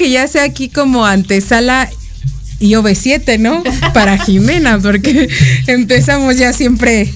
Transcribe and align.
Que 0.00 0.08
ya 0.08 0.26
sea 0.26 0.44
aquí 0.44 0.70
como 0.70 1.04
antesala 1.04 1.90
y 2.58 2.70
OV7, 2.70 3.38
¿no? 3.38 3.62
Para 3.92 4.16
Jimena, 4.16 4.78
porque 4.78 5.28
empezamos 5.66 6.38
ya 6.38 6.54
siempre 6.54 7.12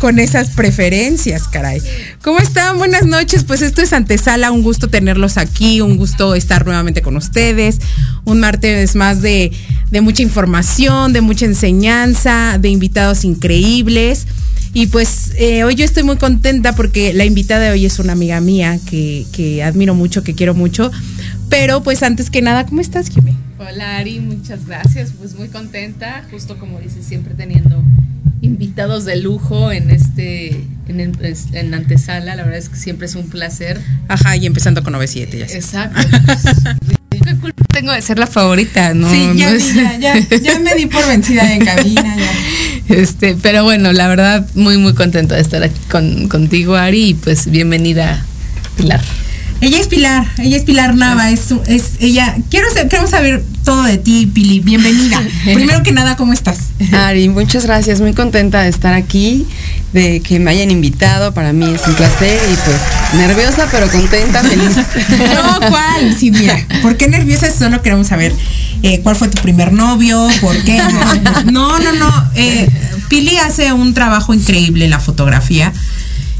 con 0.00 0.18
esas 0.18 0.50
preferencias, 0.50 1.48
caray. 1.48 1.80
¿Cómo 2.20 2.38
están? 2.38 2.76
Buenas 2.76 3.06
noches. 3.06 3.44
Pues 3.44 3.62
esto 3.62 3.80
es 3.80 3.94
Antesala, 3.94 4.50
un 4.50 4.62
gusto 4.62 4.88
tenerlos 4.88 5.38
aquí, 5.38 5.80
un 5.80 5.96
gusto 5.96 6.34
estar 6.34 6.66
nuevamente 6.66 7.00
con 7.00 7.16
ustedes. 7.16 7.78
Un 8.26 8.40
martes 8.40 8.96
más 8.96 9.22
de, 9.22 9.50
de 9.90 10.02
mucha 10.02 10.22
información, 10.22 11.14
de 11.14 11.22
mucha 11.22 11.46
enseñanza, 11.46 12.58
de 12.60 12.68
invitados 12.68 13.24
increíbles. 13.24 14.26
Y 14.76 14.88
pues 14.88 15.32
eh, 15.38 15.64
hoy 15.64 15.74
yo 15.74 15.86
estoy 15.86 16.02
muy 16.02 16.18
contenta 16.18 16.74
porque 16.74 17.14
la 17.14 17.24
invitada 17.24 17.64
de 17.64 17.70
hoy 17.70 17.86
es 17.86 17.98
una 17.98 18.12
amiga 18.12 18.42
mía 18.42 18.78
que, 18.84 19.24
que 19.32 19.62
admiro 19.62 19.94
mucho, 19.94 20.22
que 20.22 20.34
quiero 20.34 20.52
mucho. 20.52 20.92
Pero 21.48 21.82
pues 21.82 22.02
antes 22.02 22.28
que 22.28 22.42
nada, 22.42 22.66
¿cómo 22.66 22.82
estás, 22.82 23.08
Jimmy? 23.08 23.32
Hola 23.58 23.96
Ari, 23.96 24.20
muchas 24.20 24.66
gracias. 24.66 25.12
Pues 25.18 25.34
muy 25.34 25.48
contenta, 25.48 26.26
justo 26.30 26.58
como 26.58 26.78
dices, 26.78 27.06
siempre 27.06 27.32
teniendo 27.32 27.82
invitados 28.42 29.06
de 29.06 29.16
lujo 29.16 29.72
en 29.72 29.90
este 29.90 30.66
en, 30.88 31.00
en, 31.00 31.74
antesala, 31.74 32.36
la 32.36 32.42
verdad 32.42 32.58
es 32.58 32.68
que 32.68 32.76
siempre 32.76 33.06
es 33.06 33.14
un 33.14 33.30
placer. 33.30 33.80
Ajá, 34.08 34.36
y 34.36 34.44
empezando 34.44 34.82
con 34.82 34.92
97 34.92 35.38
ya 35.38 35.48
sé. 35.48 35.56
Exacto. 35.56 36.06
¿Qué 37.24 37.36
culpa 37.36 37.64
tengo 37.72 37.92
de 37.92 38.02
ser 38.02 38.18
la 38.18 38.26
favorita? 38.26 38.94
No, 38.94 39.10
sí, 39.10 39.30
ya, 39.34 39.50
no 39.50 39.58
ya, 39.58 40.18
ya, 40.18 40.36
ya, 40.36 40.58
me 40.58 40.74
di 40.74 40.86
por 40.86 41.06
vencida 41.06 41.52
en 41.52 41.64
cabina. 41.64 42.16
Ya. 42.16 42.32
Este, 42.88 43.34
pero 43.42 43.64
bueno, 43.64 43.92
la 43.92 44.06
verdad, 44.06 44.48
muy, 44.54 44.78
muy 44.78 44.94
contento 44.94 45.34
de 45.34 45.40
estar 45.40 45.60
aquí 45.60 45.80
con, 45.90 46.28
contigo, 46.28 46.76
Ari, 46.76 47.08
y 47.08 47.14
pues 47.14 47.50
bienvenida, 47.50 48.24
Pilar. 48.76 49.02
Ella 49.62 49.80
es 49.80 49.88
Pilar, 49.88 50.26
ella 50.36 50.56
es 50.58 50.64
Pilar 50.64 50.94
Nava, 50.94 51.30
es, 51.30 51.52
es 51.66 51.92
ella. 52.00 52.36
Quiero, 52.50 52.68
queremos 52.90 53.10
saber 53.10 53.42
todo 53.64 53.84
de 53.84 53.96
ti, 53.96 54.26
Pili. 54.26 54.60
Bienvenida. 54.60 55.22
Primero 55.44 55.82
que 55.82 55.92
nada, 55.92 56.14
¿cómo 56.16 56.34
estás? 56.34 56.58
Ari, 56.92 57.30
muchas 57.30 57.64
gracias, 57.64 58.02
muy 58.02 58.12
contenta 58.12 58.62
de 58.62 58.68
estar 58.68 58.92
aquí, 58.92 59.46
de 59.94 60.20
que 60.20 60.38
me 60.38 60.50
hayan 60.50 60.70
invitado. 60.70 61.32
Para 61.32 61.54
mí 61.54 61.64
es 61.72 61.86
un 61.86 61.94
placer 61.94 62.38
y 62.52 62.54
pues 62.54 62.76
nerviosa, 63.14 63.66
pero 63.72 63.88
contenta, 63.90 64.42
feliz. 64.42 64.76
No, 65.34 65.68
¿cuál? 65.70 66.14
Sí, 66.18 66.30
mira, 66.30 66.58
¿por 66.82 66.98
qué 66.98 67.08
nerviosa? 67.08 67.50
Solo 67.50 67.80
queremos 67.80 68.08
saber 68.08 68.34
eh, 68.82 69.00
cuál 69.00 69.16
fue 69.16 69.28
tu 69.28 69.40
primer 69.40 69.72
novio, 69.72 70.28
por 70.42 70.56
qué. 70.64 70.82
No, 71.50 71.78
no, 71.78 71.92
no. 71.94 72.30
Eh, 72.34 72.68
Pili 73.08 73.38
hace 73.38 73.72
un 73.72 73.94
trabajo 73.94 74.34
increíble 74.34 74.84
en 74.84 74.90
la 74.90 75.00
fotografía 75.00 75.72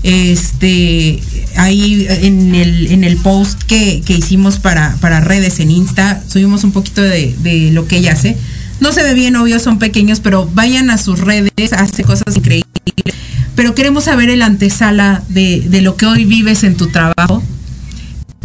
este 0.06 1.20
ahí 1.56 2.06
en 2.08 2.54
el, 2.54 2.88
en 2.88 3.04
el 3.04 3.16
post 3.16 3.62
que, 3.62 4.02
que 4.04 4.14
hicimos 4.14 4.58
para, 4.58 4.96
para, 5.00 5.20
redes 5.20 5.60
en 5.60 5.70
Insta, 5.70 6.22
subimos 6.26 6.64
un 6.64 6.72
poquito 6.72 7.02
de, 7.02 7.34
de, 7.42 7.70
lo 7.72 7.86
que 7.86 7.98
ella 7.98 8.12
hace. 8.12 8.36
No 8.80 8.92
se 8.92 9.02
ve 9.02 9.14
bien, 9.14 9.36
obvio, 9.36 9.58
son 9.58 9.78
pequeños, 9.78 10.20
pero 10.20 10.50
vayan 10.54 10.90
a 10.90 10.98
sus 10.98 11.20
redes, 11.20 11.72
hace 11.72 12.04
cosas 12.04 12.36
increíbles. 12.36 12.66
Pero 13.54 13.74
queremos 13.74 14.04
saber 14.04 14.28
el 14.28 14.42
antesala 14.42 15.22
de, 15.28 15.60
de 15.60 15.80
lo 15.80 15.96
que 15.96 16.06
hoy 16.06 16.24
vives 16.24 16.62
en 16.62 16.76
tu 16.76 16.88
trabajo. 16.88 17.42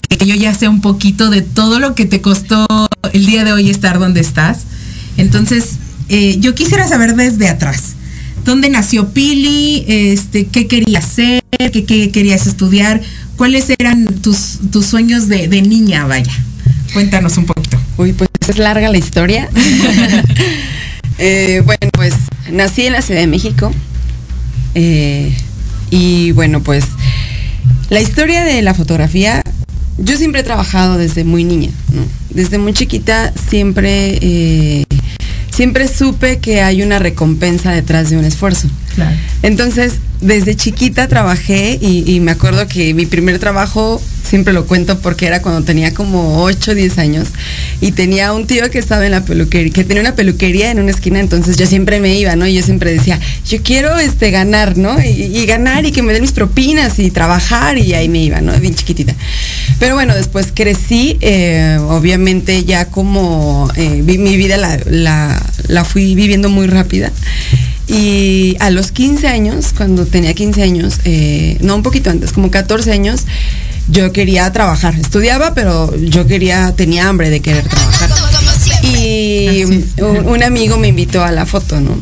Que 0.10 0.26
yo 0.26 0.36
ya 0.36 0.54
sé 0.54 0.68
un 0.68 0.82
poquito 0.82 1.30
de 1.30 1.42
todo 1.42 1.80
lo 1.80 1.96
que 1.96 2.06
te 2.06 2.22
costó 2.22 2.66
el 3.12 3.26
día 3.26 3.44
de 3.44 3.52
hoy 3.52 3.70
estar 3.70 4.00
donde 4.00 4.22
estás. 4.22 4.66
Entonces, 5.18 5.76
eh, 6.08 6.38
yo 6.40 6.56
quisiera 6.56 6.88
saber 6.88 7.16
desde 7.16 7.50
atrás 7.50 7.96
dónde 8.44 8.70
nació 8.70 9.10
Pili, 9.10 9.86
este, 9.88 10.48
qué 10.48 10.68
querías 10.68 11.06
hacer, 11.06 11.44
qué, 11.72 11.86
qué, 11.86 12.12
querías 12.12 12.48
estudiar, 12.48 13.02
cuáles 13.38 13.70
eran 13.78 14.06
tus, 14.06 14.60
tus 14.72 14.86
sueños 14.86 15.28
de, 15.28 15.48
de, 15.48 15.62
niña, 15.62 16.06
vaya. 16.06 16.32
Cuéntanos 16.94 17.38
un 17.38 17.46
poquito. 17.46 17.78
Uy, 17.98 18.14
pues 18.14 18.30
es 18.48 18.58
larga 18.58 18.90
la 18.90 18.98
historia. 18.98 19.50
eh, 21.18 21.62
bueno, 21.66 21.90
pues 21.94 22.14
nací 22.52 22.86
en 22.86 22.94
la 22.94 23.02
Ciudad 23.02 23.22
de 23.22 23.28
México. 23.28 23.72
Eh, 24.76 25.34
y 25.90 26.32
bueno, 26.32 26.62
pues 26.62 26.86
la 27.90 28.02
historia 28.02 28.44
de 28.44 28.62
la 28.62 28.74
fotografía, 28.74 29.44
yo 29.98 30.18
siempre 30.18 30.42
he 30.42 30.44
trabajado 30.44 30.98
desde 30.98 31.24
muy 31.24 31.44
niña, 31.44 31.70
¿no? 31.94 32.02
Desde 32.30 32.58
muy 32.58 32.74
chiquita 32.74 33.34
siempre... 33.50 34.18
Eh, 34.22 34.86
siempre 35.62 35.88
supe 35.88 36.40
que 36.40 36.64
hay 36.64 36.82
una 36.82 36.98
recompensa 36.98 37.72
detrás 37.72 38.10
de 38.10 38.18
un 38.18 38.26
esfuerzo. 38.26 38.68
Claro. 38.96 39.16
Entonces, 39.44 40.00
desde 40.22 40.56
chiquita 40.56 41.08
trabajé 41.08 41.78
y, 41.82 42.20
me 42.20 42.32
acuerdo 42.32 42.68
que 42.68 42.94
mi 42.94 43.06
primer 43.06 43.40
trabajo, 43.40 44.02
siempre 44.24 44.54
lo 44.54 44.68
cuento 44.68 45.00
porque 45.00 45.26
era 45.26 45.42
cuando 45.42 45.64
tenía 45.64 45.94
como 45.94 46.44
8 46.44 46.72
o 46.72 46.76
10 46.76 46.98
años 47.00 47.28
y 47.82 47.92
tenía 47.92 48.32
un 48.32 48.46
tío 48.48 48.70
que 48.70 48.78
estaba 48.78 49.06
en 49.06 49.12
la 49.12 49.26
peluquería, 49.26 49.74
que 49.74 49.84
tenía 49.84 50.02
una 50.02 50.16
peluquería 50.16 50.72
en 50.72 50.80
una 50.80 50.92
esquina, 50.92 51.20
entonces 51.20 51.58
yo 51.58 51.66
siempre 51.66 52.00
me 52.00 52.16
iba, 52.16 52.36
¿no? 52.36 52.46
Y 52.46 52.54
yo 52.54 52.62
siempre 52.62 52.92
decía, 52.92 53.20
yo 53.48 53.64
quiero 53.64 53.98
este 53.98 54.30
ganar, 54.30 54.78
¿no? 54.78 55.02
Y, 55.02 55.08
y 55.08 55.46
ganar 55.48 55.86
y 55.86 55.92
que 55.92 56.04
me 56.04 56.14
den 56.14 56.22
mis 56.22 56.32
propinas 56.32 57.00
y 57.00 57.10
trabajar 57.10 57.78
y 57.78 57.94
ahí 57.96 58.08
me 58.08 58.24
iba, 58.24 58.42
¿no? 58.42 58.58
Bien 58.60 58.76
chiquitita. 58.76 59.16
Pero 59.80 59.96
bueno, 59.96 60.14
después 60.14 60.50
crecí, 60.54 61.18
eh, 61.22 61.80
obviamente 61.82 62.64
ya 62.64 62.86
como 62.86 63.68
eh, 63.76 64.02
vi, 64.04 64.20
mi 64.20 64.38
vida 64.38 64.56
la, 64.58 64.80
la, 64.86 65.44
la 65.68 65.84
fui 65.84 66.14
viviendo 66.14 66.50
muy 66.50 66.68
rápida. 66.68 67.12
Y 67.92 68.56
a 68.60 68.70
los 68.70 68.92
15 68.92 69.28
años, 69.28 69.74
cuando 69.76 70.06
tenía 70.06 70.34
15 70.34 70.64
años, 70.64 71.00
eh, 71.04 71.58
no 71.62 71.76
un 71.76 71.84
poquito 71.84 72.10
antes, 72.10 72.32
como 72.32 72.50
14 72.50 72.92
años, 72.92 73.26
yo 73.90 74.14
quería 74.14 74.52
trabajar. 74.52 74.96
Estudiaba, 74.96 75.54
pero 75.54 75.94
yo 75.98 76.26
quería, 76.26 76.74
tenía 76.76 77.10
hambre 77.10 77.30
de 77.30 77.42
querer 77.42 77.68
trabajar. 77.68 78.10
Y 78.84 79.64
un, 79.66 80.26
un 80.26 80.44
amigo 80.44 80.78
me 80.78 80.88
invitó 80.88 81.24
a 81.24 81.32
la 81.32 81.46
foto, 81.46 81.80
¿no? 81.82 81.98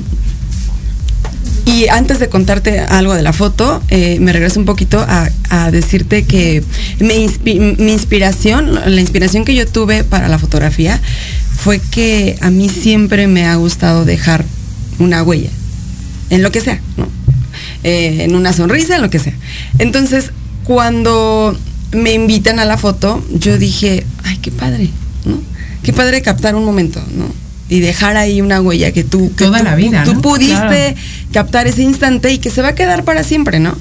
Y 1.69 1.87
antes 1.87 2.19
de 2.19 2.29
contarte 2.29 2.79
algo 2.79 3.13
de 3.13 3.21
la 3.21 3.31
foto, 3.31 3.81
eh, 3.89 4.17
me 4.19 4.33
regreso 4.33 4.59
un 4.59 4.65
poquito 4.65 4.99
a, 5.07 5.29
a 5.49 5.69
decirte 5.69 6.23
que 6.23 6.63
inspi 6.99 7.59
mi, 7.59 7.91
inspiración, 7.91 8.73
la 8.73 8.99
inspiración 8.99 9.45
que 9.45 9.53
yo 9.53 9.67
tuve 9.67 10.03
para 10.03 10.27
la 10.27 10.39
fotografía, 10.39 10.99
fue 11.55 11.79
que 11.79 12.37
a 12.41 12.49
mí 12.49 12.69
siempre 12.69 13.27
me 13.27 13.45
ha 13.45 13.55
gustado 13.55 14.03
dejar 14.03 14.45
una 14.97 15.21
huella, 15.21 15.51
en 16.29 16.43
lo 16.43 16.51
que 16.51 16.61
sea, 16.61 16.81
¿no? 16.97 17.07
Eh, 17.83 18.23
en 18.23 18.35
una 18.35 18.53
sonrisa, 18.53 18.95
en 18.95 19.01
lo 19.01 19.09
que 19.09 19.19
sea. 19.19 19.33
Entonces, 19.77 20.31
cuando 20.63 21.57
me 21.91 22.13
invitan 22.13 22.59
a 22.59 22.65
la 22.65 22.77
foto, 22.77 23.23
yo 23.33 23.57
dije, 23.57 24.05
ay, 24.23 24.37
qué 24.37 24.51
padre, 24.51 24.89
¿no? 25.25 25.41
Qué 25.83 25.93
padre 25.93 26.21
captar 26.21 26.55
un 26.55 26.65
momento, 26.65 27.01
¿no? 27.15 27.25
y 27.69 27.81
dejar 27.81 28.17
ahí 28.17 28.41
una 28.41 28.61
huella 28.61 28.91
que 28.91 29.03
tú 29.03 29.31
que 29.35 29.45
toda 29.45 29.59
tú, 29.59 29.63
la 29.63 29.75
vida 29.75 30.03
tú 30.03 30.15
¿no? 30.15 30.21
pudiste 30.21 30.55
claro. 30.57 30.95
captar 31.31 31.67
ese 31.67 31.83
instante 31.83 32.33
y 32.33 32.39
que 32.39 32.49
se 32.49 32.63
va 32.63 32.69
a 32.69 32.75
quedar 32.75 33.03
para 33.03 33.23
siempre 33.23 33.59
no 33.59 33.77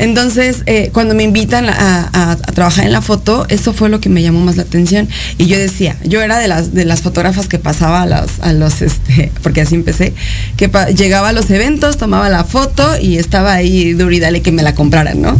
entonces 0.00 0.62
eh, 0.66 0.90
cuando 0.92 1.14
me 1.14 1.22
invitan 1.22 1.68
a, 1.68 2.36
trabajar 2.54 2.86
en 2.86 2.92
la 2.92 3.02
foto 3.02 3.46
eso 3.48 3.72
fue 3.72 3.88
lo 3.88 4.00
que 4.00 4.08
me 4.08 4.22
llamó 4.22 4.40
más 4.40 4.56
la 4.56 4.62
atención 4.62 5.08
y 5.38 5.46
yo 5.46 5.58
decía 5.58 5.96
yo 6.04 6.20
era 6.20 6.38
de 6.38 6.48
las 6.48 6.74
de 6.74 6.84
las 6.84 7.02
fotógrafas 7.02 7.46
que 7.48 7.58
pasaba 7.58 8.02
a 8.02 8.52
los 8.52 8.82
este 8.82 9.30
porque 9.42 9.60
así 9.60 9.74
empecé 9.74 10.14
que 10.56 10.70
llegaba 10.96 11.28
a 11.28 11.32
los 11.32 11.50
eventos 11.50 11.96
tomaba 11.96 12.28
la 12.28 12.44
foto 12.44 12.98
y 13.00 13.18
estaba 13.18 13.52
ahí 13.52 13.92
duro 13.92 14.10
y 14.12 14.20
dale 14.20 14.42
que 14.42 14.52
me 14.52 14.62
la 14.62 14.74
compraran 14.74 15.20
no 15.20 15.38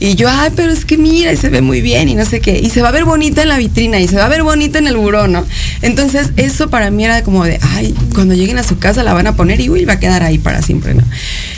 Y 0.00 0.14
yo, 0.14 0.28
ay, 0.30 0.52
pero 0.54 0.70
es 0.70 0.84
que 0.84 0.96
mira, 0.96 1.32
y 1.32 1.36
se 1.36 1.48
ve 1.48 1.60
muy 1.60 1.80
bien 1.80 2.08
y 2.08 2.14
no 2.14 2.24
sé 2.24 2.40
qué. 2.40 2.58
Y 2.58 2.70
se 2.70 2.82
va 2.82 2.88
a 2.88 2.92
ver 2.92 3.04
bonita 3.04 3.42
en 3.42 3.48
la 3.48 3.58
vitrina 3.58 3.98
y 3.98 4.06
se 4.06 4.16
va 4.16 4.26
a 4.26 4.28
ver 4.28 4.44
bonita 4.44 4.78
en 4.78 4.86
el 4.86 4.96
buró, 4.96 5.26
¿no? 5.26 5.44
Entonces, 5.82 6.30
eso 6.36 6.70
para 6.70 6.90
mí 6.90 7.04
era 7.04 7.22
como 7.22 7.44
de, 7.44 7.58
ay, 7.62 7.94
cuando 8.14 8.34
lleguen 8.34 8.58
a 8.58 8.62
su 8.62 8.78
casa 8.78 9.02
la 9.02 9.14
van 9.14 9.26
a 9.26 9.36
poner 9.36 9.60
y 9.60 9.70
uy, 9.70 9.84
va 9.84 9.94
a 9.94 10.00
quedar 10.00 10.22
ahí 10.22 10.38
para 10.38 10.62
siempre, 10.62 10.94
¿no? 10.94 11.02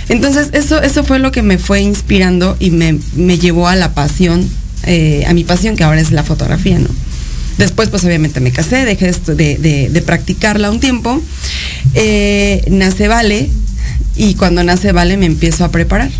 Entonces, 0.09 0.51
eso, 0.53 0.83
eso 0.83 1.05
fue 1.05 1.19
lo 1.19 1.33
que 1.33 1.43
me 1.43 1.59
fue 1.59 1.81
inspirando 1.81 2.57
y 2.61 2.71
me, 2.71 2.99
me 3.17 3.39
llevó 3.39 3.69
a 3.69 3.77
la 3.77 3.95
pasión, 3.95 4.49
eh, 4.85 5.25
a 5.27 5.35
mi 5.35 5.45
pasión, 5.45 5.77
que 5.77 5.85
ahora 5.85 6.01
es 6.01 6.11
la 6.11 6.23
fotografía, 6.23 6.79
¿no? 6.79 6.89
Después, 7.59 7.89
pues 7.91 8.05
obviamente 8.05 8.41
me 8.41 8.53
casé, 8.53 8.85
dejé 8.85 9.13
de, 9.13 9.59
de, 9.59 9.89
de 9.91 10.03
practicarla 10.03 10.71
un 10.71 10.81
tiempo. 10.81 11.21
Eh, 11.95 12.65
nace 12.71 13.07
Vale 13.09 13.51
y 14.17 14.35
cuando 14.35 14.65
nace 14.65 14.93
Vale 14.93 15.17
me 15.17 15.27
empiezo 15.27 15.65
a 15.65 15.71
preparar 15.71 16.11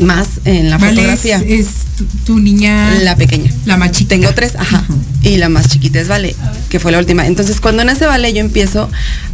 más 0.00 0.28
en 0.44 0.70
la 0.70 0.78
fotografía. 0.78 1.36
Es, 1.38 1.66
es 1.66 1.68
tu, 1.96 2.04
tu 2.24 2.38
niña. 2.40 2.94
La 3.02 3.16
pequeña. 3.16 3.50
La 3.66 3.76
más 3.76 3.92
chiquita. 3.92 4.16
Tengo 4.16 4.32
tres, 4.34 4.54
ajá. 4.56 4.84
Y 5.22 5.36
la 5.36 5.48
más 5.48 5.68
chiquita 5.68 6.00
es 6.00 6.08
Vale, 6.08 6.34
que 6.68 6.80
fue 6.80 6.92
la 6.92 6.98
última. 6.98 7.26
Entonces, 7.26 7.60
cuando 7.60 7.84
nace 7.84 8.06
Vale, 8.06 8.32
yo 8.32 8.40
empiezo 8.40 8.90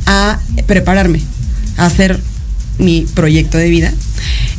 a 0.07 0.39
prepararme, 0.67 1.21
a 1.77 1.87
hacer 1.87 2.21
mi 2.79 3.07
proyecto 3.15 3.59
de 3.59 3.71
vida. 3.71 3.93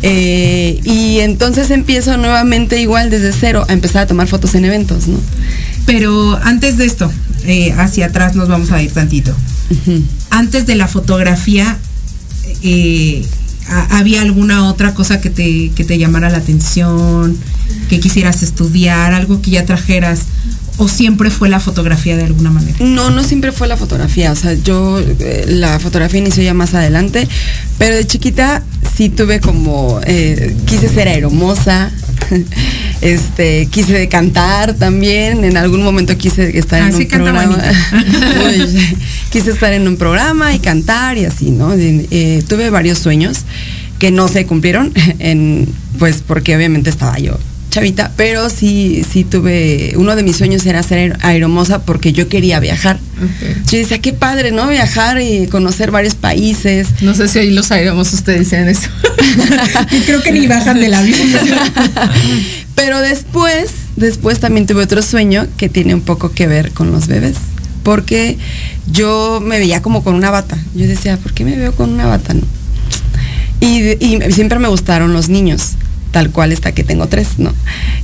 Eh, 0.04 0.80
y 0.84 1.20
entonces 1.20 1.72
empiezo 1.72 2.18
nuevamente 2.18 2.80
igual 2.80 3.10
desde 3.10 3.34
cero 3.34 3.66
a 3.68 3.74
empezar 3.74 4.04
a 4.04 4.08
tomar 4.08 4.28
fotos 4.28 4.56
en 4.56 4.66
eventos, 4.66 5.08
¿no? 5.08 5.20
Pero 5.86 6.40
antes 6.44 6.78
de 6.78 6.86
esto, 6.86 7.12
eh, 7.46 7.74
hacia 7.78 8.08
atrás 8.08 8.36
nos 8.36 8.48
vamos 8.48 8.72
a 8.72 8.82
ir 8.82 8.92
tantito. 8.92 9.36
Antes 10.30 10.66
de 10.66 10.76
la 10.76 10.88
fotografía, 10.88 11.78
eh, 12.64 13.26
¿había 13.70 14.22
alguna 14.22 14.68
otra 14.70 14.94
cosa 14.94 15.22
que 15.22 15.30
te, 15.30 15.72
que 15.76 15.84
te 15.84 15.98
llamara 15.98 16.30
la 16.30 16.38
atención, 16.38 17.38
que 17.90 18.00
quisieras 18.00 18.44
estudiar, 18.44 19.14
algo 19.14 19.42
que 19.42 19.52
ya 19.52 19.66
trajeras? 19.66 20.24
¿O 20.80 20.88
siempre 20.88 21.32
fue 21.32 21.50
la 21.50 21.60
fotografía 21.60 22.16
de 22.16 22.24
alguna 22.24 22.52
manera? 22.52 22.78
No, 22.80 23.10
no 23.10 23.24
siempre 23.24 23.52
fue 23.52 23.68
la 23.68 23.78
fotografía. 23.78 24.32
O 24.32 24.36
sea, 24.36 24.54
yo 24.54 25.00
eh, 25.00 25.46
la 25.48 25.80
fotografía 25.80 26.20
inició 26.20 26.44
ya 26.44 26.54
más 26.54 26.76
adelante, 26.76 27.28
pero 27.80 27.96
de 27.96 28.06
chiquita 28.06 28.64
sí 28.96 29.10
tuve 29.10 29.40
como 29.40 30.00
eh, 30.06 30.56
quise 30.66 30.88
ser 30.88 31.08
aeromosa, 31.08 31.92
este 33.02 33.68
quise 33.72 34.08
cantar 34.10 34.74
también. 34.74 35.44
En 35.44 35.58
algún 35.58 35.84
momento 35.84 36.18
quise 36.18 36.58
estar 36.58 36.82
Ah, 36.82 36.88
en 36.88 36.94
sí 36.94 37.04
un 37.04 37.08
programa. 37.10 37.58
quise 39.32 39.52
estar 39.52 39.74
en 39.74 39.88
un 39.88 39.98
programa 39.98 40.54
y 40.54 40.60
cantar 40.60 41.18
y 41.18 41.26
así, 41.26 41.52
¿no? 41.52 41.74
Eh, 41.74 42.44
tuve 42.48 42.70
varios 42.70 43.00
sueños 43.00 43.46
que 44.00 44.12
no 44.12 44.28
se 44.28 44.46
cumplieron, 44.46 44.94
en, 45.20 45.68
pues 45.98 46.24
porque 46.26 46.56
obviamente 46.56 46.90
estaba 46.90 47.18
yo 47.18 47.38
chavita, 47.78 48.12
pero 48.18 48.50
sí, 48.50 49.06
sí 49.08 49.24
tuve, 49.24 49.94
uno 49.98 50.16
de 50.16 50.24
mis 50.24 50.36
sueños 50.36 50.66
era 50.66 50.82
ser 50.82 51.16
aeromosa 51.22 51.84
porque 51.84 52.12
yo 52.12 52.28
quería 52.28 52.60
viajar. 52.60 53.00
Yo 53.70 53.78
decía, 53.78 54.00
qué 54.00 54.14
padre, 54.14 54.52
¿no? 54.52 54.68
Viajar 54.68 55.22
y 55.22 55.46
conocer 55.46 55.92
varios 55.92 56.16
países. 56.16 56.88
No 57.02 57.14
sé 57.14 57.28
si 57.28 57.38
ahí 57.38 57.52
los 57.52 57.72
aeromosos 57.72 58.16
ustedes 58.16 58.40
dicen 58.40 58.68
eso. 58.68 58.90
Y 59.92 60.00
creo 60.02 60.22
que 60.22 60.32
ni 60.32 60.48
bajan 60.48 60.80
del 60.80 60.94
avión. 60.94 61.20
Pero 62.76 63.00
después, 63.00 63.70
después 63.96 64.40
también 64.40 64.66
tuve 64.66 64.84
otro 64.84 65.02
sueño 65.04 65.48
que 65.58 65.70
tiene 65.70 65.94
un 65.94 66.02
poco 66.02 66.32
que 66.32 66.48
ver 66.48 66.72
con 66.72 66.92
los 66.92 67.08
bebés. 67.08 67.36
Porque 67.84 68.38
yo 68.92 69.40
me 69.44 69.60
veía 69.60 69.84
como 69.84 70.04
con 70.04 70.16
una 70.16 70.32
bata. 70.32 70.58
Yo 70.74 70.88
decía, 70.88 71.18
¿por 71.18 71.34
qué 71.34 71.46
me 71.46 71.56
veo 71.56 71.76
con 71.76 71.92
una 71.92 72.08
bata? 72.08 72.34
No? 72.34 72.42
Y, 73.60 74.04
y 74.04 74.20
siempre 74.32 74.58
me 74.58 74.68
gustaron 74.68 75.14
los 75.14 75.30
niños, 75.30 75.74
tal 76.18 76.32
cual 76.32 76.52
hasta 76.52 76.72
que 76.72 76.84
tengo 76.84 77.06
tres, 77.06 77.38
¿no? 77.38 77.54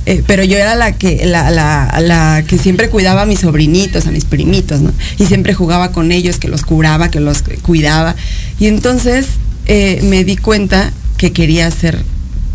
Eh, 0.06 0.22
pero 0.24 0.44
yo 0.44 0.56
era 0.56 0.76
la 0.76 0.92
que 0.92 2.58
siempre 2.62 2.88
cuidaba 2.88 3.22
a 3.22 3.26
mis 3.26 3.40
sobrinitos, 3.40 4.06
a 4.06 4.12
mis 4.12 4.24
primitos, 4.24 4.82
¿no? 4.82 4.92
Y 5.18 5.26
siempre 5.26 5.52
jugaba 5.52 5.90
con 5.90 6.12
ellos, 6.12 6.38
que 6.38 6.46
los 6.46 6.62
curaba, 6.62 7.10
que 7.10 7.18
los 7.18 7.42
cuidaba. 7.62 8.14
Y 8.60 8.68
entonces 8.68 9.26
eh, 9.66 9.98
me 10.04 10.22
di 10.22 10.36
cuenta 10.36 10.92
que 11.16 11.32
quería 11.32 11.68
ser 11.72 12.04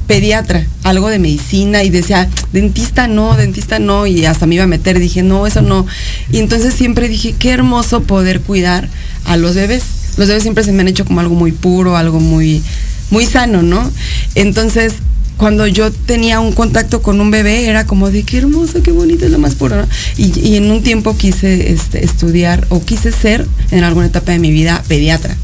pediatra, 0.07 0.65
algo 0.83 1.09
de 1.09 1.19
medicina 1.19 1.83
y 1.83 1.89
decía, 1.89 2.29
dentista 2.53 3.09
no, 3.09 3.35
dentista 3.35 3.79
no, 3.79 4.07
y 4.07 4.23
hasta 4.23 4.45
me 4.45 4.55
iba 4.55 4.63
a 4.63 4.67
meter, 4.67 4.97
dije, 4.97 5.23
no, 5.23 5.45
eso 5.45 5.61
no. 5.61 5.85
Y 6.31 6.37
entonces 6.37 6.73
siempre 6.73 7.09
dije, 7.09 7.35
qué 7.37 7.49
hermoso 7.49 8.03
poder 8.03 8.39
cuidar 8.39 8.87
a 9.25 9.35
los 9.35 9.55
bebés. 9.55 9.83
Los 10.15 10.29
bebés 10.29 10.43
siempre 10.43 10.63
se 10.63 10.71
me 10.71 10.83
han 10.83 10.87
hecho 10.87 11.03
como 11.03 11.19
algo 11.19 11.35
muy 11.35 11.51
puro, 11.51 11.97
algo 11.97 12.21
muy, 12.21 12.63
muy 13.11 13.25
sano, 13.25 13.61
¿no? 13.61 13.91
Entonces, 14.35 14.93
cuando 15.39 15.65
yo 15.67 15.89
tenía 15.89 16.41
un 16.41 16.51
contacto 16.51 17.01
con 17.01 17.21
un 17.21 17.31
bebé, 17.31 17.67
era 17.67 17.85
como 17.85 18.11
de 18.11 18.23
qué 18.23 18.39
hermoso, 18.39 18.83
qué 18.83 18.91
bonito, 18.91 19.25
es 19.25 19.31
lo 19.31 19.39
más 19.39 19.55
puro. 19.55 19.77
¿no? 19.77 19.87
Y, 20.17 20.37
y 20.37 20.57
en 20.57 20.69
un 20.69 20.83
tiempo 20.83 21.15
quise 21.15 21.71
este, 21.71 22.03
estudiar 22.03 22.67
o 22.67 22.83
quise 22.83 23.13
ser 23.13 23.47
en 23.71 23.85
alguna 23.85 24.07
etapa 24.07 24.33
de 24.33 24.39
mi 24.39 24.51
vida 24.51 24.83
pediatra 24.89 25.35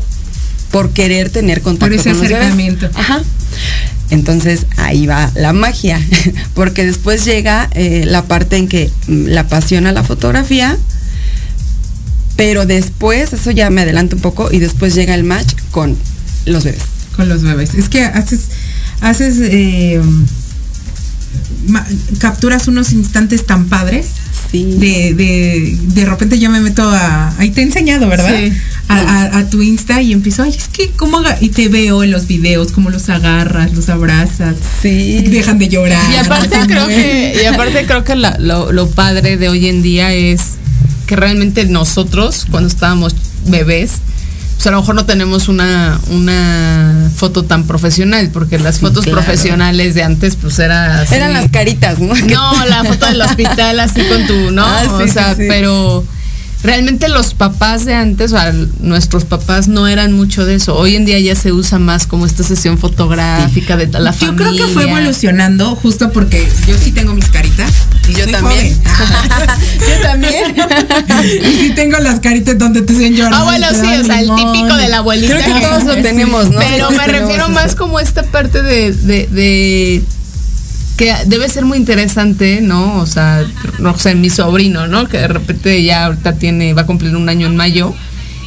por 0.69 0.89
querer 0.89 1.29
tener 1.29 1.61
contacto 1.61 1.95
Por 1.95 1.99
ese 1.99 2.09
con 2.09 2.19
los 2.19 2.21
bebés. 2.23 2.37
acercamiento. 2.39 2.89
Ajá. 2.93 3.23
Entonces 4.09 4.65
ahí 4.75 5.07
va 5.07 5.31
la 5.33 5.53
magia, 5.53 5.99
porque 6.53 6.85
después 6.85 7.23
llega 7.23 7.69
eh, 7.73 8.03
la 8.05 8.23
parte 8.25 8.57
en 8.57 8.67
que 8.67 8.91
mm, 9.07 9.27
la 9.27 9.41
apasiona 9.41 9.93
la 9.93 10.03
fotografía, 10.03 10.77
pero 12.35 12.65
después, 12.65 13.31
eso 13.31 13.51
ya 13.51 13.69
me 13.69 13.81
adelanto 13.83 14.17
un 14.17 14.21
poco, 14.21 14.51
y 14.51 14.59
después 14.59 14.93
llega 14.93 15.15
el 15.15 15.23
match 15.23 15.53
con 15.71 15.95
los 16.45 16.65
bebés. 16.65 16.81
con 17.15 17.29
los 17.29 17.43
bebés. 17.43 17.73
Es 17.75 17.87
que 17.87 18.03
haces, 18.03 18.41
haces, 19.01 19.37
eh, 19.41 20.01
capturas 22.19 22.67
unos 22.67 22.91
instantes 22.93 23.45
tan 23.45 23.65
padres. 23.65 24.07
Sí. 24.51 24.63
De, 24.77 25.13
de, 25.13 25.77
de 25.93 26.05
repente 26.05 26.39
yo 26.39 26.49
me 26.49 26.61
meto 26.61 26.83
a. 26.83 27.33
Ahí 27.39 27.49
te 27.49 27.61
he 27.61 27.63
enseñado, 27.63 28.07
¿verdad? 28.07 28.33
Sí. 28.37 28.53
A, 28.87 28.97
a- 28.99 29.37
a 29.39 29.49
tu 29.49 29.61
Insta 29.63 30.01
y 30.01 30.13
empiezo, 30.13 30.43
ay, 30.43 30.51
es 30.55 30.67
que, 30.67 30.91
¿cómo 30.91 31.17
haga-?" 31.17 31.37
Y 31.41 31.49
te 31.49 31.67
veo 31.69 32.03
en 32.03 32.11
los 32.11 32.27
videos, 32.27 32.71
cómo 32.71 32.91
los 32.91 33.09
agarras, 33.09 33.73
los 33.73 33.89
abrazas. 33.89 34.55
Sí. 34.81 35.23
Dejan 35.27 35.57
de 35.57 35.67
llorar. 35.69 35.99
Y 36.13 36.17
aparte 36.17 36.57
creo 36.67 36.87
que, 36.87 37.35
y 37.41 37.45
aparte 37.47 37.85
creo 37.87 38.03
que 38.03 38.15
la- 38.15 38.37
lo, 38.39 38.71
lo 38.71 38.87
padre 38.89 39.37
de 39.37 39.49
hoy 39.49 39.67
en 39.67 39.81
día 39.81 40.13
es 40.13 40.41
que 41.07 41.15
realmente 41.15 41.65
nosotros, 41.65 42.45
cuando 42.51 42.69
estábamos 42.69 43.15
bebés, 43.47 43.93
pues 44.55 44.67
a 44.67 44.71
lo 44.71 44.79
mejor 44.79 44.95
no 44.95 45.05
tenemos 45.05 45.47
una, 45.47 45.99
una 46.09 47.09
foto 47.15 47.43
tan 47.43 47.65
profesional, 47.65 48.29
porque 48.31 48.57
las 48.57 48.79
fotos 48.79 49.03
claro. 49.03 49.21
profesionales 49.21 49.95
de 49.95 50.03
antes, 50.03 50.35
pues 50.37 50.57
era 50.59 51.01
así. 51.01 51.15
Eran 51.15 51.33
las 51.33 51.49
caritas, 51.51 51.99
¿no? 51.99 52.15
No, 52.15 52.65
la 52.65 52.83
foto 52.83 53.05
del 53.05 53.21
hospital 53.21 53.79
así 53.79 54.01
con 54.03 54.25
tu, 54.27 54.51
¿no? 54.51 54.65
Ah, 54.65 54.83
sí, 54.97 55.03
o 55.03 55.07
sea, 55.11 55.35
sí, 55.35 55.43
pero 55.47 56.05
realmente 56.63 57.09
los 57.09 57.33
papás 57.33 57.85
de 57.85 57.93
antes, 57.93 58.31
o 58.31 58.35
sea, 58.35 58.53
nuestros 58.79 59.25
papás 59.25 59.67
no 59.67 59.87
eran 59.87 60.13
mucho 60.13 60.45
de 60.45 60.55
eso. 60.55 60.75
Hoy 60.75 60.95
en 60.95 61.05
día 61.05 61.19
ya 61.19 61.35
se 61.35 61.51
usa 61.51 61.79
más 61.79 62.07
como 62.07 62.25
esta 62.25 62.43
sesión 62.43 62.77
fotográfica 62.77 63.77
de 63.77 63.87
la 63.87 64.11
Yo 64.11 64.27
familia. 64.27 64.35
creo 64.35 64.67
que 64.67 64.73
fue 64.73 64.83
evolucionando 64.83 65.75
justo 65.75 66.11
porque 66.11 66.47
yo 66.67 66.75
sí 66.77 66.91
tengo 66.91 67.13
mis 67.13 67.27
caritas. 67.29 67.71
Y 68.07 68.13
Yo 68.13 68.23
soy 68.23 68.31
también. 68.31 68.73
joven. 68.83 68.83
Yo 69.79 70.01
también. 70.01 70.55
y 71.43 71.59
sí 71.59 71.71
tengo 71.75 71.97
las 71.99 72.19
caritas 72.19 72.57
donde 72.57 72.81
te 72.81 72.93
hacen 72.93 73.15
llorar. 73.15 73.33
Ah, 73.35 73.43
bueno, 73.43 73.67
sí, 73.71 73.87
o 74.01 74.03
sea, 74.05 74.19
el 74.21 74.29
típico 74.35 74.75
de 74.75 74.87
la 74.89 74.97
abuelita. 74.97 75.37
Creo 75.39 75.55
que 75.55 75.61
todos 75.65 75.83
lo 75.85 75.95
tenemos, 76.01 76.49
¿no? 76.51 76.59
Pero 76.59 76.91
me 76.91 77.07
refiero 77.07 77.49
más 77.49 77.75
como 77.75 77.99
esta 77.99 78.23
parte 78.23 78.61
de, 78.63 78.91
de, 78.93 79.27
de- 79.27 80.03
que 80.97 81.13
debe 81.25 81.49
ser 81.49 81.65
muy 81.65 81.77
interesante, 81.77 82.61
¿no? 82.61 82.99
O 82.99 83.05
sea, 83.05 83.43
no 83.79 83.97
sé, 83.97 84.15
mi 84.15 84.29
sobrino, 84.29 84.87
¿no? 84.87 85.07
Que 85.09 85.17
de 85.17 85.27
repente 85.27 85.83
ya 85.83 86.05
ahorita 86.05 86.33
tiene, 86.35 86.73
va 86.73 86.83
a 86.83 86.85
cumplir 86.85 87.15
un 87.15 87.27
año 87.27 87.47
en 87.47 87.55
mayo 87.57 87.93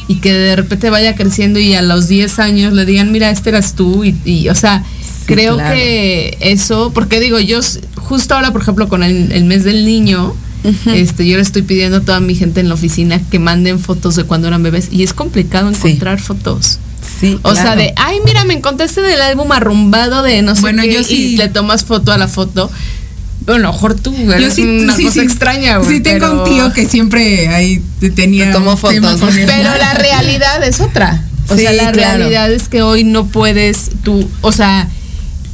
y 0.07 0.15
que 0.15 0.33
de 0.33 0.55
repente 0.55 0.89
vaya 0.89 1.13
creciendo 1.15 1.59
y 1.59 1.75
a 1.75 1.83
los 1.83 2.07
10 2.07 2.39
años 2.39 2.73
le 2.73 2.85
digan, 2.85 3.11
mira, 3.11 3.29
este 3.29 3.49
eras 3.51 3.75
tú 3.75 4.03
y, 4.03 4.17
y, 4.25 4.49
o 4.49 4.55
sea, 4.55 4.83
creo 5.27 5.57
claro. 5.57 5.75
que 5.75 6.35
eso, 6.41 6.91
porque 6.91 7.19
digo, 7.19 7.37
yo 7.39 7.59
justo 8.09 8.33
ahora, 8.35 8.51
por 8.51 8.61
ejemplo, 8.61 8.89
con 8.89 9.03
el, 9.03 9.31
el 9.31 9.45
mes 9.45 9.63
del 9.63 9.85
niño, 9.85 10.33
este, 10.87 11.25
yo 11.27 11.37
le 11.37 11.41
estoy 11.43 11.61
pidiendo 11.61 11.97
a 11.97 12.01
toda 12.01 12.19
mi 12.19 12.35
gente 12.35 12.59
en 12.59 12.67
la 12.67 12.73
oficina 12.75 13.21
que 13.31 13.39
manden 13.39 13.79
fotos 13.79 14.15
de 14.17 14.25
cuando 14.25 14.47
eran 14.49 14.61
bebés 14.63 14.89
y 14.91 15.03
es 15.03 15.13
complicado 15.13 15.69
Sí. 15.71 15.75
encontrar 15.89 16.19
fotos. 16.19 16.79
Sí, 17.21 17.39
O 17.43 17.53
sea, 17.55 17.75
de, 17.75 17.93
ay, 17.95 18.17
mira, 18.25 18.43
me 18.45 18.53
encontraste 18.55 19.01
del 19.01 19.21
álbum 19.21 19.51
arrumbado 19.51 20.21
de 20.23 20.41
no 20.41 20.55
sé 20.55 20.61
Bueno, 20.61 20.83
qué, 20.83 20.93
yo 20.93 21.03
sí- 21.03 21.33
y 21.33 21.37
le 21.37 21.47
tomas 21.47 21.85
foto 21.85 22.11
a 22.11 22.17
la 22.17 22.27
foto. 22.27 22.69
Bueno, 23.45 23.67
a 23.69 23.71
lo 23.71 23.73
mejor 23.73 23.95
tú, 23.95 24.13
Yo 24.15 24.33
eres 24.33 24.53
sí, 24.53 24.63
una 24.63 24.95
sí, 24.95 25.03
cosa 25.03 25.13
sí. 25.13 25.19
extraña, 25.21 25.77
güey. 25.77 25.89
Sí, 25.97 25.99
tengo 26.01 26.19
pero- 26.27 26.43
un 26.43 26.49
tío 26.49 26.73
que 26.73 26.87
siempre 26.87 27.47
ahí 27.49 27.81
te- 27.99 28.09
tenía. 28.09 28.47
Te 28.47 28.53
tomó 28.53 28.75
fotos. 28.77 29.19
Pero 29.21 29.77
la 29.77 29.93
realidad 29.93 30.61
es 30.63 30.79
otra. 30.81 31.23
O 31.47 31.55
Sí, 31.55 31.61
sea, 31.61 31.71
la 31.73 31.91
claro. 31.91 32.17
realidad 32.19 32.51
es 32.51 32.67
que 32.67 32.81
hoy 32.83 33.03
no 33.05 33.25
puedes 33.27 33.89
tú, 34.03 34.29
o 34.41 34.51
sea, 34.51 34.87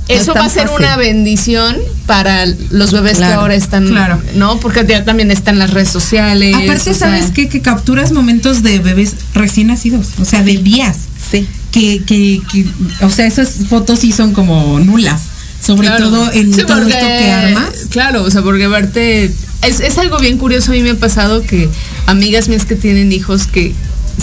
eso 0.08 0.34
va 0.34 0.46
a 0.46 0.50
ser 0.50 0.68
fácil. 0.68 0.86
una 0.86 0.98
bendición 0.98 1.76
para 2.06 2.46
los 2.70 2.92
bebés 2.92 3.18
que 3.18 3.24
ahora 3.26 3.56
están, 3.56 3.88
claro. 3.88 4.22
¿no? 4.36 4.60
Porque 4.60 4.86
ya 4.88 5.04
también 5.04 5.32
están 5.32 5.58
las 5.60 5.72
redes 5.72 5.90
sociales. 5.90 6.56
Aparte, 6.56 6.84
sea, 6.84 6.94
¿sabes 6.94 7.32
qué? 7.34 7.50
Que 7.50 7.62
capturas 7.62 8.12
momentos 8.12 8.62
de 8.64 8.80
bebés 8.80 9.14
recién 9.34 9.68
nacidos, 9.68 10.08
o 10.20 10.26
sea, 10.26 10.44
de 10.44 10.58
días. 10.58 10.98
Sí. 11.32 11.48
Que, 11.72 12.04
que, 12.06 12.42
que, 12.52 12.66
o 13.02 13.10
sea, 13.10 13.26
esas 13.26 13.50
fotos 13.70 14.00
sí 14.00 14.12
son 14.12 14.34
como 14.34 14.80
nulas. 14.80 15.22
Sobre 15.66 15.90
todo 15.90 16.32
en 16.32 16.54
Sí, 16.54 16.62
todo 16.64 16.78
porque- 16.78 16.92
esto 16.94 17.08
que 17.08 17.32
armas. 17.32 17.70
Claro, 17.90 18.24
o 18.24 18.30
sea, 18.30 18.44
porque 18.44 18.68
verte. 18.68 19.34
Es, 19.64 19.80
es 19.80 19.98
algo 19.98 20.20
bien 20.20 20.38
curioso. 20.38 20.72
A 20.72 20.76
mí 20.76 20.84
me 20.84 20.92
ha 20.92 20.96
pasado 20.96 21.42
que 21.42 21.68
amigas 22.06 22.48
mías 22.50 22.66
que 22.66 22.76
tienen 22.76 23.12
hijos 23.12 23.48
que 23.48 23.74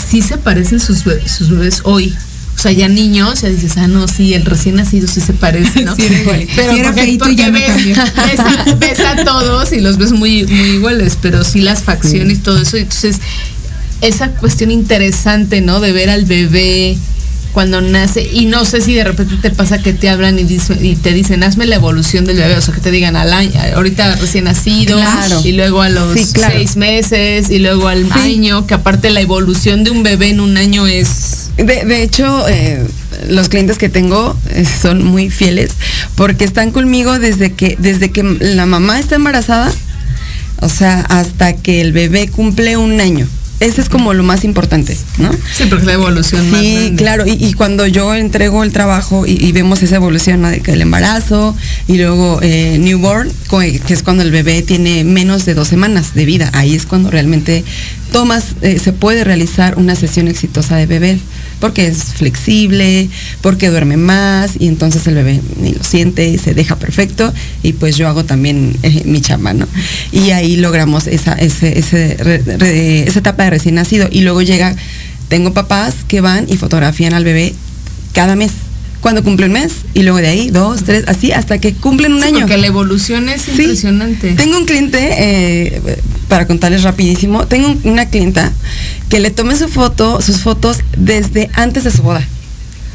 sí 0.09 0.21
se 0.21 0.37
parecen 0.37 0.79
sus, 0.79 0.99
sus 0.99 1.49
bebés 1.49 1.81
hoy. 1.83 2.15
O 2.55 2.59
sea, 2.63 2.71
ya 2.71 2.87
niños, 2.87 3.41
ya 3.41 3.49
dices, 3.49 3.75
ah, 3.77 3.87
no, 3.87 4.07
sí, 4.07 4.33
el 4.35 4.45
recién 4.45 4.75
nacido 4.75 5.07
sí 5.07 5.19
se 5.21 5.33
parece, 5.33 5.83
¿no? 5.83 5.95
Sí. 5.97 6.03
Pero 6.55 6.73
Sí 6.73 6.79
era 6.79 6.93
porque, 6.93 7.15
porque 7.19 7.35
ya 7.35 7.49
ves, 7.49 7.85
ves 7.85 8.39
a, 8.39 8.75
ves 8.79 8.99
a 9.01 9.23
todos 9.25 9.73
y 9.73 9.81
los 9.81 9.97
ves 9.97 10.11
muy, 10.13 10.45
muy 10.45 10.69
iguales, 10.75 11.17
pero 11.21 11.43
sí 11.43 11.61
las 11.61 11.83
facciones 11.83 12.37
y 12.37 12.41
todo 12.41 12.61
eso. 12.61 12.77
Entonces, 12.77 13.17
esa 14.01 14.29
cuestión 14.31 14.71
interesante, 14.71 15.61
¿no? 15.61 15.79
De 15.79 15.91
ver 15.91 16.09
al 16.09 16.25
bebé 16.25 16.97
cuando 17.53 17.81
nace 17.81 18.27
y 18.33 18.45
no 18.47 18.65
sé 18.65 18.81
si 18.81 18.93
de 18.95 19.03
repente 19.03 19.35
te 19.41 19.51
pasa 19.51 19.77
que 19.81 19.93
te 19.93 20.09
hablan 20.09 20.39
y, 20.39 20.43
dice- 20.43 20.75
y 20.81 20.95
te 20.95 21.13
dicen 21.13 21.43
hazme 21.43 21.67
la 21.67 21.75
evolución 21.75 22.25
del 22.25 22.37
bebé 22.37 22.55
o 22.57 22.61
sea 22.61 22.73
que 22.73 22.81
te 22.81 22.89
digan 22.89 23.15
al 23.15 23.31
año 23.31 23.51
ahorita 23.75 24.15
recién 24.15 24.45
nacido 24.45 24.97
Claro. 24.97 25.39
y 25.45 25.51
luego 25.51 25.83
a 25.83 25.89
los 25.89 26.17
Sí, 26.19 26.25
claro. 26.33 26.55
seis 26.57 26.77
meses 26.77 27.51
y 27.51 27.59
luego 27.59 27.87
al 27.89 28.11
año 28.11 28.65
que 28.65 28.73
aparte 28.73 29.11
la 29.11 29.21
evolución 29.21 29.83
de 29.83 29.91
un 29.91 30.01
bebé 30.01 30.29
en 30.29 30.39
un 30.39 30.57
año 30.57 30.87
es 30.87 31.42
De, 31.57 31.85
de 31.85 32.03
hecho, 32.03 32.47
eh, 32.47 32.83
los 33.29 33.47
clientes 33.49 33.77
que 33.77 33.89
tengo 33.89 34.35
eh, 34.49 34.65
son 34.65 35.03
muy 35.03 35.29
fieles 35.29 35.71
porque 36.15 36.45
están 36.45 36.71
conmigo 36.71 37.19
desde 37.19 37.53
que, 37.53 37.75
desde 37.79 38.09
que 38.11 38.23
la 38.23 38.65
mamá 38.65 38.99
está 38.99 39.15
embarazada, 39.15 39.71
o 40.61 40.69
sea, 40.69 41.01
hasta 41.01 41.53
que 41.53 41.81
el 41.81 41.91
bebé 41.91 42.27
cumple 42.27 42.77
un 42.77 42.99
año. 42.99 43.27
Ese 43.59 43.79
es 43.81 43.87
como 43.87 44.13
lo 44.13 44.23
más 44.23 44.43
importante, 44.43 44.97
¿no? 45.19 45.31
sí 45.53 45.65
porque 45.69 45.85
la 45.85 45.93
evolución 45.93 46.49
más 46.51 46.59
Sí, 46.59 46.73
grande. 46.75 46.95
claro, 46.97 47.25
y, 47.27 47.31
y 47.45 47.53
cuando 47.53 47.85
yo 47.87 48.13
entrego 48.13 48.61
el 48.63 48.73
trabajo 48.73 49.25
y, 49.25 49.33
y 49.33 49.51
vemos 49.53 49.81
esa 49.83 49.95
evolución 49.97 50.41
¿no? 50.41 50.49
de 50.49 50.59
que 50.59 50.73
el 50.73 50.81
embarazo 50.81 51.55
y 51.87 51.95
luego 51.97 52.39
eh, 52.41 52.77
newborn, 52.79 53.31
que 53.85 53.93
es 53.93 54.03
cuando 54.03 54.23
el 54.23 54.31
bebé 54.31 54.63
tiene 54.63 55.05
menos 55.05 55.45
de 55.45 55.53
dos 55.53 55.69
semanas 55.69 56.13
de 56.13 56.25
vida, 56.25 56.49
ahí 56.53 56.73
es 56.75 56.85
cuando 56.85 57.09
realmente 57.09 57.63
tomas, 58.11 58.47
eh, 58.63 58.79
se 58.83 58.91
puede 58.91 59.23
realizar 59.23 59.77
una 59.77 59.95
sesión 59.95 60.27
exitosa 60.27 60.75
de 60.75 60.85
bebé, 60.87 61.19
porque 61.63 61.87
es 61.87 62.03
flexible, 62.15 63.09
porque 63.39 63.69
duerme 63.69 63.95
más 63.95 64.51
y 64.59 64.67
entonces 64.67 65.07
el 65.07 65.15
bebé 65.15 65.39
ni 65.61 65.71
lo 65.71 65.81
siente, 65.81 66.37
se 66.37 66.53
deja 66.53 66.75
perfecto 66.75 67.31
y 67.63 67.71
pues 67.71 67.95
yo 67.95 68.09
hago 68.09 68.25
también 68.25 68.75
eh, 68.83 69.03
mi 69.05 69.21
chamba, 69.21 69.53
¿no? 69.53 69.65
Y 70.11 70.31
ahí 70.31 70.57
logramos 70.57 71.07
esa, 71.07 71.35
ese, 71.35 71.79
ese 71.79 72.17
re- 72.19 72.39
re- 72.57 73.07
esa 73.07 73.19
etapa 73.19 73.45
de 73.45 73.51
recién 73.51 73.75
nacido 73.75 74.09
y 74.11 74.23
luego 74.23 74.41
llega 74.41 74.75
tengo 75.29 75.53
papás 75.53 75.93
que 76.05 76.19
van 76.19 76.47
y 76.49 76.57
fotografían 76.57 77.13
al 77.13 77.23
bebé 77.23 77.53
cada 78.11 78.35
mes. 78.35 78.51
Cuando 79.03 79.21
cumple 79.21 79.47
un 79.47 79.51
mes 79.51 79.73
y 79.93 80.03
luego 80.03 80.19
de 80.19 80.29
ahí 80.29 80.49
dos, 80.49 80.85
tres, 80.85 81.03
así 81.07 81.33
hasta 81.33 81.57
que 81.59 81.73
cumplen 81.73 82.13
un 82.13 82.21
Sí, 82.21 82.27
año. 82.29 82.39
porque 82.39 82.57
la 82.57 82.67
evolución 82.67 83.27
es 83.27 83.41
Sí. 83.41 83.51
impresionante 83.51 84.31
Tengo 84.31 84.57
un 84.57 84.63
cliente, 84.65 84.97
eh, 85.17 85.81
para 86.29 86.47
contarles 86.47 86.83
rapidísimo, 86.83 87.45
tengo 87.45 87.67
un- 87.67 87.81
una 87.83 88.05
clienta 88.05 88.53
que 89.09 89.19
le 89.19 89.29
tomé 89.29 89.57
su 89.57 89.67
foto, 89.67 90.21
sus 90.21 90.37
fotos 90.37 90.77
desde 90.97 91.49
antes 91.53 91.83
de 91.83 91.91
su 91.91 92.01
boda. 92.01 92.25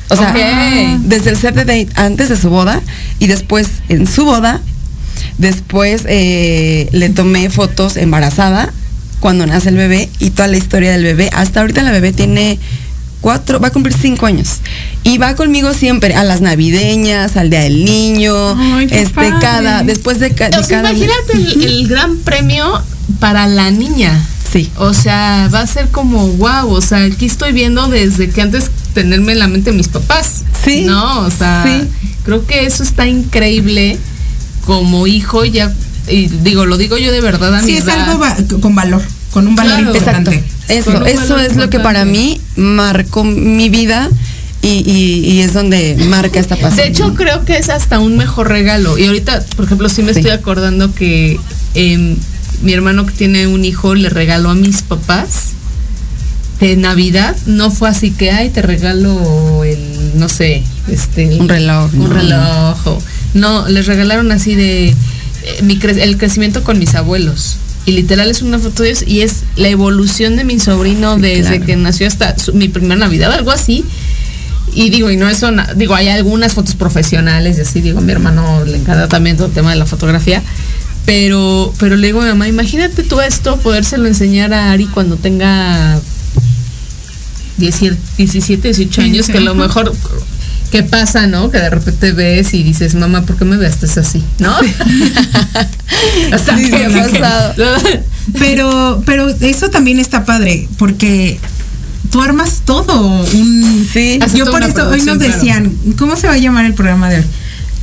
O 0.09 0.17
sea, 0.17 0.33
desde 1.05 1.29
el 1.29 1.37
set 1.37 1.55
de 1.55 1.67
date 1.67 1.89
antes 1.95 2.31
de 2.31 2.39
su 2.39 2.49
boda 2.49 2.81
y 3.19 3.27
después 3.27 3.69
en 3.91 4.07
su 4.07 4.25
boda, 4.25 4.63
después 5.37 6.05
eh, 6.07 6.89
le 6.93 7.11
tomé 7.11 7.51
fotos 7.51 7.99
embarazada 7.99 8.73
cuando 9.21 9.45
nace 9.47 9.69
el 9.69 9.77
bebé 9.77 10.09
y 10.21 10.31
toda 10.31 10.49
la 10.49 10.57
historia 10.57 10.91
del 10.93 11.05
bebé. 11.05 11.29
Hasta 11.35 11.61
ahorita 11.61 11.83
la 11.83 11.91
bebé 11.91 12.13
tiene 12.13 12.59
cuatro, 13.21 13.61
va 13.61 13.69
a 13.69 13.71
cumplir 13.71 13.95
cinco 14.01 14.27
años. 14.27 14.59
Y 15.05 15.19
va 15.19 15.35
conmigo 15.35 15.75
siempre 15.75 16.15
a 16.15 16.25
las 16.25 16.41
navideñas, 16.41 17.37
al 17.37 17.51
día 17.51 17.61
del 17.61 17.85
niño, 17.85 18.57
Ay, 18.59 18.87
qué 18.87 19.01
este, 19.03 19.15
padre. 19.15 19.33
cada, 19.41 19.83
después 19.83 20.19
de, 20.19 20.31
ca- 20.35 20.51
cada 20.51 20.93
imagínate 20.93 21.33
el, 21.33 21.65
el 21.65 21.89
gran 21.89 22.17
premio 22.19 22.83
para 23.21 23.47
la 23.47 23.71
niña 23.71 24.21
Sí. 24.51 24.71
O 24.77 24.95
sea, 24.95 25.51
va 25.53 25.61
a 25.61 25.67
ser 25.67 25.89
como 25.89 26.27
wow, 26.29 26.71
o 26.71 26.81
sea, 26.81 27.05
aquí 27.05 27.27
estoy 27.27 27.53
viendo 27.53 27.87
desde 27.89 28.31
que 28.31 28.41
antes 28.41 28.71
tenerme 28.95 29.33
en 29.33 29.41
la 29.41 29.47
mente 29.47 29.73
mis 29.73 29.89
papás. 29.89 30.43
Sí, 30.65 30.85
No, 30.87 31.21
o 31.27 31.31
sea, 31.31 31.65
sí. 31.67 31.87
creo 32.25 32.47
que 32.47 32.65
eso 32.65 32.83
está 32.83 33.07
increíble 33.07 33.99
como 34.65 35.07
hijo 35.07 35.45
ya 35.45 35.71
y 36.11 36.29
digo, 36.29 36.65
lo 36.65 36.79
digo 36.79 36.97
yo 36.97 37.13
de 37.13 37.21
verdad 37.21 37.55
a 37.57 37.61
mi 37.61 37.67
Sí, 37.73 37.77
es 37.77 37.85
edad. 37.85 38.01
algo 38.09 38.19
va- 38.21 38.37
con 38.63 38.75
valor, 38.75 39.03
con 39.33 39.47
un 39.47 39.55
valor 39.55 39.81
Claro. 39.83 39.95
Exacto. 39.95 40.31
Eso, 40.69 41.05
eso 41.07 41.39
es 41.39 41.57
lo 41.57 41.71
que 41.71 41.81
para 41.81 42.05
mí 42.05 42.41
marcó 42.57 43.25
mi 43.25 43.69
vida 43.71 44.09
y, 44.63 44.69
y- 44.69 45.31
y 45.33 45.41
es 45.41 45.55
donde 45.55 45.97
marca 46.09 46.39
esta 46.41 46.57
pasión. 46.57 46.77
De 46.77 46.89
hecho, 46.89 47.15
creo 47.15 47.45
que 47.45 47.57
es 47.57 47.69
hasta 47.71 47.99
un 48.01 48.17
mejor 48.17 48.49
regalo. 48.49 48.99
Y 48.99 49.07
ahorita, 49.07 49.45
por 49.57 49.65
ejemplo, 49.65 49.89
sí 49.89 50.03
me 50.03 50.13
Sí. 50.13 50.21
estoy 50.21 50.33
acordando 50.33 50.93
que 50.95 51.39
em, 51.75 52.17
mi 52.63 52.73
hermano 52.73 53.07
que 53.07 53.13
tiene 53.13 53.47
un 53.47 53.65
hijo 53.65 53.95
le 53.95 54.09
regaló 54.09 54.51
a 54.51 54.55
mis 54.55 54.83
papás 54.83 55.51
de 56.61 56.77
Navidad. 56.77 57.37
No 57.47 57.71
fue 57.71 57.89
así 57.89 58.11
que, 58.11 58.31
ay, 58.33 58.51
te 58.51 58.63
regalo 58.63 59.63
el, 59.65 59.79
no 60.17 60.29
sé, 60.29 60.63
este... 60.89 61.37
Un 61.39 61.49
reloj, 61.49 61.91
Un 61.95 62.09
no. 62.09 62.13
reloj. 62.13 62.99
No, 63.35 63.69
les 63.69 63.87
regalaron 63.87 64.33
así 64.33 64.55
de... 64.57 64.89
eh, 64.89 64.95
mi 65.63 65.79
cre- 65.79 66.01
el 66.03 66.17
crecimiento 66.19 66.65
con 66.65 66.79
mis 66.79 66.95
abuelos. 66.97 67.59
Y 67.87 67.93
literal 67.93 68.31
es 68.31 68.43
una 68.43 68.59
foto 68.59 68.83
de 68.83 68.91
ellos 68.91 69.05
y 69.07 69.21
es 69.23 69.45
la 69.57 69.69
evolución 69.69 70.37
de 70.37 70.45
mi 70.45 70.59
sobrino 70.61 71.15
Sí, 71.17 71.23
desde 71.23 71.43
claro. 71.43 71.67
que 71.67 71.77
nació 71.77 72.07
hasta 72.07 72.39
su- 72.39 72.53
mi 72.53 72.69
primera 72.69 72.97
Navidad, 72.97 73.33
algo 73.33 73.51
así. 73.51 73.85
Y 74.75 74.91
digo, 74.91 75.11
y 75.11 75.17
no 75.17 75.29
eso, 75.29 75.51
digo, 75.77 75.95
hay 75.95 76.09
algunas 76.09 76.53
fotos 76.53 76.75
profesionales 76.75 77.57
y 77.57 77.63
así, 77.63 77.81
digo, 77.81 78.01
mi 78.03 78.13
hermano 78.13 78.65
le 78.67 78.77
encanta 78.77 79.09
también 79.09 79.37
todo 79.37 79.47
el 79.47 79.53
tema 79.55 79.71
de 79.71 79.77
la 79.77 79.87
fotografía. 79.87 80.43
Pero, 81.07 81.73
pero 81.79 81.97
le 81.97 82.09
digo 82.09 82.21
a 82.21 82.25
mi 82.25 82.29
mamá, 82.29 82.47
imagínate 82.49 83.03
tú 83.03 83.23
esto, 83.23 83.57
podérselo 83.61 84.07
enseñar 84.07 84.53
a 84.53 84.71
Ari 84.73 84.85
cuando 84.87 85.17
tenga 85.17 85.99
10 87.57 87.81
17, 88.19 88.69
18 88.69 89.01
años, 89.01 89.27
Sí, 89.27 89.33
que 89.33 89.39
a 89.39 89.41
lo 89.41 89.55
mejor, 89.55 89.93
¿qué 90.71 90.83
pasa, 90.83 91.27
no? 91.27 91.51
Que 91.51 91.59
de 91.59 91.71
repente 91.71 92.13
ves 92.13 92.53
y 92.55 92.63
dices, 92.63 92.95
mamá, 92.95 93.23
¿por 93.23 93.37
qué 93.37 93.45
me 93.45 93.57
vestes 93.57 93.97
así? 93.99 94.23
¿no? 94.39 94.55
sea, 96.45 96.57
Sí, 96.57 96.71
que- 96.71 96.89
pasado. 96.89 97.55
Pero, 98.39 99.03
pero 99.07 99.29
eso 99.41 99.71
también 99.71 99.99
está 99.99 100.25
padre, 100.25 100.69
porque 100.79 101.39
tú 102.11 102.21
armas 102.21 102.63
todo. 102.65 103.01
Un, 103.35 103.89
Sí. 103.93 104.19
Yo 104.35 104.45
por 104.51 104.63
eso 104.63 104.89
hoy 104.89 105.03
nos 105.03 105.17
claro. 105.19 105.33
decían, 105.33 105.73
¿cómo 105.99 106.17
se 106.17 106.27
va 106.27 106.35
a 106.35 106.39
llamar 106.39 106.67
el 106.67 106.75
programa 106.75 107.09
de 107.09 107.19
hoy? 107.19 107.25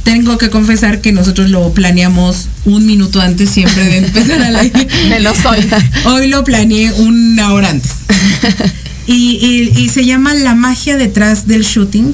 Tengo 0.04 0.38
que 0.38 0.51
confesar 0.51 1.01
que 1.01 1.12
nosotros 1.12 1.50
lo 1.50 1.72
planeamos 1.74 2.48
un 2.65 2.86
minuto 2.86 3.20
antes 3.22 3.50
siempre 3.50 3.84
de 3.86 3.98
empezar 3.98 4.39
al 4.44 4.56
aire. 4.56 4.88
Me 5.10 5.20
lo 5.20 5.34
soy. 5.34 5.68
Hoy 6.06 6.27
lo 6.27 6.44
planeé 6.44 6.92
una 6.94 7.54
hora 7.54 7.70
antes. 7.70 7.92
Y, 9.08 9.38
y- 9.75 9.80
y 9.84 9.89
se 9.89 10.04
llama 10.04 10.34
La 10.34 10.56
magia 10.56 10.98
detrás 10.98 11.46
del 11.48 11.62
shooting, 11.62 12.12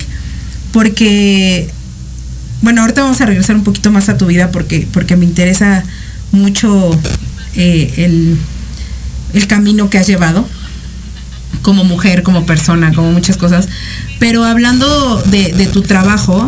porque, 0.72 1.70
bueno, 2.62 2.82
ahorita 2.82 3.04
vamos 3.04 3.22
a 3.22 3.26
regresar 3.26 3.56
un 3.56 3.64
poquito 3.64 3.92
más 3.92 4.10
a 4.10 4.18
tu 4.18 4.26
vida 4.26 4.52
porque, 4.52 4.88
porque 4.92 5.16
me 5.16 5.26
interesa 5.26 5.84
mucho 6.32 6.98
eh, 7.56 7.94
el, 7.98 8.38
el 9.34 9.48
camino 9.48 9.90
que 9.90 9.98
has 9.98 10.08
llevado 10.08 10.48
como 11.62 11.84
mujer, 11.84 12.24
como 12.24 12.46
persona, 12.46 12.94
como 12.94 13.12
muchas 13.12 13.38
cosas. 13.38 13.68
Pero 14.20 14.44
hablando 14.44 15.22
de, 15.24 15.52
de 15.54 15.66
tu 15.68 15.82
trabajo, 15.82 16.48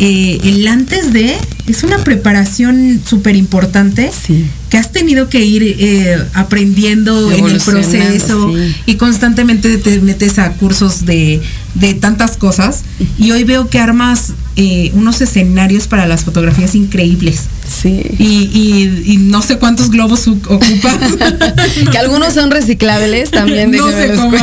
eh, 0.00 0.38
el 0.44 0.66
antes 0.68 1.12
de 1.12 1.36
es 1.66 1.82
una 1.82 1.98
preparación 1.98 3.00
súper 3.04 3.34
importante 3.36 4.10
Sí. 4.12 4.46
que 4.70 4.78
has 4.78 4.92
tenido 4.92 5.28
que 5.28 5.44
ir 5.44 5.62
eh, 5.64 6.16
aprendiendo 6.34 7.32
en 7.32 7.46
el 7.46 7.60
proceso 7.60 8.54
sí. 8.54 8.74
y 8.86 8.94
constantemente 8.94 9.76
te 9.78 9.98
metes 10.00 10.38
a 10.38 10.52
cursos 10.52 11.04
de, 11.04 11.42
de 11.80 11.94
tantas 11.94 12.36
cosas 12.36 12.82
y 13.18 13.30
hoy 13.30 13.44
veo 13.44 13.68
que 13.68 13.78
armas 13.78 14.32
eh, 14.56 14.90
unos 14.94 15.20
escenarios 15.20 15.86
para 15.86 16.06
las 16.06 16.24
fotografías 16.24 16.74
increíbles. 16.74 17.42
Sí. 17.82 18.00
y, 18.18 18.24
y- 18.52 19.02
y 19.12 19.16
no 19.18 19.42
sé 19.42 19.58
cuántos 19.58 19.90
globos 19.90 20.26
ocupas 20.26 20.96
que 21.92 21.98
algunos 21.98 22.32
son 22.34 22.50
reciclables 22.50 23.30
también 23.30 23.70
No 23.76 23.88
sé 23.90 24.14
cómo 24.16 24.36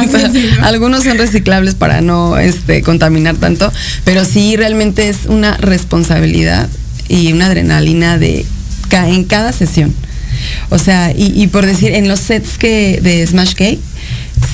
algunos 0.62 1.04
son 1.04 1.18
reciclables 1.18 1.74
para 1.76 2.02
no 2.02 2.38
este 2.38 2.82
contaminar 2.84 3.36
tanto 3.36 3.72
pero 4.06 4.24
sí 4.26 4.56
realmente 4.56 5.10
es 5.10 5.26
una 5.28 5.58
responsabilidad 5.58 6.70
y 7.10 7.34
una 7.34 7.48
adrenalina 7.48 8.18
de 8.20 8.46
ca- 8.90 9.10
en 9.10 9.24
cada 9.26 9.52
sesión. 9.52 9.94
O 10.70 10.78
sea 10.78 11.12
y, 11.12 11.34
y 11.36 11.48
por 11.48 11.66
decir 11.66 11.94
en 11.94 12.08
los 12.08 12.20
sets 12.20 12.58
que 12.60 13.00
de 13.02 13.26
Smash 13.26 13.54
Cake 13.56 13.80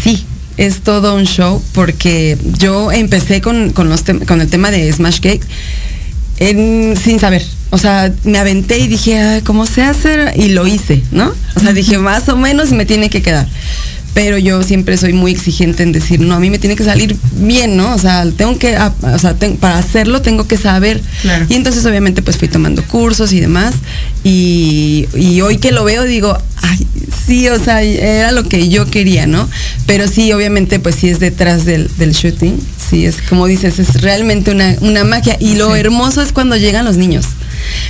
sí 0.04 0.26
es 0.58 0.82
todo 0.82 1.16
un 1.16 1.26
show 1.26 1.62
porque 1.74 2.38
yo 2.58 2.92
empecé 2.92 3.42
con, 3.42 3.72
con, 3.72 3.90
los 3.90 4.06
tem- 4.06 4.26
con 4.26 4.42
el 4.42 4.48
tema 4.50 4.72
de 4.72 4.92
Smash 4.92 5.20
Cake 5.20 5.42
en- 6.38 6.96
sin 7.02 7.20
saber. 7.20 7.44
O 7.70 7.78
sea, 7.78 8.12
me 8.24 8.38
aventé 8.38 8.80
y 8.80 8.88
dije, 8.88 9.18
"Ay, 9.18 9.42
¿cómo 9.42 9.66
se 9.66 9.82
hace? 9.84 10.34
Y 10.36 10.50
lo 10.50 10.68
hice, 10.68 11.02
¿no? 11.12 11.34
O 11.56 11.60
sea, 11.60 11.72
dije, 11.74 11.98
más 11.98 12.28
o 12.30 12.36
menos 12.36 12.72
me 12.72 12.86
tiene 12.86 13.10
que 13.10 13.22
quedar. 13.22 13.48
Pero 14.14 14.38
yo 14.38 14.62
siempre 14.64 14.98
soy 14.98 15.14
muy 15.14 15.32
exigente 15.32 15.84
en 15.84 15.92
decir, 15.94 16.20
no, 16.20 16.36
a 16.36 16.40
mí 16.40 16.50
me 16.50 16.60
tiene 16.60 16.76
que 16.76 16.84
salir 16.84 17.16
bien, 17.38 17.78
¿no? 17.78 17.96
O 17.96 17.98
sea, 17.98 18.26
tengo 18.36 18.58
que, 18.60 18.78
o 18.78 19.20
sea, 19.20 19.36
para 19.60 19.78
hacerlo 19.78 20.22
tengo 20.22 20.48
que 20.48 20.58
saber. 20.58 21.02
Claro. 21.22 21.46
Y 21.50 21.54
entonces 21.56 21.86
obviamente 21.86 22.22
pues 22.22 22.38
fui 22.38 22.48
tomando 22.48 22.84
cursos 22.84 23.32
y 23.32 23.40
demás. 23.40 23.74
Y, 24.24 25.08
y 25.16 25.42
hoy 25.42 25.58
que 25.58 25.72
lo 25.72 25.84
veo 25.84 26.04
digo, 26.04 26.38
ay, 26.62 26.86
sí, 27.26 27.48
o 27.50 27.58
sea, 27.64 27.82
era 27.84 28.32
lo 28.32 28.44
que 28.48 28.68
yo 28.70 28.86
quería, 28.86 29.28
¿no? 29.28 29.48
Pero 29.86 30.08
sí, 30.08 30.32
obviamente 30.34 30.80
pues 30.80 30.96
sí 30.96 31.08
es 31.10 31.20
detrás 31.20 31.66
del, 31.66 31.90
del 31.98 32.12
shooting. 32.12 32.60
Sí, 32.90 33.06
es 33.06 33.22
como 33.30 33.48
dices, 33.48 33.80
es 33.80 34.02
realmente 34.02 34.52
una, 34.52 34.76
una 34.82 35.04
magia. 35.06 35.38
Y 35.40 35.56
lo 35.56 35.74
Sí. 35.74 35.80
hermoso 35.80 36.22
es 36.22 36.34
cuando 36.34 36.58
llegan 36.58 36.84
los 36.84 36.98
niños. 36.98 37.26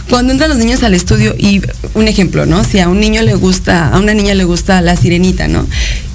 Cuando 0.10 0.32
entran 0.32 0.50
los 0.50 0.60
niños 0.60 0.84
al 0.84 0.94
estudio 0.94 1.34
y 1.38 1.62
un 1.96 2.08
ejemplo, 2.08 2.46
¿no? 2.46 2.64
Si 2.64 2.80
a 2.80 2.88
un 2.90 3.00
niño 3.00 3.24
le 3.24 3.34
gusta, 3.34 3.88
a 3.90 3.98
una 4.00 4.14
niña 4.14 4.36
le 4.36 4.44
gusta 4.44 4.82
la 4.82 4.96
sirenita, 4.96 5.48
¿no? 5.48 5.66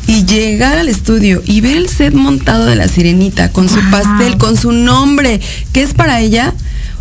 Y 0.09 0.25
llegar 0.25 0.79
al 0.79 0.89
estudio 0.89 1.43
y 1.45 1.61
ver 1.61 1.77
el 1.77 1.89
set 1.89 2.15
montado 2.15 2.67
de 2.67 2.77
la 2.77 2.89
sirenita 2.89 3.51
con 3.51 3.69
su 3.69 3.77
Wow. 3.77 3.91
pastel, 3.91 4.39
con 4.39 4.57
su 4.57 4.73
nombre, 4.73 5.41
que 5.73 5.83
es 5.83 5.95
para 5.95 6.21
ella, 6.21 6.55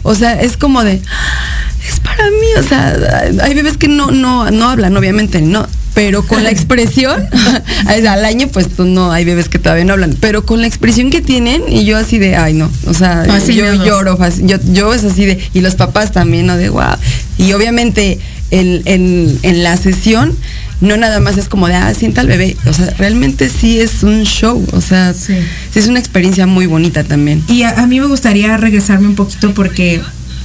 o 0.03 0.15
sea, 0.15 0.41
es 0.41 0.57
como 0.57 0.83
de, 0.83 1.01
"Ah, 1.09 1.69
es 1.87 1.99
para 1.99 2.25
mí, 2.29 2.47
o 2.59 2.63
sea, 2.67 2.95
hay 3.43 3.53
bebés 3.53 3.77
que 3.77 3.87
no, 3.87 4.09
no, 4.11 4.49
no 4.51 4.69
hablan, 4.69 4.95
obviamente, 4.97 5.41
no. 5.41 5.67
Pero 5.93 6.27
con 6.27 6.43
la 6.43 6.49
expresión, 6.57 7.23
al 7.87 8.25
año 8.25 8.47
pues 8.49 8.67
no, 8.79 9.11
hay 9.11 9.23
bebés 9.23 9.49
que 9.49 9.59
todavía 9.59 9.85
no 9.85 9.93
hablan, 9.93 10.17
pero 10.19 10.45
con 10.45 10.59
la 10.61 10.67
expresión 10.67 11.09
que 11.09 11.21
tienen 11.21 11.63
y 11.69 11.85
yo 11.85 11.97
así 11.97 12.17
de, 12.17 12.35
ay 12.35 12.53
no, 12.53 12.69
o 12.87 12.93
sea, 12.93 13.25
yo 13.47 13.73
lloro, 13.85 14.17
yo, 14.43 14.57
yo 14.73 14.93
es 14.93 15.03
así 15.05 15.25
de, 15.25 15.39
y 15.53 15.61
los 15.61 15.75
papás 15.75 16.11
también, 16.11 16.47
¿no? 16.47 16.57
De 16.57 16.69
wow. 16.69 16.97
Y 17.37 17.53
obviamente 17.53 18.19
en, 18.51 18.81
en, 18.85 19.39
en 19.43 19.63
la 19.63 19.77
sesión 19.77 20.35
no 20.81 20.97
nada 20.97 21.19
más 21.19 21.37
es 21.37 21.47
como 21.47 21.67
de, 21.67 21.75
ah, 21.75 21.93
sienta 21.93 22.21
al 22.21 22.27
bebé, 22.27 22.57
o 22.65 22.73
sea, 22.73 22.89
realmente 22.97 23.49
sí 23.49 23.79
es 23.79 24.03
un 24.03 24.23
show, 24.23 24.65
o 24.73 24.81
sea, 24.81 25.13
Sí. 25.13 25.33
sí 25.71 25.79
es 25.79 25.87
una 25.87 25.99
experiencia 25.99 26.45
muy 26.47 26.65
bonita 26.65 27.03
también. 27.03 27.43
Y 27.47 27.63
a, 27.63 27.69
a 27.81 27.87
mí 27.87 27.99
me 27.99 28.07
gustaría 28.07 28.55
regresarme 28.57 29.07
un 29.07 29.15
poquito 29.15 29.53
porque 29.53 30.01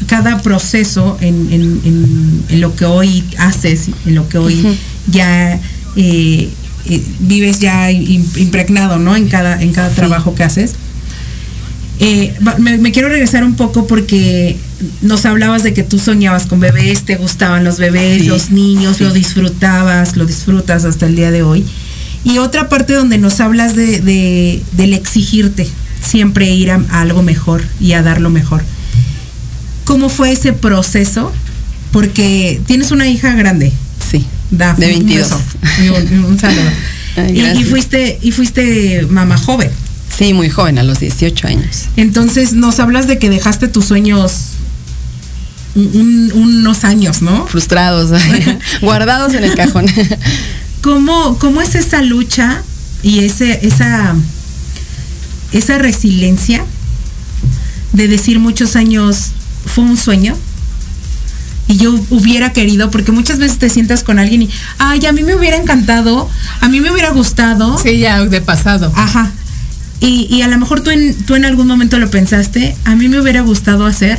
cada 0.06 0.38
proceso 0.40 1.18
en, 1.20 1.52
en- 1.52 1.80
en- 1.84 2.42
en 2.48 2.60
lo 2.60 2.74
que 2.76 2.84
hoy 2.86 3.24
haces, 3.38 3.88
en 4.06 4.14
lo 4.14 4.28
que 4.28 4.38
hoy 4.38 4.64
ya 5.10 5.54
eh, 5.96 6.48
eh, 6.86 7.02
vives 7.20 7.58
ya 7.58 7.90
im- 7.90 8.24
impregnado, 8.38 8.98
¿no? 8.98 9.14
En 9.16 9.28
cada, 9.28 9.60
en 9.60 9.72
cada 9.72 9.90
trabajo 9.90 10.34
que 10.34 10.44
haces. 10.44 10.74
Eh, 12.02 12.34
me, 12.58 12.78
me 12.78 12.92
quiero 12.92 13.08
regresar 13.10 13.44
un 13.44 13.54
poco 13.56 13.86
porque 13.86 14.56
nos 15.02 15.26
hablabas 15.26 15.62
de 15.62 15.74
que 15.74 15.82
tú 15.82 15.98
soñabas 15.98 16.46
con 16.46 16.58
bebés, 16.58 17.04
te 17.04 17.16
gustaban 17.16 17.62
los 17.62 17.76
bebés, 17.78 18.22
Sí, 18.22 18.28
los 18.28 18.50
niños, 18.50 18.96
sí. 18.96 19.04
lo 19.04 19.12
disfrutabas, 19.12 20.16
lo 20.16 20.24
disfrutas 20.24 20.84
hasta 20.86 21.04
el 21.06 21.14
día 21.16 21.30
de 21.30 21.42
hoy. 21.42 21.64
Y 22.24 22.38
otra 22.38 22.68
parte 22.70 22.94
donde 22.94 23.18
nos 23.18 23.40
hablas 23.40 23.76
de, 23.76 24.00
de- 24.00 24.62
del 24.72 24.94
exigirte, 24.94 25.66
siempre 26.02 26.48
ir 26.50 26.70
a, 26.70 26.82
a 26.90 27.02
algo 27.02 27.22
mejor 27.22 27.62
y 27.80 27.92
a 27.92 28.02
dar 28.02 28.20
lo 28.20 28.30
mejor. 28.30 28.62
¿Cómo 29.84 30.08
fue 30.08 30.32
ese 30.32 30.52
proceso? 30.52 31.32
Porque 31.92 32.60
tienes 32.66 32.90
una 32.92 33.08
hija 33.08 33.34
grande, 33.34 33.72
Sí. 34.10 34.24
Da, 34.50 34.72
De 34.74 34.86
un 34.94 35.06
22. 35.06 35.28
beso 35.28 35.40
y 35.84 35.88
un, 36.14 36.24
un 36.24 36.38
saludo. 36.38 36.62
Ay, 37.16 37.40
y, 37.60 37.64
fuiste 37.64 38.18
y 38.22 38.32
fuiste 38.32 39.06
mamá 39.10 39.36
joven. 39.36 39.70
Sí, 40.20 40.34
muy 40.34 40.50
joven, 40.50 40.78
a 40.78 40.82
los 40.82 41.00
18 41.00 41.46
años. 41.48 41.86
Entonces 41.96 42.52
nos 42.52 42.78
hablas 42.78 43.06
de 43.08 43.18
que 43.18 43.30
dejaste 43.30 43.68
tus 43.68 43.86
sueños 43.86 44.32
un- 45.74 45.90
un- 45.94 46.32
unos 46.42 46.84
años, 46.84 47.22
¿no? 47.22 47.46
Frustrados, 47.46 48.10
guardados 48.82 49.32
en 49.32 49.44
el 49.44 49.54
cajón. 49.54 49.86
¿Cómo, 50.82 51.38
cómo 51.38 51.62
es 51.62 51.74
esa 51.74 52.02
lucha 52.02 52.62
y 53.02 53.20
ese, 53.20 53.66
esa, 53.66 54.14
esa 55.52 55.78
resiliencia 55.78 56.64
de 57.94 58.06
decir 58.06 58.38
muchos 58.40 58.76
años 58.76 59.30
fue 59.64 59.84
un 59.84 59.96
sueño? 59.96 60.36
Y 61.66 61.76
yo 61.78 61.94
hubiera 62.10 62.52
querido, 62.52 62.90
porque 62.90 63.10
muchas 63.12 63.38
veces 63.38 63.58
te 63.58 63.70
sientas 63.70 64.02
con 64.02 64.18
alguien 64.18 64.42
y, 64.42 64.50
ay, 64.78 65.06
a 65.06 65.12
mí 65.12 65.22
me 65.22 65.34
hubiera 65.34 65.56
encantado, 65.56 66.28
a 66.60 66.68
mí 66.68 66.80
me 66.80 66.90
hubiera 66.90 67.08
gustado. 67.10 67.78
Sí, 67.78 67.98
ya 68.00 68.22
de 68.22 68.40
pasado. 68.42 68.92
Ajá. 68.96 69.32
Y, 70.00 70.26
y 70.34 70.42
a 70.42 70.48
lo 70.48 70.56
mejor 70.58 70.80
tú 70.82 70.90
en, 70.90 71.14
tú 71.26 71.34
en 71.34 71.44
algún 71.44 71.66
momento 71.66 71.98
lo 71.98 72.10
pensaste, 72.10 72.74
a 72.84 72.94
mí 72.96 73.08
me 73.08 73.20
hubiera 73.20 73.42
gustado 73.42 73.84
hacer, 73.86 74.18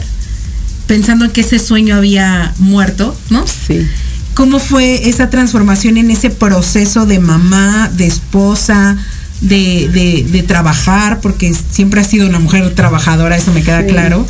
pensando 0.87 1.25
en 1.25 1.31
que 1.31 1.41
ese 1.41 1.57
sueño 1.59 1.95
había 1.95 2.53
muerto, 2.59 3.17
¿no? 3.29 3.45
Sí. 3.47 3.87
¿Cómo 4.35 4.59
fue 4.59 5.09
esa 5.09 5.29
transformación 5.29 5.97
en 5.97 6.11
ese 6.11 6.29
proceso 6.29 7.05
de 7.05 7.19
mamá, 7.19 7.89
de 7.95 8.05
esposa, 8.07 8.95
de, 9.41 9.89
de- 9.89 10.25
de 10.31 10.43
trabajar? 10.43 11.19
Porque 11.19 11.53
siempre 11.71 11.99
has 12.01 12.07
sido 12.07 12.27
una 12.27 12.39
mujer 12.39 12.73
trabajadora, 12.75 13.35
eso 13.35 13.51
me 13.51 13.63
queda 13.63 13.81
Sí. 13.81 13.87
claro. 13.87 14.25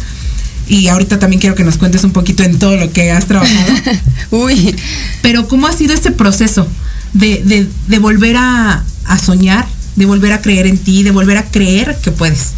Y 0.67 0.87
ahorita 0.87 1.19
también 1.19 1.41
quiero 1.41 1.55
que 1.55 1.65
nos 1.65 1.77
cuentes 1.77 2.03
un 2.05 2.11
poquito 2.11 2.43
en 2.43 2.57
todo 2.57 2.77
lo 2.77 2.91
que 2.93 3.11
has 3.11 3.25
trabajado. 3.25 3.73
Uy, 4.31 4.73
Pero 5.21 5.47
¿cómo 5.49 5.67
ha 5.67 5.73
sido 5.73 5.93
este 5.93 6.11
proceso 6.11 6.65
de, 7.13 7.43
de- 7.43 7.67
de 7.87 7.99
volver 7.99 8.37
a, 8.37 8.83
a 9.05 9.17
soñar, 9.19 9.67
de 9.95 10.05
volver 10.05 10.33
a 10.33 10.41
creer 10.41 10.67
en 10.67 10.77
ti, 10.77 11.03
de 11.03 11.11
volver 11.11 11.37
a 11.37 11.43
creer 11.43 11.97
que 12.01 12.11
puedes 12.11 12.51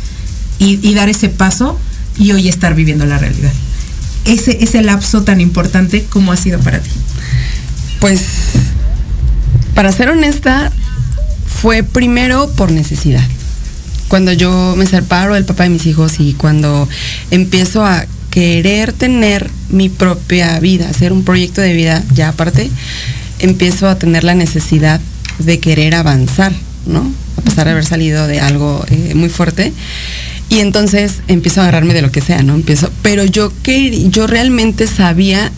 y, 0.60 0.93
dar 0.93 1.10
ese 1.10 1.30
paso 1.30 1.80
y 2.17 2.32
hoy 2.32 2.48
estar 2.48 2.76
viviendo 2.76 3.06
la 3.06 3.17
realidad? 3.17 3.52
Ese, 4.26 4.63
ese 4.63 4.82
lapso 4.82 5.24
tan 5.24 5.41
importante, 5.41 6.06
¿cómo 6.10 6.32
ha 6.32 6.38
sido 6.38 6.60
para 6.60 6.80
ti? 6.80 6.89
pues, 8.04 8.22
para 9.76 9.93
ser 9.93 10.10
honesta, 10.10 10.69
fue 11.62 11.84
primero 11.84 12.52
por 12.52 12.69
necesidad. 12.69 13.26
Cuando 14.10 14.34
yo 14.34 14.76
me 14.76 14.86
separo 14.86 15.36
del 15.36 15.46
papá 15.46 15.63
de 15.63 15.69
mis 15.69 15.86
hijos 15.86 16.19
y 16.19 16.34
cuando 16.34 16.89
empiezo 17.32 17.86
a 17.86 18.06
querer 18.30 18.91
tener 18.91 19.50
mi 19.69 19.88
propia 19.88 20.60
vida, 20.60 20.89
hacer 20.89 21.13
un 21.13 21.24
proyecto 21.24 21.62
de 21.62 21.72
vida 21.72 22.04
ya 22.13 22.28
aparte, 22.28 22.69
empiezo 23.39 23.88
a 23.88 23.98
tener 23.98 24.26
la 24.26 24.36
necesidad 24.36 25.00
de 25.39 25.60
querer 25.62 25.96
avanzar, 25.96 26.52
¿no? 26.86 27.12
A 27.38 27.41
pesar 27.41 27.65
de 27.65 27.72
haber 27.72 27.86
salido 27.86 28.28
de 28.28 28.39
algo 28.39 28.86
eh, 28.89 29.13
muy 29.15 29.30
fuerte. 29.30 29.74
Y 30.50 30.60
entonces 30.60 31.15
empiezo 31.28 31.62
a 31.62 31.63
agarrarme 31.63 31.93
de 31.93 32.02
lo 32.02 32.12
que 32.12 32.22
sea, 32.22 32.43
¿no? 32.43 32.54
Empiezo, 32.54 32.91
pero 33.02 33.24
yo 33.26 33.52
que 33.63 34.10
yo 34.10 34.28
realmente 34.28 34.88
sabía, 34.88 35.52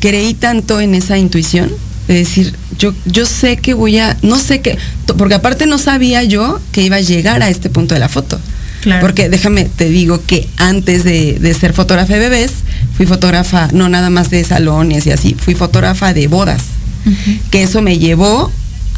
creí 0.00 0.34
tanto 0.34 0.80
en 0.80 0.94
esa 0.94 1.16
intuición 1.16 1.70
de 2.06 2.14
decir, 2.14 2.54
yo, 2.78 2.94
yo 3.06 3.24
sé 3.24 3.56
que 3.56 3.72
voy 3.72 3.98
a, 3.98 4.16
no 4.22 4.38
sé 4.38 4.60
qué, 4.60 4.76
porque 5.16 5.34
aparte 5.34 5.66
no 5.66 5.78
sabía 5.78 6.22
yo 6.24 6.60
que 6.72 6.82
iba 6.82 6.96
a 6.96 7.00
llegar 7.00 7.42
a 7.42 7.48
este 7.48 7.70
punto 7.70 7.94
de 7.94 8.00
la 8.00 8.08
foto. 8.08 8.38
Claro. 8.82 9.00
Porque 9.02 9.28
déjame, 9.28 9.64
te 9.64 9.88
digo 9.90 10.22
que 10.24 10.48
antes 10.56 11.04
de, 11.04 11.38
de 11.38 11.54
ser 11.54 11.72
fotógrafa 11.74 12.14
de 12.14 12.18
bebés, 12.18 12.52
fui 12.96 13.06
fotógrafa, 13.06 13.68
no 13.72 13.88
nada 13.88 14.10
más 14.10 14.30
de 14.30 14.42
salones 14.44 15.06
y 15.06 15.12
así, 15.12 15.34
fui 15.38 15.54
fotógrafa 15.54 16.12
de 16.12 16.28
bodas. 16.28 16.62
Que 17.50 17.62
eso 17.62 17.80
me 17.80 17.98
llevó 17.98 18.52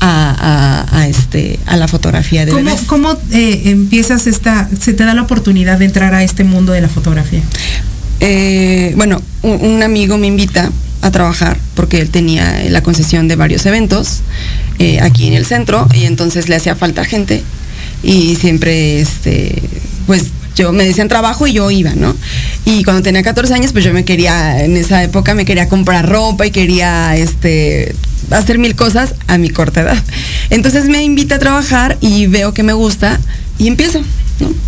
a, 0.04 0.84
a- 0.90 0.98
a 1.00 1.06
este, 1.08 1.58
a 1.66 1.76
la 1.76 1.86
fotografía 1.86 2.44
de 2.44 2.50
¿Cómo, 2.52 2.64
bebés. 2.64 2.82
cómo 2.82 3.16
eh, 3.30 3.62
empiezas 3.66 4.26
esta, 4.26 4.68
se 4.80 4.92
te 4.92 5.04
da 5.04 5.14
la 5.14 5.22
oportunidad 5.22 5.78
de 5.78 5.84
entrar 5.86 6.12
a 6.14 6.22
este 6.24 6.42
mundo 6.44 6.72
de 6.72 6.80
la 6.80 6.88
fotografía? 6.88 7.40
Eh, 8.20 8.92
bueno, 8.96 9.20
un, 9.42 9.60
un 9.64 9.82
amigo 9.82 10.18
me 10.18 10.26
invita 10.26 10.70
a 11.02 11.10
trabajar 11.10 11.56
porque 11.74 12.00
él 12.00 12.10
tenía 12.10 12.62
la 12.68 12.82
concesión 12.82 13.26
de 13.28 13.36
varios 13.36 13.66
eventos 13.66 14.20
eh, 14.78 15.00
aquí 15.00 15.26
en 15.26 15.34
el 15.34 15.44
centro 15.46 15.88
y 15.94 16.04
entonces 16.04 16.48
le 16.48 16.56
hacía 16.56 16.76
falta 16.76 17.04
gente 17.04 17.42
y 18.02 18.36
siempre, 18.36 19.00
este, 19.00 19.62
pues 20.06 20.26
yo 20.56 20.72
me 20.72 20.84
decían 20.84 21.08
trabajo 21.08 21.46
y 21.46 21.52
yo 21.54 21.70
iba, 21.70 21.94
¿no? 21.94 22.14
Y 22.64 22.84
cuando 22.84 23.02
tenía 23.02 23.22
14 23.22 23.54
años, 23.54 23.72
pues 23.72 23.84
yo 23.84 23.92
me 23.92 24.04
quería, 24.04 24.64
en 24.64 24.76
esa 24.76 25.02
época 25.02 25.34
me 25.34 25.44
quería 25.44 25.68
comprar 25.68 26.08
ropa 26.08 26.46
y 26.46 26.50
quería, 26.50 27.16
este, 27.16 27.94
hacer 28.32 28.58
mil 28.58 28.74
cosas 28.74 29.14
a 29.26 29.38
mi 29.38 29.50
corta 29.50 29.82
edad. 29.82 30.02
Entonces 30.50 30.86
me 30.86 31.02
invita 31.02 31.36
a 31.36 31.38
trabajar 31.38 31.96
y 32.00 32.26
veo 32.26 32.52
que 32.54 32.62
me 32.62 32.72
gusta 32.72 33.20
y 33.58 33.68
empiezo. 33.68 34.00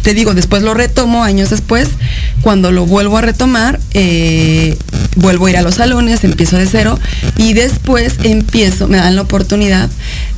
Te 0.02 0.14
digo, 0.14 0.34
después 0.34 0.62
lo 0.62 0.74
retomo 0.74 1.24
años 1.24 1.50
después. 1.50 1.88
Cuando 2.42 2.70
lo 2.70 2.86
vuelvo 2.86 3.18
a 3.18 3.22
retomar, 3.22 3.80
eh, 3.92 4.76
vuelvo 5.16 5.46
a 5.46 5.50
ir 5.50 5.56
a 5.56 5.62
los 5.62 5.76
salones, 5.76 6.24
empiezo 6.24 6.56
de 6.56 6.66
cero 6.66 6.98
y 7.36 7.52
después 7.52 8.14
empiezo, 8.24 8.88
me 8.88 8.96
dan 8.98 9.14
la 9.16 9.22
oportunidad 9.22 9.88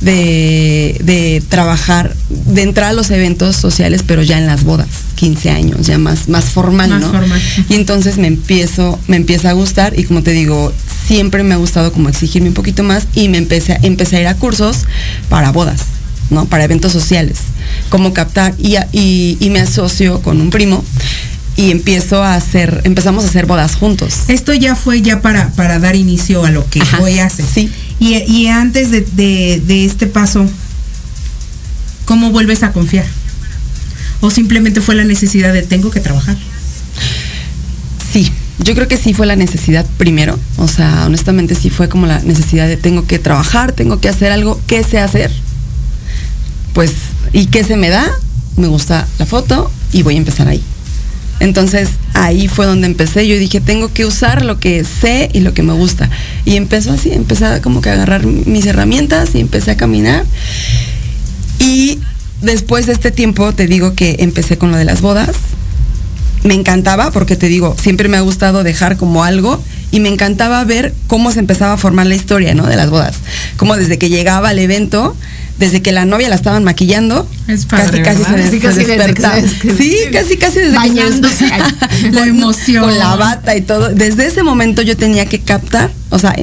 de, 0.01 0.99
de 1.03 1.43
trabajar, 1.49 2.15
de 2.29 2.61
entrar 2.63 2.89
a 2.89 2.93
los 2.93 3.09
eventos 3.11 3.55
sociales, 3.55 4.03
pero 4.05 4.21
ya 4.23 4.37
en 4.37 4.45
las 4.45 4.63
bodas, 4.63 4.87
15 5.15 5.49
años, 5.49 5.87
ya 5.87 5.97
más, 5.97 6.29
más 6.29 6.45
formal, 6.45 6.89
Más 6.89 7.01
¿no? 7.01 7.11
formal. 7.11 7.41
Y 7.69 7.73
entonces 7.75 8.17
me 8.17 8.27
empiezo, 8.27 8.99
me 9.07 9.15
empieza 9.17 9.49
a 9.49 9.53
gustar 9.53 9.97
y 9.97 10.03
como 10.03 10.21
te 10.23 10.31
digo, 10.31 10.71
siempre 11.07 11.43
me 11.43 11.53
ha 11.53 11.57
gustado 11.57 11.91
como 11.91 12.09
exigirme 12.09 12.49
un 12.49 12.53
poquito 12.53 12.83
más 12.83 13.07
y 13.15 13.29
me 13.29 13.37
empecé, 13.37 13.73
a- 13.73 13.79
empecé 13.81 14.17
a 14.17 14.21
ir 14.21 14.27
a 14.27 14.35
cursos 14.35 14.85
para 15.29 15.51
bodas, 15.51 15.81
¿no? 16.29 16.45
Para 16.45 16.65
eventos 16.65 16.91
sociales, 16.91 17.37
como 17.89 18.13
captar 18.13 18.53
y, 18.59 18.75
y, 18.91 19.37
y 19.39 19.49
me 19.49 19.59
asocio 19.61 20.21
con 20.21 20.39
un 20.41 20.49
primo 20.49 20.83
y 21.57 21.71
empiezo 21.71 22.23
a 22.23 22.35
hacer, 22.35 22.79
empezamos 22.85 23.25
a 23.25 23.27
hacer 23.27 23.45
bodas 23.47 23.75
juntos. 23.75 24.13
Esto 24.29 24.53
ya 24.53 24.75
fue 24.75 25.01
ya 25.01 25.21
para, 25.21 25.49
para 25.51 25.79
dar 25.79 25.95
inicio 25.97 26.45
a 26.45 26.51
lo 26.51 26.65
que 26.69 26.79
Ajá, 26.81 27.01
hoy 27.01 27.19
haces. 27.19 27.45
sí. 27.53 27.69
Y, 27.99 28.13
y 28.31 28.47
antes 28.47 28.91
de, 28.91 29.01
de- 29.01 29.59
de 29.65 29.83
este 29.85 30.07
paso, 30.07 30.45
¿cómo 32.05 32.31
vuelves 32.31 32.63
a 32.63 32.71
confiar? 32.71 33.05
¿O 34.21 34.29
simplemente 34.31 34.81
fue 34.81 34.95
la 34.95 35.03
necesidad 35.03 35.51
de 35.53 35.61
tengo 35.63 35.89
que 35.91 35.99
trabajar? 35.99 36.37
Sí, 38.13 38.31
yo 38.59 38.73
creo 38.73 38.87
que 38.87 38.97
sí 38.97 39.13
fue 39.13 39.25
la 39.25 39.35
necesidad 39.35 39.85
primero. 39.97 40.39
O 40.57 40.67
sea, 40.67 41.05
honestamente 41.05 41.55
sí 41.55 41.69
fue 41.69 41.89
como 41.89 42.05
la 42.07 42.19
necesidad 42.19 42.67
de 42.67 42.77
tengo 42.77 43.05
que 43.05 43.19
trabajar, 43.19 43.71
tengo 43.73 43.99
que 43.99 44.09
hacer 44.09 44.31
algo. 44.31 44.59
¿Qué 44.67 44.83
sé 44.83 44.99
hacer? 44.99 45.31
Pues, 46.73 46.91
¿y 47.33 47.47
qué 47.47 47.63
se 47.63 47.77
me 47.77 47.89
da? 47.89 48.07
Me 48.55 48.67
gusta 48.67 49.07
la 49.19 49.25
foto 49.25 49.71
y 49.91 50.03
voy 50.03 50.15
a 50.15 50.17
empezar 50.17 50.47
ahí. 50.47 50.63
Entonces 51.39 51.89
ahí 52.13 52.47
fue 52.47 52.65
donde 52.65 52.87
empecé. 52.87 53.27
Yo 53.27 53.37
dije, 53.37 53.61
tengo 53.61 53.93
que 53.93 54.05
usar 54.05 54.43
lo 54.43 54.59
que 54.59 54.83
sé 54.83 55.29
y 55.33 55.41
lo 55.41 55.53
que 55.53 55.63
me 55.63 55.73
gusta. 55.73 56.09
Y 56.45 56.55
empezó 56.55 56.91
así, 56.91 57.11
empecé 57.11 57.45
a 57.45 57.61
como 57.61 57.81
que 57.81 57.89
agarrar 57.89 58.25
mis 58.25 58.65
herramientas 58.65 59.35
y 59.35 59.39
empecé 59.39 59.71
a 59.71 59.77
caminar. 59.77 60.25
Y 61.59 61.99
después 62.41 62.85
de 62.85 62.93
este 62.93 63.11
tiempo, 63.11 63.53
te 63.53 63.67
digo 63.67 63.93
que 63.93 64.17
empecé 64.19 64.57
con 64.57 64.71
lo 64.71 64.77
de 64.77 64.85
las 64.85 65.01
bodas 65.01 65.35
me 66.43 66.53
encantaba 66.53 67.11
porque 67.11 67.35
te 67.35 67.47
digo, 67.47 67.75
siempre 67.81 68.07
me 68.09 68.17
ha 68.17 68.21
gustado 68.21 68.63
dejar 68.63 68.97
como 68.97 69.23
algo 69.23 69.61
y 69.91 69.99
me 69.99 70.09
encantaba 70.09 70.63
ver 70.63 70.93
cómo 71.07 71.31
se 71.31 71.39
empezaba 71.39 71.73
a 71.73 71.77
formar 71.77 72.05
la 72.07 72.15
historia, 72.15 72.53
¿no? 72.53 72.65
De 72.67 72.75
las 72.75 72.89
bodas. 72.89 73.15
Como 73.57 73.75
desde 73.75 73.97
que 73.97 74.09
llegaba 74.09 74.49
al 74.49 74.59
evento, 74.59 75.15
desde 75.59 75.81
que 75.81 75.91
la 75.91 76.05
novia 76.05 76.29
la 76.29 76.35
estaban 76.35 76.63
maquillando, 76.63 77.27
Es 77.47 77.65
padre, 77.65 78.01
casi 78.03 78.21
casi 78.23 78.43
se, 78.43 78.51
Sí, 78.51 78.59
casi 78.59 78.75
se 78.75 78.79
desde 78.81 78.85
que 78.85 78.97
despertaba. 78.97 79.35
se- 79.41 79.77
Sí, 79.77 79.97
casi 80.11 80.37
casi 80.37 80.59
desde 80.59 80.75
Bañándose. 80.75 81.45
que 81.89 81.97
se 82.01 82.11
La 82.11 82.25
emoción. 82.27 82.83
con 82.83 82.97
la 82.97 83.15
bata 83.15 83.55
y 83.55 83.61
todo. 83.61 83.89
Desde 83.89 84.27
ese 84.27 84.43
momento 84.43 84.81
yo 84.83 84.95
tenía 84.95 85.25
que 85.25 85.39
captar, 85.39 85.89
o 86.09 86.19
sea, 86.19 86.35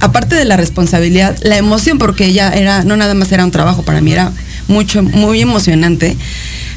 aparte 0.00 0.34
de 0.36 0.44
la 0.44 0.56
responsabilidad, 0.56 1.36
la 1.42 1.56
emoción 1.56 1.98
porque 1.98 2.26
ella 2.26 2.52
era 2.52 2.84
no 2.84 2.96
nada 2.96 3.14
más 3.14 3.32
era 3.32 3.44
un 3.44 3.50
trabajo 3.50 3.82
para 3.84 4.00
mí, 4.00 4.12
era 4.12 4.32
mucho 4.68 5.02
muy 5.02 5.40
emocionante. 5.40 6.16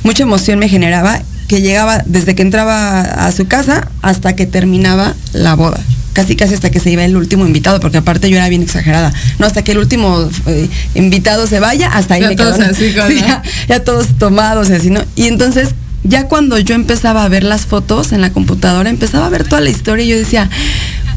Mucha 0.03 0.23
emoción 0.23 0.57
me 0.59 0.69
generaba 0.69 1.21
que 1.51 1.59
llegaba 1.59 2.01
desde 2.05 2.33
que 2.33 2.43
entraba 2.43 3.01
a 3.01 3.29
su 3.33 3.45
casa 3.45 3.89
hasta 4.01 4.37
que 4.37 4.45
terminaba 4.45 5.15
la 5.33 5.53
boda. 5.55 5.81
Casi 6.13 6.37
casi 6.37 6.53
hasta 6.53 6.69
que 6.69 6.79
se 6.79 6.91
iba 6.91 7.03
el 7.03 7.17
último 7.17 7.45
invitado, 7.45 7.81
porque 7.81 7.97
aparte 7.97 8.29
yo 8.29 8.37
era 8.37 8.47
bien 8.47 8.61
exagerada. 8.61 9.11
No, 9.37 9.47
hasta 9.47 9.61
que 9.61 9.73
el 9.73 9.79
último 9.79 10.29
eh, 10.45 10.69
invitado 10.95 11.47
se 11.47 11.59
vaya, 11.59 11.89
hasta 11.89 12.13
ahí 12.13 12.21
Ya 12.21 12.29
me 12.29 12.35
todos 12.37 12.57
así, 12.57 12.93
Sí, 13.09 13.21
ya 13.67 13.83
todos 13.83 14.17
tomados 14.17 14.69
y 14.69 14.75
así, 14.75 14.91
¿no? 14.91 15.03
Y 15.17 15.25
entonces, 15.25 15.71
ya 16.05 16.29
cuando 16.29 16.57
yo 16.57 16.73
empezaba 16.73 17.25
a 17.25 17.27
ver 17.27 17.43
las 17.43 17.65
fotos 17.65 18.13
en 18.13 18.21
la 18.21 18.31
computadora, 18.31 18.89
empezaba 18.89 19.25
a 19.25 19.29
ver 19.29 19.43
toda 19.45 19.59
la 19.59 19.71
historia 19.71 20.05
y 20.05 20.07
yo 20.07 20.17
decía, 20.17 20.49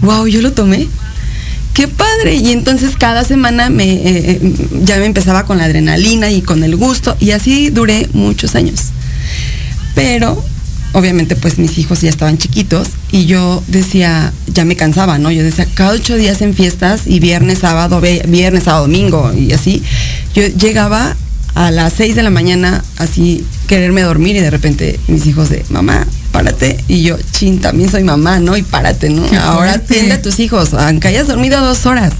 wow, 0.00 0.26
yo 0.26 0.42
lo 0.42 0.50
tomé. 0.50 0.88
Qué 1.74 1.86
padre. 1.86 2.34
Y 2.34 2.50
entonces 2.50 2.96
cada 2.98 3.22
semana 3.22 3.70
me, 3.70 3.84
eh, 3.84 4.02
eh, 4.04 4.54
ya 4.82 4.98
me 4.98 5.06
empezaba 5.06 5.46
con 5.46 5.58
la 5.58 5.66
adrenalina 5.66 6.32
y 6.32 6.42
con 6.42 6.64
el 6.64 6.74
gusto 6.74 7.16
y 7.20 7.30
así 7.30 7.70
duré 7.70 8.08
muchos 8.12 8.56
años. 8.56 8.90
Pero 9.94 10.42
obviamente 10.92 11.34
pues 11.36 11.58
mis 11.58 11.76
hijos 11.78 12.00
ya 12.00 12.08
estaban 12.08 12.38
chiquitos 12.38 12.88
y 13.10 13.26
yo 13.26 13.62
decía, 13.66 14.32
ya 14.46 14.64
me 14.64 14.76
cansaba, 14.76 15.18
¿no? 15.18 15.30
Yo 15.30 15.42
decía, 15.42 15.66
cada 15.74 15.92
ocho 15.92 16.16
días 16.16 16.40
en 16.40 16.54
fiestas 16.54 17.02
y 17.06 17.20
viernes, 17.20 17.58
sábado, 17.58 18.00
viernes, 18.00 18.64
sábado, 18.64 18.82
domingo 18.82 19.32
y 19.32 19.52
así, 19.52 19.82
yo 20.34 20.46
llegaba 20.46 21.16
a 21.54 21.70
las 21.70 21.92
seis 21.92 22.16
de 22.16 22.22
la 22.22 22.30
mañana 22.30 22.82
así 22.98 23.44
quererme 23.68 24.02
dormir 24.02 24.36
y 24.36 24.40
de 24.40 24.50
repente 24.50 24.98
mis 25.08 25.26
hijos 25.26 25.50
de, 25.50 25.64
mamá, 25.70 26.06
párate. 26.32 26.76
Y 26.88 27.02
yo, 27.02 27.16
chin, 27.30 27.60
también 27.60 27.90
soy 27.90 28.04
mamá, 28.04 28.38
¿no? 28.40 28.56
Y 28.56 28.62
párate, 28.62 29.08
¿no? 29.10 29.24
Ahora 29.40 29.74
atiende 29.74 30.14
a 30.14 30.22
tus 30.22 30.40
hijos, 30.40 30.74
aunque 30.74 31.08
hayas 31.08 31.28
dormido 31.28 31.60
dos 31.64 31.86
horas. 31.86 32.12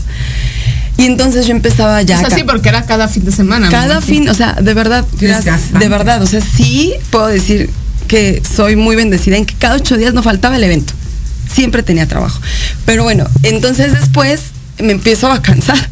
Y 0.96 1.06
entonces 1.06 1.46
yo 1.46 1.52
empezaba 1.52 2.00
ya... 2.02 2.18
O 2.18 2.20
sea, 2.20 2.30
sí, 2.30 2.44
porque 2.44 2.68
era 2.68 2.84
cada 2.84 3.08
fin 3.08 3.24
de 3.24 3.32
semana. 3.32 3.68
cada 3.68 4.00
fin, 4.00 4.28
o 4.28 4.34
sea, 4.34 4.52
de 4.54 4.74
verdad, 4.74 5.04
gracias, 5.20 5.72
de 5.72 5.88
verdad, 5.88 6.22
o 6.22 6.26
sea, 6.26 6.40
sí 6.40 6.94
puedo 7.10 7.26
decir 7.26 7.70
que 8.06 8.42
soy 8.44 8.76
muy 8.76 8.96
bendecida 8.96 9.36
en 9.36 9.46
que 9.46 9.54
cada 9.54 9.76
ocho 9.76 9.96
días 9.96 10.14
no 10.14 10.22
faltaba 10.22 10.56
el 10.56 10.64
evento. 10.64 10.92
Siempre 11.52 11.82
tenía 11.82 12.06
trabajo. 12.06 12.40
Pero 12.84 13.02
bueno, 13.02 13.26
entonces 13.42 13.92
después 13.92 14.40
me 14.78 14.92
empiezo 14.92 15.30
a 15.30 15.40
cansar 15.42 15.90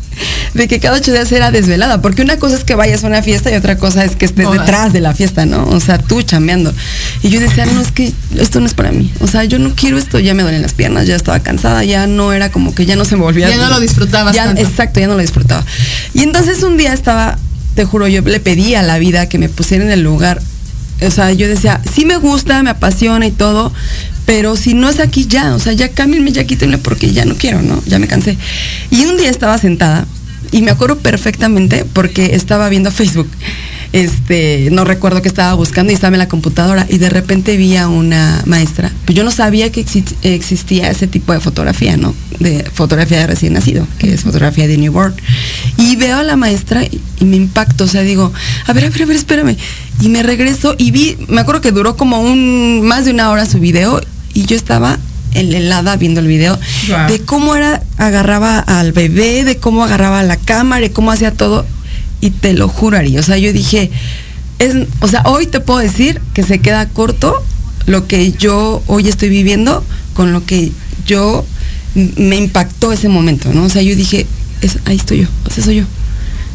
de 0.55 0.68
que 0.68 0.81
cada 0.81 0.96
ocho 0.96 1.12
días 1.12 1.31
era 1.33 1.51
desvelada, 1.51 2.03
porque 2.03 2.22
una 2.22 2.37
cosa 2.38 2.57
es 2.57 2.64
que 2.64 2.75
vayas 2.75 3.05
a 3.05 3.07
una 3.07 3.22
fiesta 3.22 3.51
y 3.51 3.55
otra 3.55 3.77
cosa 3.77 4.05
es 4.05 4.16
que 4.16 4.25
estés 4.25 4.51
detrás 4.51 4.92
de 4.92 5.01
la 5.01 5.14
fiesta, 5.14 5.46
¿no? 5.46 5.66
O 5.68 5.81
sea, 5.81 5.98
tú 5.98 6.22
chambeando. 6.22 6.72
Y 7.22 7.31
yo 7.31 7.40
decía, 7.40 7.66
no, 7.66 7.81
es 7.81 7.92
que 7.92 8.12
esto 8.38 8.61
no 8.61 8.66
es 8.66 8.75
para 8.75 8.92
mí. 8.92 9.11
O 9.20 9.27
sea, 9.27 9.44
yo 9.44 9.59
no 9.59 9.75
quiero 9.75 9.98
esto, 9.98 10.18
ya 10.18 10.35
me 10.35 10.42
duelen 10.42 10.62
las 10.62 10.75
piernas, 10.75 11.07
ya 11.07 11.16
estaba 11.16 11.40
cansada, 11.40 11.85
ya 11.85 12.07
no 12.07 12.33
era 12.33 12.51
como 12.51 12.75
que 12.75 12.87
ya 12.87 12.96
no 12.96 13.05
se 13.05 13.16
me 13.16 13.22
volvía. 13.22 13.48
Ya 13.48 13.57
no 13.57 13.68
lo 13.68 13.81
disfrutabas 13.81 14.35
Ya, 14.35 14.44
tanto. 14.44 14.61
Exacto, 14.61 15.01
ya 15.01 15.07
no 15.07 15.14
lo 15.14 15.20
disfrutaba. 15.20 15.64
Y 16.14 16.22
entonces 16.22 16.62
un 16.62 16.77
día 16.77 16.92
estaba, 16.92 17.38
te 17.75 17.85
juro, 17.85 18.07
yo 18.09 18.22
le 18.22 18.40
pedí 18.40 18.75
a 18.75 18.83
la 18.83 18.98
vida 18.98 19.29
que 19.29 19.38
me 19.38 19.48
pusiera 19.48 19.85
en 19.85 19.90
el 19.90 20.03
lugar. 20.03 20.40
O 21.01 21.11
sea, 21.11 21.33
yo 21.33 21.48
decía, 21.48 21.81
sí 21.92 22.05
me 22.05 22.16
gusta, 22.16 22.62
me 22.62 22.70
apasiona 22.70 23.27
y 23.27 23.33
todo, 23.33 23.72
pero 24.26 24.56
si 24.56 24.74
no 24.74 24.88
es 24.88 25.00
aquí 25.00 25.26
ya, 25.26 25.54
o 25.54 25.58
sea, 25.58 25.72
ya 25.72 25.88
cámbienme, 25.88 26.32
ya 26.32 26.44
quítenme 26.44 26.78
porque 26.78 27.12
ya 27.12 27.24
no 27.24 27.35
quiero, 27.37 27.62
¿no? 27.62 27.82
Ya 27.87 27.98
me 27.98 28.06
cansé. 28.08 28.37
Y 28.90 29.04
un 29.04 29.16
día 29.16 29.30
estaba 29.30 29.58
sentada 29.58 30.06
y 30.50 30.62
me 30.62 30.70
acuerdo 30.70 30.98
perfectamente 30.98 31.85
porque 31.92 32.35
estaba 32.35 32.68
viendo 32.68 32.90
Facebook. 32.90 33.28
Este, 33.92 34.70
no 34.72 34.85
recuerdo 34.85 35.20
que 35.20 35.28
estaba 35.28 35.52
buscando 35.52 35.92
y 35.92 35.94
estaba 35.94 36.14
en 36.14 36.20
la 36.20 36.28
computadora 36.28 36.87
y 36.88 36.96
de 36.96 37.11
repente 37.11 37.58
vi 37.58 37.76
a 37.76 37.88
una 37.88 38.42
maestra. 38.46 38.90
Pues 39.04 39.14
yo 39.16 39.22
no 39.22 39.30
sabía 39.30 39.70
que 39.70 39.85
exi- 39.85 40.14
existía 40.22 40.90
ese 40.90 41.06
tipo 41.06 41.35
de 41.35 41.40
fotografía, 41.40 41.98
¿no? 41.98 42.14
De 42.38 42.64
fotografía 42.72 43.18
de 43.18 43.26
recién 43.26 43.52
nacido, 43.52 43.87
que 43.98 44.14
es 44.14 44.22
fotografía 44.22 44.66
de 44.66 44.78
newborn. 44.78 45.14
Y 45.76 45.96
veo 45.96 46.16
a 46.18 46.22
la 46.22 46.37
maestra 46.37 46.85
y 46.85 47.24
me 47.24 47.37
impacto, 47.37 47.85
o 47.85 47.88
sea, 47.88 48.00
digo, 48.00 48.32
a 48.66 48.72
ver, 48.72 48.87
a 48.87 48.88
ver, 48.88 49.02
a 49.02 49.06
ver, 49.06 49.16
espérame. 49.16 49.56
Y 50.02 50.08
me 50.08 50.24
regreso 50.24 50.74
y 50.76 50.90
vi, 50.90 51.16
me 51.28 51.40
acuerdo 51.40 51.60
que 51.60 51.70
duró 51.70 51.96
como 51.96 52.20
un 52.20 52.82
más 52.82 53.04
de 53.04 53.12
una 53.12 53.30
hora 53.30 53.46
su 53.46 53.60
video 53.60 54.00
y 54.34 54.46
yo 54.46 54.56
estaba 54.56 54.98
en 55.32 55.54
helada 55.54 55.96
viendo 55.96 56.18
el 56.18 56.26
video 56.26 56.58
de 57.08 57.20
cómo 57.20 57.54
era 57.54 57.84
agarraba 57.98 58.58
al 58.58 58.90
bebé, 58.90 59.44
de 59.44 59.58
cómo 59.58 59.84
agarraba 59.84 60.24
la 60.24 60.36
cámara, 60.36 60.80
de 60.80 60.90
cómo 60.90 61.12
hacía 61.12 61.32
todo 61.32 61.64
y 62.20 62.30
te 62.30 62.52
lo 62.52 62.66
juro, 62.66 62.98
Ari, 62.98 63.16
o 63.16 63.22
sea, 63.22 63.38
yo 63.38 63.52
dije, 63.52 63.92
es, 64.58 64.74
o 65.00 65.06
sea, 65.06 65.22
hoy 65.24 65.46
te 65.46 65.60
puedo 65.60 65.78
decir 65.78 66.20
que 66.34 66.42
se 66.42 66.58
queda 66.58 66.88
corto 66.88 67.40
lo 67.86 68.08
que 68.08 68.32
yo 68.32 68.82
hoy 68.88 69.08
estoy 69.08 69.28
viviendo 69.28 69.84
con 70.14 70.32
lo 70.32 70.44
que 70.44 70.72
yo 71.06 71.44
me 71.94 72.36
impactó 72.36 72.92
ese 72.92 73.08
momento, 73.08 73.52
¿no? 73.52 73.64
O 73.64 73.68
sea, 73.68 73.82
yo 73.82 73.94
dije, 73.94 74.26
es, 74.62 74.78
ahí 74.84 74.96
estoy 74.96 75.22
yo, 75.22 75.28
o 75.46 75.50
sea, 75.50 75.62
soy 75.62 75.76
yo. 75.76 75.84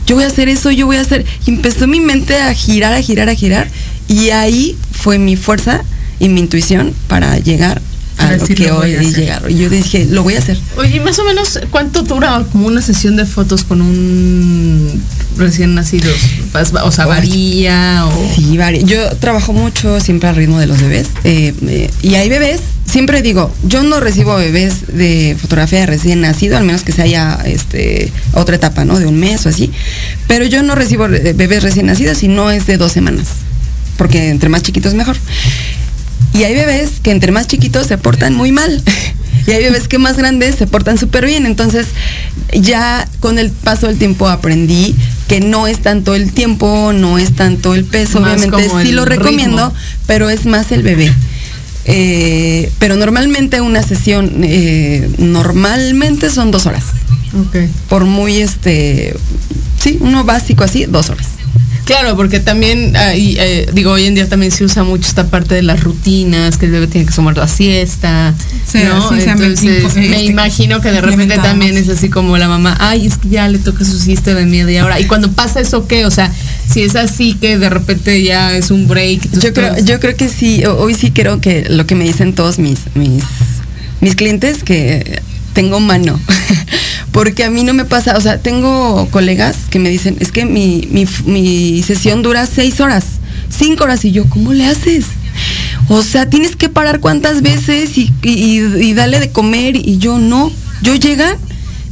Yo 0.08 0.16
voy 0.16 0.24
a 0.24 0.28
hacer 0.28 0.50
eso, 0.50 0.72
yo 0.72 0.86
voy 0.88 0.96
a 0.98 1.02
hacer. 1.02 1.26
Y 1.46 1.52
empezó 1.52 1.86
mi 1.88 2.00
mente 2.00 2.36
a 2.38 2.54
girar, 2.54 2.94
a 2.94 3.02
girar, 3.02 3.30
a 3.30 3.36
girar. 3.36 3.68
Y 4.08 4.30
ahí 4.30 4.76
fue 4.92 5.20
mi 5.20 5.36
fuerza 5.36 5.84
y 6.20 6.30
mi 6.30 6.40
intuición 6.40 6.94
para 7.08 7.38
llegar 7.40 7.82
a 8.18 8.22
Para 8.24 8.32
lo 8.38 8.42
decir, 8.42 8.56
que 8.58 8.68
"Lo 8.70 8.80
hoy 8.80 8.92
a 8.96 8.96
he 8.96 9.00
hacer". 9.08 9.16
llegado. 9.20 9.50
Y 9.50 9.58
yo 9.58 9.70
dije, 9.70 10.06
lo 10.10 10.24
voy 10.24 10.36
a 10.36 10.40
hacer. 10.40 10.58
Oye, 10.78 10.96
¿y 10.96 11.00
más 11.02 11.20
o 11.20 11.24
menos 11.26 11.60
cuánto 11.72 12.02
dura 12.04 12.44
como 12.52 12.68
una 12.68 12.82
sesión 12.82 13.16
de 13.18 13.26
fotos 13.26 13.64
con 13.64 13.82
un 13.82 15.02
recién 15.38 15.76
nacido? 15.76 16.12
Vas- 16.54 16.74
O 16.84 16.92
sea, 16.92 17.06
varía 17.06 18.06
o... 18.08 18.32
Sí, 18.36 18.56
vari- 18.58 18.84
Yo 18.86 19.10
trabajo 19.18 19.54
mucho 19.54 20.00
siempre 20.00 20.30
al 20.30 20.36
ritmo 20.36 20.58
de 20.60 20.68
los 20.68 20.80
bebés. 20.82 21.08
eh, 21.26 21.54
eh, 21.68 21.92
y 22.02 22.16
hay 22.16 22.30
bebés, 22.30 22.62
siempre 22.88 23.22
digo, 23.22 23.54
yo 23.64 23.84
no 23.84 24.00
recibo 24.00 24.36
bebés 24.36 24.88
de 24.88 25.38
fotografía 25.40 25.82
de 25.82 25.86
recién 25.86 26.22
nacido, 26.22 26.58
al 26.58 26.64
menos 26.64 26.84
que 26.84 26.92
se 26.92 27.02
haya 27.02 27.40
este, 27.46 28.12
otra 28.34 28.56
etapa, 28.56 28.86
¿no? 28.86 28.98
De 28.98 29.06
un 29.06 29.20
mes 29.20 29.46
o 29.46 29.50
así. 29.50 29.72
Pero 30.28 30.46
yo 30.46 30.64
no 30.64 30.74
recibo 30.74 31.06
eh, 31.06 31.34
bebés 31.34 31.64
recién 31.64 31.86
nacidos 31.86 32.18
si 32.18 32.28
no 32.28 32.50
es 32.50 32.66
de 32.66 32.78
dos 32.78 32.92
semanas. 32.92 33.28
Porque 33.98 34.30
entre 34.30 34.50
más 34.50 34.64
chiquitos 34.64 34.94
mejor. 34.94 35.18
Y 36.34 36.44
hay 36.44 36.54
bebés 36.54 37.00
que 37.02 37.12
entre 37.12 37.32
más 37.32 37.48
chiquitos 37.48 37.88
se 37.88 37.98
portan 37.98 38.34
muy 38.34 38.52
mal. 38.52 38.82
Y 39.46 39.52
hay 39.52 39.64
bebés 39.64 39.88
que 39.88 39.98
más 39.98 40.18
grandes 40.18 40.56
se 40.56 40.68
portan 40.68 40.98
súper 40.98 41.26
bien. 41.26 41.46
Entonces, 41.46 41.88
ya 42.52 43.08
con 43.22 43.40
el 43.40 43.50
paso 43.50 43.88
del 43.88 43.98
tiempo 43.98 44.28
aprendí 44.28 44.94
que 45.30 45.40
no 45.40 45.68
es 45.68 45.80
tanto 45.80 46.16
el 46.16 46.34
tiempo, 46.34 46.92
no 46.94 47.18
es 47.18 47.34
tanto 47.34 47.74
el 47.74 47.86
peso. 47.86 48.20
Más 48.20 48.34
Obviamente 48.42 48.70
sí 48.84 48.92
lo 48.92 49.06
recomiendo, 49.06 49.68
ritmo. 49.68 49.82
pero 50.06 50.30
es 50.30 50.46
más 50.46 50.74
el 50.74 50.84
bebé. 50.84 51.14
Eh, 51.88 52.70
pero 52.80 52.98
normalmente 52.98 53.62
una 53.62 53.82
sesión, 53.82 54.44
eh, 54.44 55.10
normalmente 55.18 56.30
son 56.30 56.52
dos 56.52 56.66
horas. 56.66 56.84
Por 57.90 58.06
muy, 58.06 58.38
este, 58.38 59.16
sí, 59.80 59.98
uno 60.02 60.24
básico 60.24 60.64
así, 60.64 60.86
dos 60.86 61.10
horas. 61.10 61.28
Claro, 61.88 62.18
porque 62.18 62.42
también, 62.42 62.94
eh, 62.98 63.70
digo, 63.74 63.92
hoy 63.94 64.06
en 64.08 64.14
día 64.14 64.28
también 64.28 64.52
se 64.52 64.66
usa 64.66 64.84
mucho 64.84 65.08
esta 65.08 65.28
parte 65.28 65.56
de 65.56 65.64
las 65.64 65.82
rutinas, 65.82 66.58
que 66.58 66.66
el 66.66 66.74
bebé 66.74 66.88
tiene 66.88 67.08
que 67.08 67.14
tomar 67.14 67.38
la 67.38 67.48
siesta, 67.48 68.34
Sí, 68.70 68.80
¿no? 68.84 69.08
sí, 69.10 69.24
Entonces, 69.26 69.96
me 69.96 70.08
este, 70.10 70.24
imagino 70.26 70.82
que 70.82 70.92
de 70.92 71.00
repente 71.00 71.38
también 71.38 71.78
es 71.78 71.88
así 71.88 72.10
como 72.10 72.38
la 72.38 72.50
mamá, 72.50 72.76
ay, 72.82 73.08
es 73.08 73.18
que 73.18 73.30
ya 73.30 73.48
le 73.48 73.58
toca 73.60 73.86
su 73.86 73.98
siesta 74.00 74.34
de 74.36 74.46
media 74.46 74.84
hora. 74.84 75.00
Y 75.00 75.06
cuando 75.06 75.32
pasa 75.32 75.62
eso, 75.62 75.88
¿qué? 75.88 76.06
O 76.06 76.12
sea, 76.12 76.30
si 76.70 76.82
es 76.82 76.98
así 76.98 77.36
que 77.36 77.58
de 77.58 77.70
repente 77.70 78.22
ya 78.22 78.52
es 78.54 78.70
un 78.70 78.90
break. 78.90 79.22
Yo 79.40 79.54
creo, 79.54 79.70
todos- 79.70 79.86
yo 79.86 80.00
creo 80.02 80.16
que 80.18 80.28
sí, 80.28 80.66
ho- 80.66 80.76
hoy 80.78 80.94
sí 80.94 81.12
creo 81.12 81.40
que 81.40 81.68
lo 81.70 81.86
que 81.88 81.96
me 81.96 82.04
dicen 82.04 82.34
todos 82.34 82.60
mis, 82.60 82.80
mis, 82.96 83.24
mis 84.02 84.16
clientes, 84.18 84.62
que 84.66 85.22
tengo 85.58 85.80
mano. 85.80 86.20
Porque 87.12 87.44
a 87.44 87.50
mí 87.50 87.64
no 87.64 87.74
me 87.74 87.84
pasa, 87.84 88.16
o 88.16 88.22
sea, 88.22 88.38
tengo 88.38 89.08
colegas 89.10 89.56
que 89.72 89.80
me 89.80 89.90
dicen, 89.90 90.16
es 90.20 90.32
que 90.32 90.46
mi, 90.46 90.88
mi, 91.26 91.82
sesión 91.82 92.22
dura 92.22 92.46
seis 92.46 92.80
horas, 92.80 93.06
cinco 93.50 93.86
horas, 93.86 94.06
y 94.06 94.12
yo, 94.12 94.26
¿cómo 94.30 94.54
le 94.54 94.68
haces? 94.68 95.06
O 95.90 96.04
sea, 96.04 96.30
tienes 96.30 96.56
que 96.56 96.70
parar 96.70 97.00
cuántas 97.00 97.42
veces 97.42 97.98
y, 97.98 98.14
y, 98.22 98.94
darle 98.94 99.20
de 99.20 99.32
comer, 99.32 99.76
y 99.76 99.98
yo 99.98 100.20
no. 100.20 100.52
Yo 100.84 100.94
llegan 100.94 101.38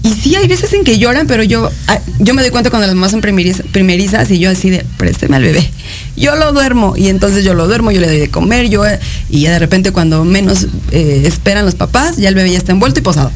y 0.04 0.14
sí, 0.14 0.36
hay 0.36 0.48
veces 0.48 0.72
en 0.74 0.84
que 0.84 1.00
lloran, 1.00 1.26
pero 1.26 1.42
yo, 1.42 1.72
ah, 1.88 2.00
yo 2.20 2.36
me 2.36 2.44
doy 2.44 2.52
cuenta 2.52 2.70
cuando 2.70 2.86
las 2.86 2.96
mamás 2.96 3.10
son 3.10 3.22
primerizas, 3.22 3.66
primerizas 3.72 4.30
y 4.30 4.38
yo 4.38 4.52
así 4.52 4.70
de, 4.70 4.86
présteme 4.98 5.38
al 5.38 5.42
bebé. 5.42 5.68
Yo 6.16 6.36
lo 6.36 6.54
duermo 6.54 6.94
y 6.96 7.08
entonces 7.08 7.44
yo 7.44 7.56
lo 7.56 7.66
duermo, 7.66 7.90
yo 7.90 8.00
le 8.00 8.08
doy 8.08 8.20
de 8.20 8.30
comer, 8.30 8.70
yo, 8.70 8.84
y 9.28 9.42
ya 9.42 9.54
de 9.54 9.58
repente 9.58 9.92
cuando 9.92 10.24
menos 10.24 10.68
eh, 10.92 11.24
esperan 11.26 11.66
los 11.66 11.74
papás, 11.74 12.18
ya 12.18 12.30
el 12.30 12.36
bebé 12.36 12.52
ya 12.52 12.60
está 12.60 12.72
envuelto 12.72 13.00
y 13.00 13.02
posado. 13.02 13.32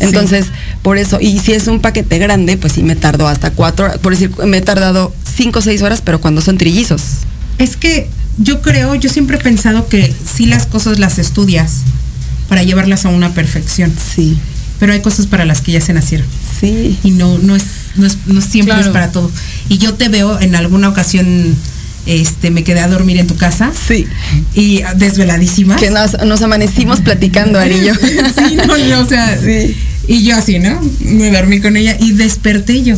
Entonces, 0.00 0.46
por 0.82 0.98
eso, 0.98 1.18
y 1.20 1.38
si 1.40 1.52
es 1.52 1.66
un 1.66 1.80
paquete 1.80 2.18
grande, 2.18 2.56
pues 2.56 2.72
sí 2.74 2.82
me 2.82 2.96
tardo 2.96 3.26
hasta 3.28 3.50
cuatro 3.50 3.86
horas, 3.86 3.98
por 3.98 4.12
decir, 4.12 4.30
me 4.46 4.58
he 4.58 4.60
tardado 4.62 5.12
cinco 5.36 5.58
o 5.58 5.62
seis 5.62 5.82
horas, 5.82 6.00
pero 6.04 6.20
cuando 6.20 6.40
son 6.40 6.56
trillizos. 6.58 7.02
Es 7.58 7.76
que 7.76 8.08
yo 8.38 8.62
creo, 8.62 8.94
yo 8.94 9.10
siempre 9.10 9.36
he 9.36 9.40
pensado 9.40 9.88
que 9.88 10.14
sí 10.34 10.46
las 10.46 10.66
cosas 10.66 10.98
las 10.98 11.18
estudias 11.18 11.78
para 12.48 12.62
llevarlas 12.62 13.04
a 13.04 13.08
una 13.08 13.32
perfección. 13.34 13.92
Sí. 14.14 14.38
Pero 14.78 14.92
hay 14.92 15.00
cosas 15.00 15.26
para 15.26 15.44
las 15.44 15.60
que 15.60 15.72
ya 15.72 15.80
se 15.80 15.92
nacieron. 15.92 16.26
Sí. 16.60 16.96
Y 17.02 17.10
no, 17.10 17.36
no 17.38 17.56
es, 17.56 17.64
no 17.96 18.06
es, 18.06 18.16
no 18.26 18.40
siempre 18.40 18.74
Claro. 18.74 18.86
es 18.86 18.92
para 18.92 19.10
todo. 19.10 19.30
Y 19.68 19.78
yo 19.78 19.94
te 19.94 20.08
veo 20.08 20.40
en 20.40 20.54
alguna 20.54 20.88
ocasión, 20.88 21.56
este, 22.08 22.50
me 22.50 22.64
quedé 22.64 22.80
a 22.80 22.88
dormir 22.88 23.18
en 23.18 23.26
tu 23.26 23.36
casa. 23.36 23.70
Sí. 23.86 24.06
Y 24.54 24.82
desveladísima. 24.96 25.76
Que 25.76 25.90
nos, 25.90 26.18
nos 26.24 26.42
amanecimos 26.42 27.00
platicando, 27.00 27.58
Ari 27.58 27.76
y 27.76 27.84
yo. 27.86 27.94
sí, 28.48 28.56
no, 28.56 28.76
no, 28.76 29.00
o 29.00 29.06
sea, 29.06 29.38
Sí. 29.38 29.76
y 30.08 30.24
yo 30.24 30.36
así, 30.36 30.58
¿no? 30.58 30.80
Me 31.00 31.30
dormí 31.30 31.60
con 31.60 31.76
ella 31.76 31.96
y 32.00 32.12
desperté 32.12 32.82
yo. 32.82 32.96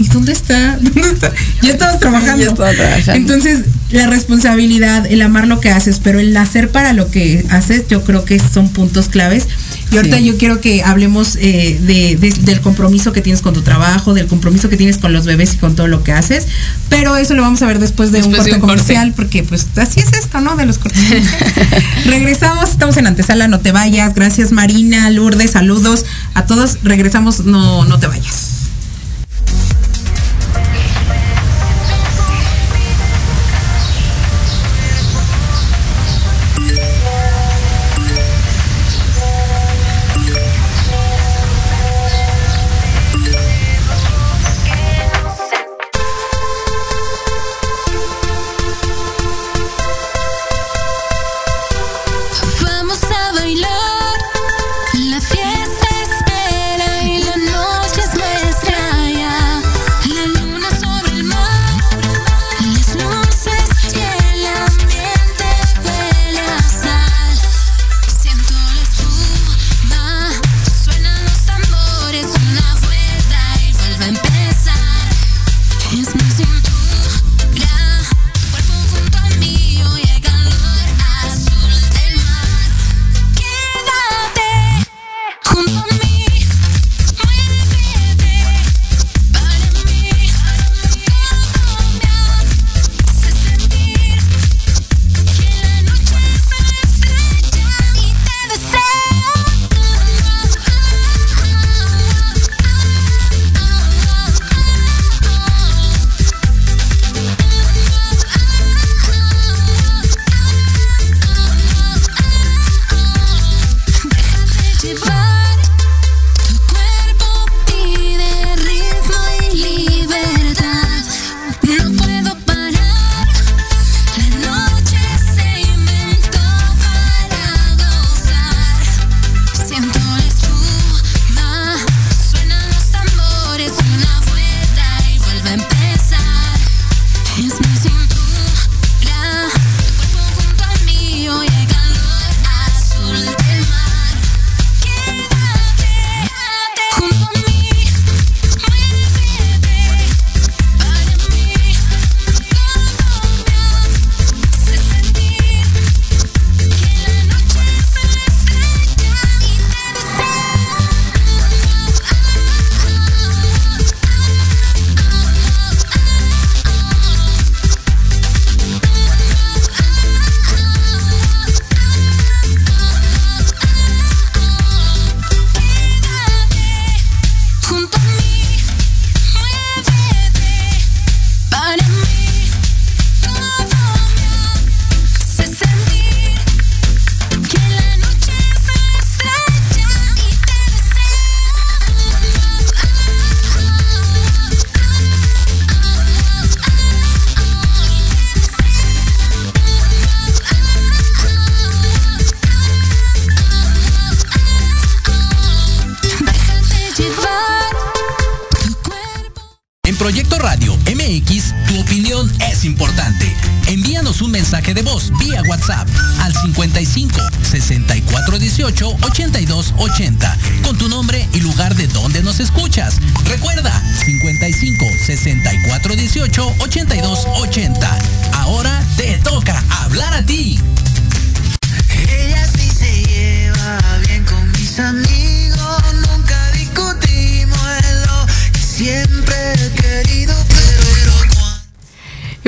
¿Y 0.00 0.08
dónde 0.08 0.32
está? 0.32 0.76
¿Dónde 0.80 1.08
está? 1.08 1.32
Ya 1.62 1.70
estabas 1.70 2.00
trabajando. 2.00 2.42
Ya 2.44 2.50
estaba 2.50 2.72
trabajando. 2.72 3.12
Entonces, 3.12 3.60
la 3.90 4.08
responsabilidad, 4.08 5.06
el 5.06 5.22
amar 5.22 5.46
lo 5.46 5.60
que 5.60 5.70
haces, 5.70 6.00
pero 6.02 6.18
el 6.18 6.32
nacer 6.32 6.70
para 6.70 6.92
lo 6.92 7.10
que 7.10 7.44
haces, 7.50 7.84
yo 7.88 8.02
creo 8.02 8.24
que 8.24 8.40
son 8.40 8.70
puntos 8.70 9.08
claves. 9.08 9.46
Y 9.94 9.96
ahorita 9.98 10.18
Sí. 10.18 10.24
yo 10.24 10.36
quiero 10.38 10.60
que 10.60 10.82
hablemos 10.82 11.36
eh, 11.36 11.78
de, 11.80 12.16
de- 12.16 12.32
del 12.42 12.60
compromiso 12.60 13.12
que 13.12 13.20
tienes 13.20 13.40
con 13.42 13.54
tu 13.54 13.62
trabajo, 13.62 14.12
del 14.14 14.26
compromiso 14.26 14.68
que 14.68 14.76
tienes 14.76 14.98
con 14.98 15.12
los 15.12 15.24
bebés 15.24 15.54
y 15.54 15.56
con 15.58 15.74
todo 15.76 15.86
lo 15.88 16.02
que 16.02 16.12
haces. 16.12 16.46
Pero 16.88 17.16
eso 17.16 17.34
lo 17.34 17.42
vamos 17.42 17.62
a 17.62 17.66
ver 17.66 17.78
después 17.78 18.12
de 18.12 18.22
un 18.22 18.32
corte. 18.32 18.58
comercial, 18.58 19.12
porque 19.14 19.42
pues 19.44 19.66
así 19.76 20.00
es 20.00 20.12
esto, 20.12 20.40
¿no? 20.40 20.56
De 20.56 20.66
los 20.66 20.78
cortes. 20.78 21.00
Regresamos, 22.06 22.70
estamos 22.70 22.96
en 22.96 23.06
antesala, 23.06 23.48
no 23.48 23.60
te 23.60 23.72
vayas. 23.72 24.14
Gracias 24.14 24.52
Marina, 24.52 25.08
Lourdes, 25.10 25.52
saludos 25.52 26.04
a 26.34 26.44
todos. 26.46 26.78
Regresamos, 26.82 27.44
no, 27.44 27.84
no 27.84 27.98
te 27.98 28.06
vayas. 28.06 28.50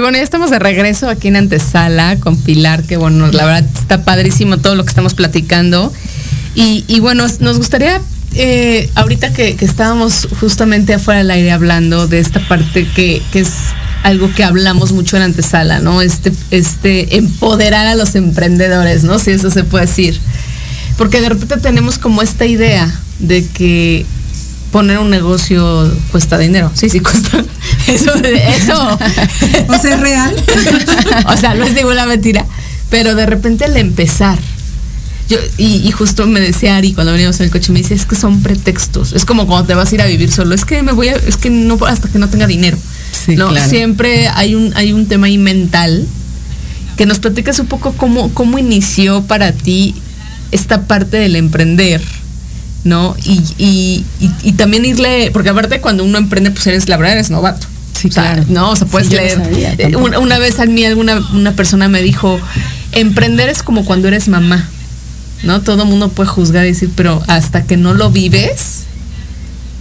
Bueno, 0.07 0.19
ya 0.19 0.25
estamos 0.25 0.51
de 0.51 0.61
regreso 0.61 1.09
aquí 1.09 1.27
en 1.27 1.35
Antesala 1.35 2.21
con 2.21 2.37
Pilar, 2.37 2.85
que 2.85 2.97
bueno, 2.97 3.27
la 3.33 3.45
verdad 3.45 3.69
está 3.75 4.05
padrísimo 4.05 4.57
todo 4.59 4.77
lo 4.77 4.85
que 4.85 4.91
estamos 4.91 5.15
platicando. 5.15 5.93
Y, 6.55 7.01
bueno, 7.01 7.27
nos 7.41 7.57
gustaría, 7.59 8.01
eh, 8.37 8.89
ahorita 8.95 9.33
que, 9.33 9.57
que 9.57 9.65
estábamos 9.65 10.29
justamente 10.39 10.95
afuera 10.95 11.19
del 11.19 11.33
aire 11.33 11.51
hablando 11.51 12.07
de 12.07 12.21
esta 12.21 12.39
parte 12.47 12.87
que, 12.95 13.21
que 13.33 13.41
es 13.41 13.51
algo 14.05 14.33
que 14.33 14.45
hablamos 14.45 14.93
mucho 14.93 15.17
en 15.17 15.25
Antesala, 15.25 15.81
¿no? 15.81 16.01
Este, 16.01 16.33
este 16.53 17.17
empoderar 17.17 17.89
a 17.89 17.97
los 17.97 18.15
emprendedores, 18.15 19.03
¿no? 19.03 19.19
Si 19.19 19.33
eso 19.33 19.51
se 19.51 19.65
puede 19.65 19.87
decir. 19.87 20.21
Porque 20.97 21.21
de 21.21 21.31
repente 21.31 21.57
tenemos 21.57 21.99
como 21.99 22.23
esta 22.23 22.47
idea 22.47 22.89
de 23.19 23.45
que 23.45 24.07
poner 24.73 24.99
un 24.99 25.11
negocio 25.11 25.91
cuesta 26.11 26.39
dinero. 26.39 26.71
Sí, 26.75 26.89
sí, 26.89 27.01
cuesta. 27.01 27.45
Eso, 27.87 28.13
eso. 28.15 28.99
O 29.69 29.79
sea, 29.79 29.95
¿es 29.95 30.01
real? 30.01 30.35
o 31.29 31.37
sea, 31.37 31.55
no 31.55 31.65
es 31.65 31.75
ninguna 31.75 32.07
mentira. 32.07 32.45
Pero 32.91 33.15
de 33.15 33.27
repente 33.27 33.65
al 33.65 33.77
empezar, 33.77 34.39
yo, 35.29 35.39
y, 35.57 35.87
y 35.87 35.91
justo 35.93 36.27
me 36.27 36.41
decía 36.41 36.77
Ari 36.77 36.95
cuando 36.95 37.13
veníamos 37.13 37.39
en 37.41 37.47
el 37.47 37.53
coche, 37.53 37.73
me 37.73 37.81
dice, 37.81 37.95
es 37.95 38.07
que 38.07 38.17
son 38.17 38.43
pretextos. 38.43 39.13
Es 39.13 39.25
como 39.25 39.47
cuando 39.47 39.67
te 39.67 39.75
vas 39.75 39.93
a 39.93 39.95
ir 39.95 40.03
a 40.03 40.07
vivir 40.07 40.33
solo. 40.33 40.55
Es 40.55 40.65
que 40.65 40.83
me 40.83 40.93
voy 40.93 41.09
a, 41.09 41.15
es 41.15 41.37
que 41.37 41.51
no 41.51 41.79
hasta 41.87 42.09
que 42.09 42.19
no 42.19 42.29
tenga 42.29 42.47
dinero. 42.47 42.77
Sí, 43.13 43.37
no, 43.37 43.49
claro. 43.49 43.69
siempre 43.69 44.29
hay 44.29 44.55
un, 44.55 44.73
hay 44.77 44.93
un 44.93 45.07
tema 45.07 45.27
ahí 45.27 45.39
mental 45.39 46.07
que 46.97 47.07
nos 47.07 47.19
platicas 47.19 47.59
un 47.59 47.67
poco 47.67 47.93
cómo, 47.93 48.33
cómo 48.35 48.59
inició 48.59 49.23
para 49.23 49.53
ti 49.53 49.95
esta 50.51 50.83
parte 50.83 51.19
del 51.19 51.37
emprender. 51.37 52.01
¿No? 52.87 53.17
Y, 53.25 53.43
y, 53.59 54.05
y, 54.21 54.31
y 54.45 54.53
también 54.53 54.85
irle, 54.85 55.31
porque 55.33 55.49
aparte 55.51 55.81
cuando 55.81 56.05
uno 56.05 56.19
emprende, 56.19 56.53
pues 56.53 56.67
eres, 56.69 56.89
la 56.89 56.97
verdad, 56.97 57.15
eres 57.15 57.31
novato. 57.31 57.67
Sí, 57.95 58.09
O 58.09 58.13
sea, 58.13 58.35
claro. 58.35 58.45
No, 58.49 58.71
o 58.71 58.77
sea, 58.77 58.87
puedes 58.87 59.09
Sí, 59.09 59.17
no 59.17 59.51
leer. 59.51 59.81
Eh, 59.81 59.97
una, 59.97 60.21
una 60.21 60.39
vez 60.39 60.61
a 60.61 60.67
mí 60.67 60.85
alguna 60.85 61.21
una 61.33 61.53
persona 61.53 61.89
me 61.89 62.01
dijo, 62.01 62.39
emprender 62.93 63.49
es 63.49 63.63
como 63.63 63.85
cuando 63.85 64.07
eres 64.09 64.29
mamá. 64.29 64.69
¿No? 65.43 65.61
Todo 65.63 65.85
mundo 65.85 66.09
puede 66.09 66.29
juzgar 66.29 66.65
y 66.65 66.69
decir, 66.69 66.91
pero 66.95 67.23
hasta 67.27 67.65
que 67.65 67.77
no 67.77 67.93
lo 67.93 68.11
vives, 68.11 68.85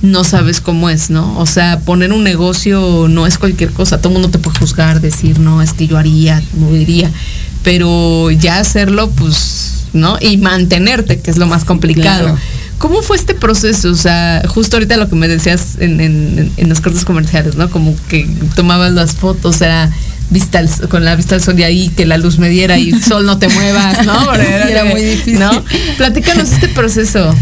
no 0.02 0.24
sabes 0.24 0.62
cómo 0.62 0.90
es, 0.90 1.10
¿no? 1.10 1.38
O 1.40 1.46
sea, 1.46 1.80
poner 1.80 2.12
un 2.12 2.24
negocio 2.24 3.08
no 3.10 3.26
es 3.28 3.38
cualquier 3.38 3.72
cosa. 3.72 4.02
Todo 4.02 4.14
mundo 4.14 4.30
te 4.30 4.40
puede 4.40 4.60
juzgar, 4.60 5.02
decir, 5.02 5.40
no, 5.40 5.62
es 5.62 5.74
que 5.74 5.88
yo 5.88 5.98
haría, 5.98 6.44
movería. 6.54 7.12
Pero 7.64 8.32
ya 8.32 8.60
hacerlo, 8.60 9.10
pues, 9.12 9.86
¿no? 9.94 10.18
Y 10.22 10.38
mantenerte, 10.38 11.20
que 11.20 11.32
es 11.32 11.38
lo 11.38 11.48
más 11.48 11.64
complicado. 11.64 12.24
Claro. 12.24 12.40
¿Cómo 12.78 13.02
fue 13.02 13.18
este 13.18 13.34
proceso? 13.34 13.90
O 13.90 13.96
sea, 13.96 14.42
justo 14.48 14.76
ahorita 14.78 14.98
lo 14.98 15.10
que 15.10 15.16
me 15.16 15.28
decías 15.28 15.78
en, 15.80 16.02
en, 16.02 16.52
en 16.58 16.70
los 16.70 16.82
cortes 16.82 17.06
comerciales, 17.06 17.56
¿no? 17.56 17.70
Como 17.70 17.96
que 18.10 18.28
tomabas 18.56 18.92
las 18.94 19.14
fotos, 19.14 19.62
era 19.62 19.90
vista 20.30 20.60
al- 20.60 20.90
con 20.90 21.06
la 21.06 21.16
vista 21.16 21.36
al 21.36 21.42
sol 21.42 21.56
de 21.56 21.66
ahí, 21.66 21.90
que 21.96 22.06
la 22.06 22.18
luz 22.18 22.38
me 22.40 22.50
diera 22.50 22.78
y 22.78 22.92
sol 23.02 23.26
no 23.26 23.38
te 23.40 23.48
muevas, 23.48 24.06
¿no? 24.06 24.26
Porque 24.26 24.44
Sí, 24.66 24.72
era 24.72 24.86
muy 24.86 25.02
difícil. 25.02 25.40
¿No? 25.40 25.64
Platícanos 25.98 26.52
este 26.52 26.68
proceso. 26.68 27.34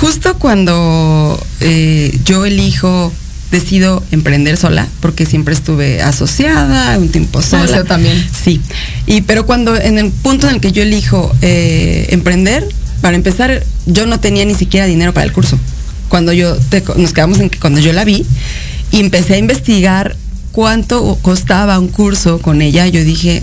Justo 0.00 0.36
cuando 0.38 1.42
eh, 1.60 2.18
yo 2.24 2.44
elijo, 2.44 3.12
decido 3.50 4.02
emprender 4.10 4.56
sola, 4.58 4.86
porque 5.00 5.24
siempre 5.24 5.54
estuve 5.54 6.02
asociada, 6.02 6.98
un 6.98 7.08
tiempo 7.10 7.40
sola. 7.40 7.76
yo 7.78 7.84
también. 7.84 8.22
Sí. 8.44 8.60
Y 9.06 9.22
pero 9.22 9.46
cuando 9.46 9.74
en 9.76 9.98
el 9.98 10.10
punto 10.10 10.48
en 10.48 10.56
el 10.56 10.60
que 10.60 10.72
yo 10.72 10.82
elijo 10.82 11.34
eh, 11.40 12.08
emprender, 12.10 12.68
para 13.00 13.16
empezar, 13.16 13.62
yo 13.86 14.06
no 14.06 14.20
tenía 14.20 14.44
ni 14.44 14.54
siquiera 14.54 14.86
dinero 14.86 15.12
para 15.14 15.24
el 15.26 15.32
curso. 15.32 15.58
Cuando 16.08 16.32
yo 16.32 16.54
te- 16.56 16.82
nos 16.96 17.12
quedamos 17.12 17.38
en 17.40 17.50
que 17.50 17.58
cuando 17.58 17.80
yo 17.80 17.92
la 17.92 18.04
vi 18.04 18.24
y 18.90 19.00
empecé 19.00 19.34
a 19.34 19.38
investigar 19.38 20.16
cuánto 20.52 21.18
costaba 21.22 21.78
un 21.78 21.88
curso 21.88 22.40
con 22.40 22.62
ella, 22.62 22.86
yo 22.86 23.02
dije, 23.04 23.42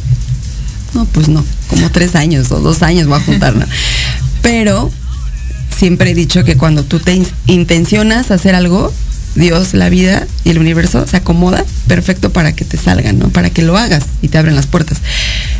no, 0.94 1.06
pues 1.06 1.28
no, 1.28 1.44
como 1.70 1.90
tres 1.92 2.16
años 2.16 2.52
o 2.52 2.60
dos 2.60 2.82
años 2.84 3.08
voy 3.08 3.18
a 3.20 3.24
juntar, 3.24 3.56
¿no? 3.56 3.66
Pero 4.42 4.92
siempre 5.76 6.12
he 6.12 6.16
dicho 6.16 6.44
que 6.44 6.56
cuando 6.58 6.84
tú 6.84 7.00
te 7.00 7.14
in- 7.16 7.28
intencionas 7.48 8.32
hacer 8.32 8.56
algo, 8.56 8.94
Dios, 9.36 9.74
la 9.74 9.90
vida 9.90 10.28
y 10.44 10.52
el 10.52 10.60
universo 10.60 11.08
se 11.08 11.18
acomoda 11.18 11.66
perfecto 11.88 12.32
para 12.32 12.54
que 12.54 12.66
te 12.66 12.78
salgan, 12.78 13.18
¿no? 13.20 13.30
Para 13.30 13.50
que 13.50 13.64
lo 13.64 13.78
hagas 13.78 14.04
y 14.22 14.28
te 14.28 14.38
abren 14.38 14.56
las 14.56 14.68
puertas. 14.68 15.00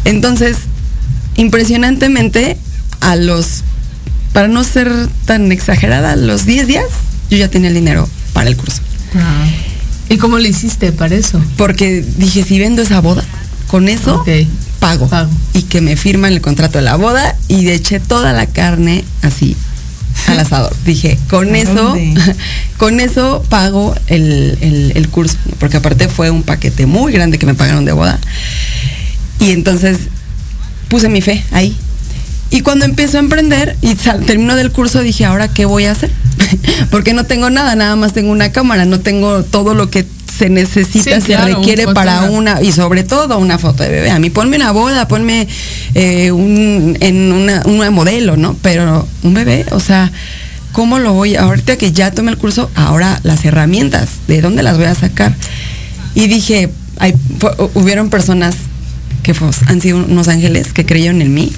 Entonces, 0.06 0.58
impresionantemente, 1.36 2.58
a 3.02 3.16
los, 3.16 3.64
para 4.34 4.48
no 4.48 4.64
ser 4.64 4.92
tan 5.26 5.52
exagerada, 5.52 6.16
los 6.16 6.46
10 6.46 6.68
días, 6.68 6.86
yo 7.30 7.38
ya 7.38 7.50
tenía 7.50 7.70
el 7.70 7.76
dinero 7.76 8.08
para 8.34 8.50
el 8.50 8.58
curso. 8.58 8.82
¿Y 10.10 10.18
cómo 10.18 10.38
le 10.40 10.50
hiciste 10.50 10.92
para 10.92 11.16
eso? 11.16 11.42
Porque 11.58 12.04
dije, 12.18 12.44
si 12.44 12.60
vendo 12.60 12.82
esa 12.82 13.00
boda, 13.00 13.24
con 13.68 13.88
eso 13.90 14.24
pago. 14.80 15.08
Pago. 15.08 15.30
Y 15.54 15.64
que 15.64 15.82
me 15.82 15.96
firman 15.96 16.34
el 16.34 16.42
contrato 16.42 16.78
de 16.80 16.84
la 16.84 16.96
boda 16.98 17.36
y 17.48 17.68
eché 17.70 18.00
toda 18.00 18.34
la 18.34 18.46
carne 18.48 19.06
así 19.22 19.56
al 20.28 20.40
asador. 20.40 20.76
Dije, 20.86 21.18
con 21.30 21.50
¿A 21.56 21.58
eso, 21.58 21.96
con 22.78 23.00
eso 23.00 23.44
pago 23.50 23.96
el, 24.08 24.58
el- 24.62 24.92
el 24.96 25.10
curso. 25.10 25.38
Porque 25.60 25.78
aparte 25.78 26.10
fue 26.10 26.30
un 26.32 26.44
paquete 26.44 26.86
muy 26.86 27.14
grande 27.14 27.38
que 27.40 27.46
me 27.46 27.56
pagaron 27.56 27.86
de 27.86 27.94
boda. 27.94 28.20
Y 29.40 29.52
entonces 29.52 29.98
puse 30.90 31.08
mi 31.10 31.22
fe 31.22 31.44
ahí. 31.52 31.76
Y 32.54 32.62
cuando 32.62 32.86
empiezo 32.86 33.18
a 33.18 33.20
emprender 33.20 33.76
y 33.82 33.96
sal- 33.96 34.24
termino 34.26 34.56
del 34.56 34.72
curso, 34.72 35.02
dije, 35.02 35.26
¿ahora 35.26 35.48
qué 35.48 35.66
voy 35.66 35.86
a 35.86 35.92
hacer? 35.92 36.12
Porque 36.92 37.14
no 37.14 37.26
tengo 37.26 37.50
nada, 37.50 37.76
nada 37.76 37.96
más 37.96 38.14
tengo 38.14 38.32
una 38.32 38.52
cámara, 38.52 38.86
no 38.86 39.00
tengo 39.00 39.44
todo 39.44 39.74
lo 39.74 39.90
que 39.90 40.06
se 40.38 40.50
necesita, 40.50 41.16
Sí, 41.16 41.22
se 41.22 41.34
claro, 41.34 41.48
un 41.48 41.56
requiere 41.64 41.88
para 41.94 42.24
una, 42.30 42.62
y 42.62 42.72
sobre 42.72 43.04
todo 43.04 43.40
una 43.40 43.58
foto 43.58 43.82
de 43.82 43.90
bebé. 43.90 44.12
A 44.12 44.20
mí 44.20 44.30
ponme 44.30 44.58
una 44.58 44.72
boda, 44.72 45.08
ponme 45.08 45.48
eh, 45.96 46.32
un, 46.32 46.96
en 47.02 47.32
una, 47.34 47.64
una 47.66 47.90
modelo, 47.90 48.38
¿no? 48.38 48.56
Pero 48.62 49.08
un 49.24 49.34
bebé, 49.34 49.66
o 49.72 49.80
sea, 49.80 50.12
¿cómo 50.74 51.00
lo 51.00 51.14
voy? 51.14 51.36
Ahorita 51.36 51.76
que 51.78 51.92
ya 51.92 52.12
tomé 52.12 52.30
el 52.32 52.38
curso, 52.38 52.70
ahora 52.76 53.20
las 53.24 53.44
herramientas, 53.46 54.10
¿de 54.28 54.42
dónde 54.42 54.62
las 54.62 54.78
voy 54.78 54.86
a 54.86 54.94
sacar? 54.96 55.34
Y 56.14 56.28
dije, 56.28 56.70
hay, 57.00 57.16
fue- 57.40 57.56
hubieron 57.74 58.12
personas 58.12 58.56
que 59.24 59.34
han 59.68 59.82
sido 59.82 59.98
unos 60.06 60.28
ángeles 60.28 60.72
que 60.74 60.86
creyeron 60.86 61.22
en 61.22 61.34
mí 61.34 61.52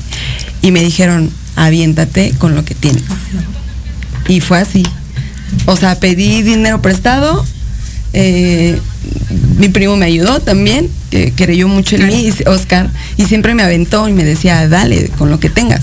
y 0.66 0.72
me 0.72 0.82
dijeron, 0.82 1.30
aviéntate 1.55 2.32
con 2.39 2.55
lo 2.55 2.66
que 2.66 2.74
tienes. 2.76 3.03
Y 4.28 4.39
fue 4.41 4.57
así. 4.59 4.84
O 5.66 5.76
sea, 5.78 5.99
pedí 5.99 6.41
dinero 6.41 6.82
prestado. 6.82 7.45
eh, 8.13 8.80
mi 9.59 9.70
primo 9.70 9.95
me 9.97 10.05
ayudó 10.05 10.39
también, 10.39 10.89
que 11.11 11.32
creyó 11.36 11.68
mucho 11.68 11.95
en 11.97 12.07
mí, 12.07 12.32
Oscar, 12.47 12.89
y 13.18 13.26
siempre 13.26 13.53
me 13.53 13.61
aventó 13.63 14.07
y 14.09 14.13
me 14.13 14.24
decía, 14.24 14.68
dale, 14.68 15.09
con 15.18 15.30
lo 15.30 15.39
que 15.39 15.49
tengas. 15.49 15.82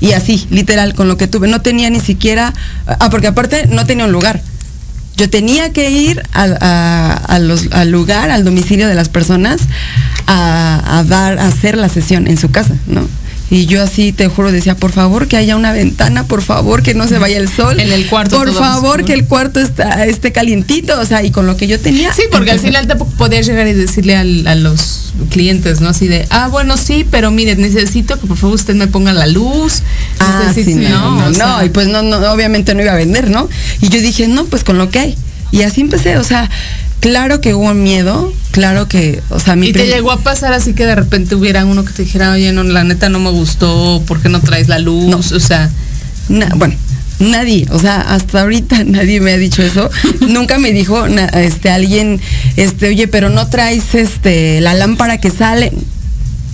Y 0.00 0.12
así, 0.12 0.46
literal, 0.50 0.94
con 0.94 1.06
lo 1.08 1.16
que 1.16 1.26
tuve. 1.28 1.48
No 1.48 1.60
tenía 1.62 1.88
ni 1.90 2.00
siquiera, 2.00 2.52
ah, 2.86 3.08
porque 3.10 3.28
aparte 3.28 3.68
no 3.68 3.86
tenía 3.86 4.04
un 4.06 4.12
lugar. 4.12 4.42
Yo 5.16 5.30
tenía 5.30 5.72
que 5.72 5.90
ir 5.90 6.22
al, 6.32 6.58
a- 6.60 7.12
a 7.14 7.38
los- 7.38 7.72
al 7.72 7.90
lugar, 7.90 8.30
al 8.30 8.44
domicilio 8.44 8.88
de 8.88 8.94
las 8.94 9.08
personas, 9.08 9.60
a, 10.26 10.98
a 10.98 11.04
dar, 11.04 11.38
a 11.38 11.46
hacer 11.46 11.76
la 11.78 11.88
sesión 11.88 12.26
en 12.26 12.36
su 12.36 12.50
casa, 12.50 12.74
¿no? 12.88 13.08
Y 13.48 13.66
yo 13.66 13.80
así, 13.82 14.12
te 14.12 14.26
juro, 14.26 14.50
decía, 14.50 14.76
por 14.76 14.90
favor 14.90 15.28
que 15.28 15.36
haya 15.36 15.54
una 15.54 15.70
ventana, 15.70 16.26
por 16.26 16.42
favor 16.42 16.82
que 16.82 16.94
no 16.94 17.06
se 17.06 17.18
vaya 17.18 17.38
el 17.38 17.48
sol. 17.48 17.78
En 17.78 17.92
el 17.92 18.06
cuarto 18.08 18.38
Por 18.38 18.52
favor 18.52 18.88
oscuro. 19.00 19.04
que 19.04 19.12
el 19.12 19.24
cuarto 19.26 19.60
está, 19.60 20.04
esté 20.04 20.32
calientito, 20.32 20.98
o 21.00 21.04
sea, 21.04 21.22
y 21.22 21.30
con 21.30 21.46
lo 21.46 21.56
que 21.56 21.68
yo 21.68 21.78
tenía. 21.78 22.12
Sí, 22.12 22.22
porque 22.32 22.50
al 22.50 22.58
final 22.58 22.88
tampoco 22.88 23.12
podías 23.12 23.46
llegar 23.46 23.68
y 23.68 23.72
decirle 23.72 24.16
a 24.16 24.24
los 24.56 25.12
clientes, 25.30 25.80
¿no? 25.80 25.90
Así 25.90 26.08
de, 26.08 26.26
ah, 26.30 26.48
bueno, 26.48 26.76
sí, 26.76 27.06
pero 27.08 27.30
mire, 27.30 27.54
necesito 27.54 28.18
que 28.20 28.26
por 28.26 28.36
favor 28.36 28.56
usted 28.56 28.74
me 28.74 28.88
ponga 28.88 29.12
la 29.12 29.28
luz. 29.28 29.82
Ah, 30.18 30.50
sí, 30.52 30.62
Necesito- 30.64 30.88
no, 30.90 31.10
no, 31.12 31.26
O 31.26 31.28
no, 31.28 31.34
sea, 31.34 31.64
y 31.64 31.68
pues 31.68 31.86
no, 31.86 32.02
no, 32.02 32.16
obviamente 32.32 32.74
no 32.74 32.82
iba 32.82 32.92
a 32.94 32.96
vender, 32.96 33.30
¿no? 33.30 33.48
Y 33.80 33.90
yo 33.90 34.00
dije, 34.00 34.26
no, 34.26 34.44
pues 34.46 34.64
con 34.64 34.76
lo 34.76 34.90
que 34.90 34.98
hay. 34.98 35.14
Y 35.52 35.62
así 35.62 35.82
empecé, 35.82 36.16
o 36.18 36.24
sea, 36.24 36.50
claro 37.06 37.40
que 37.40 37.54
hubo 37.54 37.72
miedo, 37.72 38.32
claro 38.50 38.88
que, 38.88 39.22
o 39.30 39.38
sea, 39.38 39.54
mi 39.54 39.68
Y 39.68 39.72
te 39.72 39.86
llegó 39.86 40.10
a 40.10 40.18
pasar 40.18 40.52
así 40.52 40.74
que 40.74 40.84
de 40.86 40.96
repente 40.96 41.36
hubiera 41.36 41.64
uno 41.64 41.84
que 41.84 41.92
te 41.92 42.02
dijera, 42.02 42.32
oye, 42.32 42.52
no, 42.52 42.64
la 42.64 42.82
neta 42.82 43.08
no 43.08 43.20
me 43.20 43.30
gustó, 43.30 44.02
¿por 44.08 44.20
qué 44.20 44.28
no 44.28 44.40
traes 44.40 44.66
la 44.66 44.80
luz? 44.80 45.06
No. 45.06 45.18
O 45.18 45.40
sea, 45.40 45.70
Na- 46.28 46.50
bueno, 46.56 46.74
nadie, 47.20 47.64
o 47.70 47.78
sea, 47.78 48.00
hasta 48.00 48.40
ahorita 48.40 48.82
nadie 48.86 49.20
me 49.20 49.32
ha 49.32 49.36
dicho 49.38 49.62
eso. 49.62 49.88
Nunca 50.28 50.58
me 50.58 50.72
dijo 50.72 51.06
na- 51.08 51.26
este 51.26 51.70
alguien, 51.70 52.20
este, 52.56 52.88
oye, 52.88 53.06
pero 53.06 53.30
no 53.30 53.46
traes 53.48 53.94
este 53.94 54.60
la 54.60 54.74
lámpara 54.74 55.18
que 55.18 55.30
sale. 55.30 55.72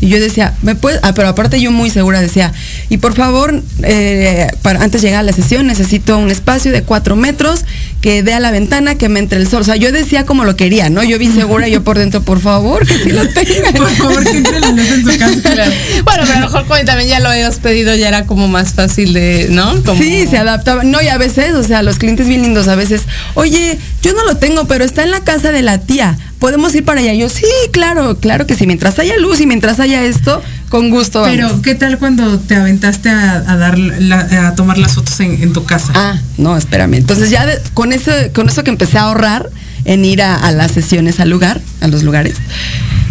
Y 0.02 0.08
yo 0.08 0.20
decía, 0.20 0.52
¿me 0.62 0.74
puedes? 0.74 0.98
Ah, 1.04 1.14
pero 1.14 1.28
aparte 1.28 1.60
yo 1.60 1.70
muy 1.70 1.88
segura 1.88 2.20
decía, 2.20 2.52
y 2.90 2.98
por 2.98 3.14
favor, 3.14 3.62
eh, 3.84 4.48
para, 4.60 4.82
antes 4.82 5.00
de 5.00 5.06
llegar 5.08 5.20
a 5.20 5.22
la 5.22 5.32
sesión 5.32 5.66
necesito 5.68 6.18
un 6.18 6.28
espacio 6.30 6.72
de 6.72 6.82
cuatro 6.82 7.14
metros 7.16 7.64
que 8.02 8.22
dé 8.22 8.34
a 8.34 8.40
la 8.40 8.50
ventana, 8.50 8.96
que 8.96 9.08
me 9.08 9.20
entre 9.20 9.38
el 9.38 9.48
sol. 9.48 9.62
O 9.62 9.64
sea, 9.64 9.76
yo 9.76 9.92
decía 9.92 10.26
como 10.26 10.44
lo 10.44 10.56
quería, 10.56 10.90
¿no? 10.90 11.02
Yo 11.04 11.18
vi 11.18 11.28
segura, 11.28 11.68
yo 11.68 11.82
por 11.84 11.96
dentro, 11.98 12.20
por 12.20 12.40
favor, 12.40 12.86
que 12.86 12.94
sí 12.98 13.10
lo 13.10 13.26
tengan. 13.28 13.72
Por 13.76 13.88
favor, 13.92 14.24
que 14.24 14.36
entre 14.36 14.60
la 14.60 14.70
luz 14.72 14.90
en 14.90 15.04
su 15.04 15.18
casa. 15.18 15.32
Claro. 15.54 15.70
Bueno, 16.04 16.22
pero 16.26 16.32
a 16.36 16.40
lo 16.40 16.46
mejor 16.46 16.66
como 16.66 16.84
también 16.84 17.08
ya 17.08 17.20
lo 17.20 17.28
habías 17.30 17.58
pedido, 17.60 17.94
ya 17.94 18.08
era 18.08 18.26
como 18.26 18.48
más 18.48 18.72
fácil 18.74 19.12
de, 19.12 19.46
¿no? 19.50 19.82
Como- 19.84 20.02
Sí, 20.02 20.26
se 20.28 20.36
adaptaba. 20.36 20.82
No, 20.84 21.00
y 21.00 21.08
a 21.08 21.16
veces, 21.16 21.54
o 21.54 21.62
sea, 21.62 21.82
los 21.82 21.98
clientes 21.98 22.26
bien 22.26 22.42
lindos, 22.42 22.68
a 22.68 22.74
veces, 22.74 23.02
oye, 23.34 23.78
yo 24.02 24.12
no 24.14 24.24
lo 24.24 24.36
tengo, 24.36 24.66
pero 24.66 24.84
está 24.84 25.04
en 25.04 25.10
la 25.12 25.20
casa 25.20 25.52
de 25.52 25.62
la 25.62 25.78
tía. 25.78 26.18
¿Podemos 26.40 26.74
ir 26.74 26.84
para 26.84 27.00
allá? 27.00 27.14
Yo, 27.14 27.28
sí, 27.28 27.46
claro, 27.70 28.18
claro 28.18 28.46
que 28.48 28.56
sí. 28.56 28.66
Mientras 28.66 28.98
haya 28.98 29.16
luz 29.18 29.40
y 29.40 29.46
mientras 29.46 29.78
haya 29.78 30.02
esto, 30.02 30.42
con 30.72 30.88
gusto. 30.88 31.20
vamos. 31.20 31.36
Pero, 31.36 31.60
¿qué 31.62 31.74
tal 31.74 31.98
cuando 31.98 32.38
te 32.38 32.56
aventaste 32.56 33.10
a, 33.10 33.44
a 33.46 33.56
dar 33.58 33.78
la- 33.78 34.48
a 34.48 34.54
tomar 34.54 34.78
las 34.78 34.94
fotos 34.94 35.20
en, 35.20 35.42
en 35.42 35.52
tu 35.52 35.64
casa? 35.64 35.92
Ah, 35.94 36.18
no, 36.38 36.56
espérame. 36.56 36.94
Entonces 36.94 37.28
ya 37.28 37.44
de- 37.44 37.60
con 37.74 37.92
eso, 37.92 38.10
con 38.32 38.48
eso 38.48 38.64
que 38.64 38.70
empecé 38.70 38.96
a 38.96 39.02
ahorrar 39.02 39.50
en 39.84 40.02
ir 40.06 40.22
a, 40.22 40.34
a 40.34 40.50
las 40.50 40.72
sesiones 40.72 41.20
al 41.20 41.28
lugar, 41.28 41.60
a 41.82 41.88
los 41.88 42.02
lugares, 42.04 42.36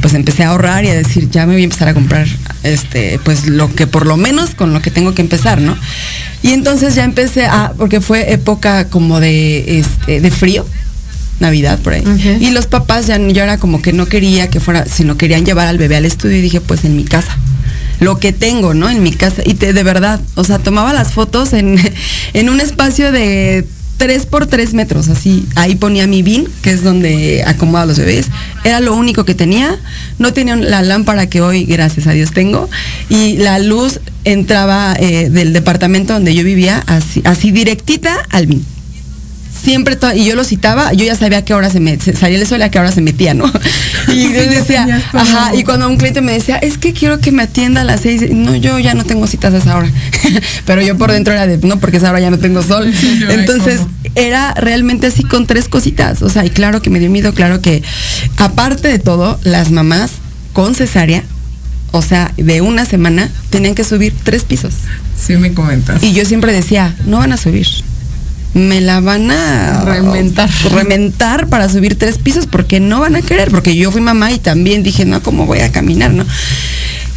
pues 0.01 0.15
empecé 0.15 0.43
a 0.43 0.49
ahorrar 0.49 0.85
y 0.85 0.87
a 0.89 0.95
decir, 0.95 1.29
ya 1.29 1.45
me 1.45 1.53
voy 1.53 1.61
a 1.61 1.65
empezar 1.65 1.87
a 1.87 1.93
comprar 1.93 2.25
este, 2.63 3.19
pues 3.23 3.45
lo 3.47 3.71
que 3.73 3.85
por 3.85 4.07
lo 4.07 4.17
menos 4.17 4.55
con 4.55 4.73
lo 4.73 4.81
que 4.81 4.89
tengo 4.89 5.13
que 5.13 5.21
empezar, 5.21 5.61
¿no? 5.61 5.77
Y 6.41 6.53
entonces 6.53 6.95
ya 6.95 7.03
empecé 7.03 7.45
a, 7.45 7.73
porque 7.77 8.01
fue 8.01 8.33
época 8.33 8.85
como 8.87 9.19
de, 9.19 9.79
este, 9.79 10.19
de 10.19 10.31
frío. 10.31 10.65
Navidad 11.39 11.79
por 11.79 11.93
ahí. 11.93 12.03
Y 12.39 12.51
los 12.51 12.67
papás 12.67 13.07
ya 13.07 13.17
yo 13.17 13.41
era 13.41 13.57
como 13.57 13.81
que 13.81 13.93
no 13.93 14.05
quería 14.05 14.47
que 14.51 14.59
fuera, 14.59 14.85
sino 14.85 15.17
querían 15.17 15.43
llevar 15.43 15.67
al 15.67 15.79
bebé 15.79 15.95
al 15.95 16.05
estudio 16.05 16.37
y 16.37 16.41
dije, 16.41 16.61
pues 16.61 16.85
en 16.85 16.95
mi 16.95 17.03
casa. 17.03 17.35
Lo 18.01 18.19
que 18.19 18.33
tengo, 18.33 18.73
¿no? 18.73 18.89
En 18.89 19.01
mi 19.01 19.13
casa. 19.13 19.41
Y 19.45 19.53
de 19.53 19.83
verdad, 19.83 20.19
o 20.35 20.43
sea, 20.43 20.59
tomaba 20.59 20.91
las 20.91 21.13
fotos 21.13 21.53
en, 21.53 21.79
en 22.33 22.49
un 22.49 22.59
espacio 22.59 23.11
de 23.11 23.65
3 23.97 24.25
por 24.25 24.47
3 24.47 24.73
metros, 24.73 25.07
así. 25.09 25.45
Ahí 25.55 25.75
ponía 25.75 26.07
mi 26.07 26.23
bin, 26.23 26.49
que 26.63 26.71
es 26.71 26.83
donde 26.83 27.43
acomodo 27.45 27.83
a 27.83 27.85
los 27.85 27.99
bebés. 27.99 28.25
Era 28.63 28.79
lo 28.79 28.95
único 28.95 29.23
que 29.25 29.35
tenía. 29.35 29.79
No 30.17 30.33
tenía 30.33 30.55
la 30.55 30.81
lámpara 30.81 31.27
que 31.27 31.41
hoy, 31.41 31.65
gracias 31.65 32.07
a 32.07 32.11
Dios, 32.11 32.31
tengo. 32.31 32.67
Y 33.09 33.37
la 33.37 33.59
luz 33.59 33.99
entraba 34.23 34.95
eh, 34.99 35.29
del 35.29 35.53
departamento 35.53 36.13
donde 36.13 36.33
yo 36.33 36.43
vivía, 36.43 36.83
así, 36.87 37.21
así 37.23 37.51
directita 37.51 38.17
al 38.31 38.47
bin 38.47 38.65
siempre 39.61 39.97
y 40.15 40.25
yo 40.25 40.35
lo 40.35 40.43
citaba, 40.43 40.93
yo 40.93 41.05
ya 41.05 41.15
sabía 41.15 41.39
a 41.39 41.45
qué 41.45 41.53
hora 41.53 41.69
se 41.69 41.79
me 41.79 41.99
salía 41.99 42.39
el 42.39 42.47
sol 42.47 42.59
y 42.59 42.63
a 42.63 42.71
qué 42.71 42.79
hora 42.79 42.91
se 42.91 43.01
metía, 43.01 43.33
¿no? 43.33 43.51
Y 44.11 44.33
yo 44.33 44.49
decía, 44.49 45.03
ajá, 45.13 45.55
y 45.55 45.63
cuando 45.63 45.87
un 45.87 45.97
cliente 45.97 46.21
me 46.21 46.33
decía, 46.33 46.57
es 46.57 46.77
que 46.77 46.91
quiero 46.91 47.19
que 47.19 47.31
me 47.31 47.43
atienda 47.43 47.81
a 47.81 47.83
las 47.83 48.01
seis, 48.01 48.23
no, 48.31 48.55
yo 48.55 48.77
ya 48.79 48.93
no 48.93 49.05
tengo 49.05 49.27
citas 49.27 49.53
a 49.53 49.57
esa 49.57 49.77
hora. 49.77 49.89
Pero 50.65 50.81
yo 50.81 50.97
por 50.97 51.11
dentro 51.11 51.33
era 51.33 51.47
de, 51.47 51.57
no, 51.59 51.79
porque 51.79 51.97
a 51.97 51.99
esa 51.99 52.09
hora 52.09 52.19
ya 52.19 52.31
no 52.31 52.39
tengo 52.39 52.61
sol. 52.63 52.91
Entonces, 53.29 53.81
era 54.15 54.53
realmente 54.55 55.07
así 55.07 55.23
con 55.23 55.45
tres 55.45 55.69
cositas. 55.69 56.21
O 56.21 56.29
sea, 56.29 56.45
y 56.45 56.49
claro 56.49 56.81
que 56.81 56.89
me 56.89 56.99
dio 56.99 57.09
miedo, 57.09 57.33
claro 57.33 57.61
que, 57.61 57.83
aparte 58.37 58.87
de 58.87 58.99
todo, 58.99 59.39
las 59.43 59.71
mamás 59.71 60.11
con 60.53 60.75
cesárea, 60.75 61.23
o 61.91 62.01
sea, 62.01 62.33
de 62.37 62.61
una 62.61 62.85
semana, 62.85 63.29
tenían 63.49 63.75
que 63.75 63.83
subir 63.83 64.13
tres 64.23 64.43
pisos. 64.43 64.73
Sí, 65.17 65.37
me 65.37 65.53
comentas. 65.53 66.01
Y 66.03 66.13
yo 66.13 66.25
siempre 66.25 66.51
decía, 66.53 66.95
no 67.05 67.19
van 67.19 67.33
a 67.33 67.37
subir. 67.37 67.67
Me 68.53 68.81
la 68.81 68.99
van 68.99 69.31
a 69.31 69.81
Reventar. 69.85 70.49
reventar 70.71 71.47
para 71.47 71.69
subir 71.69 71.97
tres 71.97 72.17
pisos 72.17 72.47
porque 72.47 72.79
no 72.81 72.99
van 72.99 73.15
a 73.15 73.21
querer, 73.21 73.49
porque 73.49 73.75
yo 73.75 73.91
fui 73.91 74.01
mamá 74.01 74.31
y 74.31 74.39
también 74.39 74.83
dije, 74.83 75.05
no, 75.05 75.23
¿cómo 75.23 75.45
voy 75.45 75.59
a 75.59 75.71
caminar, 75.71 76.11
no? 76.11 76.25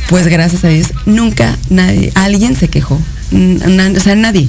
Pues 0.08 0.26
gracias 0.28 0.64
a 0.64 0.68
Dios, 0.68 0.88
nunca 1.06 1.58
nadie, 1.70 2.12
alguien 2.14 2.54
se 2.56 2.68
quejó. 2.68 3.00
Na- 3.32 3.90
o 3.96 4.00
sea, 4.00 4.14
nadie. 4.14 4.48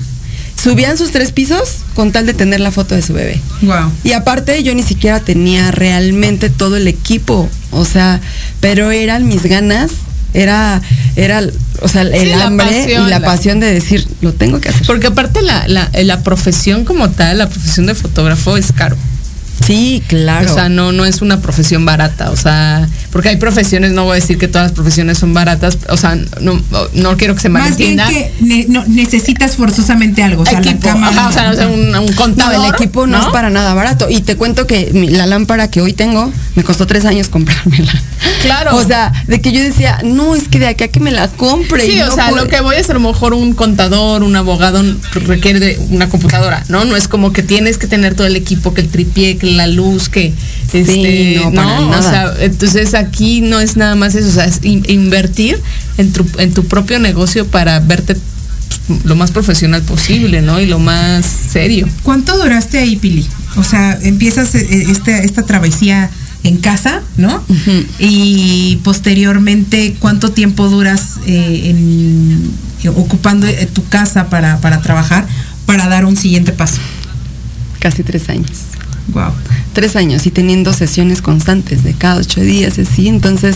Subían 0.62 0.98
sus 0.98 1.12
tres 1.12 1.32
pisos 1.32 1.78
con 1.96 2.12
tal 2.12 2.26
de 2.26 2.34
tener 2.34 2.60
la 2.60 2.72
foto 2.72 2.96
de 2.96 3.02
su 3.02 3.14
bebé. 3.14 3.42
Wow. 3.62 3.92
Y 4.04 4.14
aparte 4.14 4.62
yo 4.64 4.74
ni 4.76 4.84
siquiera 4.84 5.20
tenía 5.20 5.72
realmente 5.72 6.50
todo 6.50 6.78
el 6.78 6.88
equipo, 6.88 7.50
o 7.72 7.84
sea, 7.86 8.22
pero 8.62 8.92
eran 8.92 9.28
mis 9.28 9.44
ganas, 9.44 9.92
era, 10.36 10.82
era, 11.16 11.42
o 11.82 11.88
sea, 11.88 12.02
el 12.04 12.14
Sí, 12.20 12.26
la 12.28 12.46
hambre 12.46 12.66
pasión, 12.68 13.08
y 13.08 13.10
la 13.10 13.20
la- 13.20 13.26
pasión 13.26 13.60
de 13.60 13.74
decir, 13.74 14.08
lo 14.22 14.34
tengo 14.34 14.60
que 14.60 14.70
hacer. 14.70 14.86
Porque 14.86 15.08
aparte 15.08 15.42
la, 15.42 15.68
la, 15.68 15.90
la 16.04 16.22
profesión 16.24 16.86
como 16.86 17.10
tal, 17.10 17.38
la 17.40 17.50
profesión 17.50 17.86
de 17.88 17.96
fotógrafo 17.96 18.58
es 18.58 18.72
caro. 18.72 18.96
Sí, 19.64 20.04
claro. 20.08 20.52
O 20.52 20.54
sea, 20.54 20.70
no, 20.70 20.92
no 20.92 21.06
es 21.06 21.22
una 21.22 21.42
profesión 21.42 21.86
barata. 21.86 22.32
O 22.32 22.36
sea, 22.36 22.88
porque 23.12 23.30
hay 23.30 23.38
profesiones, 23.38 23.92
no 23.92 24.04
voy 24.06 24.14
a 24.14 24.16
decir 24.22 24.38
que 24.38 24.48
todas 24.48 24.66
las 24.68 24.72
profesiones 24.74 25.18
son 25.18 25.34
baratas. 25.34 25.78
O 25.90 25.98
sea, 25.98 26.16
no, 26.42 26.62
no 26.94 27.18
quiero 27.18 27.36
que 27.36 27.42
se 27.42 27.50
Más 27.50 27.78
bien 27.78 27.96
malentienda. 27.96 28.08
que 28.10 28.46
ne- 28.46 28.66
no, 28.70 28.84
necesitas 28.88 29.56
forzosamente 29.56 30.24
algo. 30.24 30.44
O 30.44 30.46
sea, 30.46 30.60
Equipo, 30.60 30.88
la 30.88 31.08
ajá, 31.08 31.30
o 31.30 31.32
sea, 31.32 31.52
o 31.52 31.56
sea, 31.56 31.68
un, 31.68 31.80
un 31.80 31.92
no, 31.92 32.06
contador. 32.16 32.66
el 32.66 32.74
equipo 32.74 33.08
no, 33.08 33.20
es 33.20 33.26
para 33.28 33.50
nada 33.50 33.74
barato. 33.74 34.08
Y 34.10 34.22
te 34.22 34.36
cuento 34.36 34.68
que 34.68 34.92
mi- 34.94 35.10
la 35.10 35.26
lámpara 35.26 35.70
que 35.70 35.82
hoy 35.82 35.94
tengo 35.94 36.32
me 36.56 36.64
costó 36.64 36.86
tres 36.88 37.06
años 37.06 37.30
comprármela. 37.30 37.94
Claro. 38.42 38.76
O 38.76 38.84
sea, 38.84 39.12
de 39.28 39.42
que 39.42 39.52
yo 39.52 39.62
decía, 39.62 40.00
no, 40.04 40.36
es 40.36 40.48
que 40.48 40.60
de 40.60 40.68
aquí 40.68 40.84
a 40.84 40.88
que 40.90 41.00
me 41.00 41.12
la 41.12 41.28
compre. 41.30 41.86
Sí, 41.86 41.94
y 41.94 42.02
o 42.02 42.08
no 42.08 42.16
sea, 42.16 42.32
lo 42.32 42.48
que 42.48 42.60
voy 42.62 42.76
es 42.76 42.90
a 42.90 42.94
lo 42.94 43.00
mejor 43.00 43.34
un 43.34 43.54
contador, 43.54 44.24
un 44.24 44.36
abogado 44.36 44.84
requiere 45.14 45.60
de 45.60 45.80
una 45.90 46.10
computadora, 46.10 46.64
¿no? 46.70 46.86
No 46.86 46.96
es 46.96 47.08
como 47.08 47.34
que 47.34 47.42
tienes 47.44 47.78
que 47.78 47.88
tener 47.88 48.16
todo 48.16 48.28
el 48.28 48.36
equipo, 48.36 48.74
que 48.74 48.82
el 48.82 48.90
tripié, 48.90 49.38
que 49.38 49.45
la 49.46 49.68
luz, 49.68 50.10
que 50.10 50.34
este, 50.74 51.40
no, 51.44 51.52
para 51.54 51.80
O 51.82 51.90
nada. 51.90 52.02
sea, 52.02 52.34
entonces 52.46 52.94
aquí 52.94 53.42
no 53.42 53.60
es 53.60 53.78
nada 53.78 53.96
más 53.96 54.16
eso, 54.16 54.28
o 54.30 54.32
sea, 54.32 54.46
es 54.46 54.60
in- 54.64 54.86
invertir 54.88 55.60
en 55.98 56.12
tu, 56.12 56.26
en 56.38 56.54
tu 56.54 56.66
propio 56.66 57.00
negocio 57.00 57.48
para 57.48 57.80
verte 57.80 58.16
pues, 58.88 59.06
lo 59.06 59.16
más 59.16 59.32
profesional 59.32 59.82
posible, 59.84 60.42
¿no? 60.42 60.60
Y 60.60 60.66
lo 60.66 60.80
más 60.80 61.26
serio. 61.26 61.88
¿Cuánto 62.04 62.38
duraste 62.38 62.78
ahí, 62.80 62.96
Pili? 62.96 63.26
O 63.58 63.64
sea, 63.64 63.98
empiezas 64.02 64.54
eh, 64.56 64.86
esta, 64.90 65.18
esta 65.20 65.44
travesía 65.44 66.10
en 66.44 66.58
casa, 66.58 67.02
¿no? 67.18 67.44
Y 68.00 68.80
posteriormente, 68.84 69.96
¿cuánto 70.00 70.30
tiempo 70.32 70.68
duras 70.70 71.14
eh, 71.26 71.62
en- 71.72 72.52
eh, 72.84 72.90
ocupando 72.90 73.48
eh, 73.48 73.68
tu 73.74 73.84
casa 73.88 74.30
para, 74.30 74.60
para 74.62 74.82
trabajar, 74.82 75.26
para 75.66 75.88
dar 75.88 76.06
un 76.06 76.16
siguiente 76.18 76.52
paso? 76.52 76.78
Casi 77.80 78.04
tres 78.04 78.30
años. 78.30 78.52
Wow. 79.14 79.32
tres 79.74 79.96
años 79.96 80.26
y 80.26 80.32
teniendo 80.32 80.74
sesiones 80.74 81.22
constantes 81.22 81.84
de 81.84 81.94
cada 81.94 82.18
ocho 82.18 82.42
días, 82.42 82.80
así. 82.80 83.08
Entonces, 83.08 83.56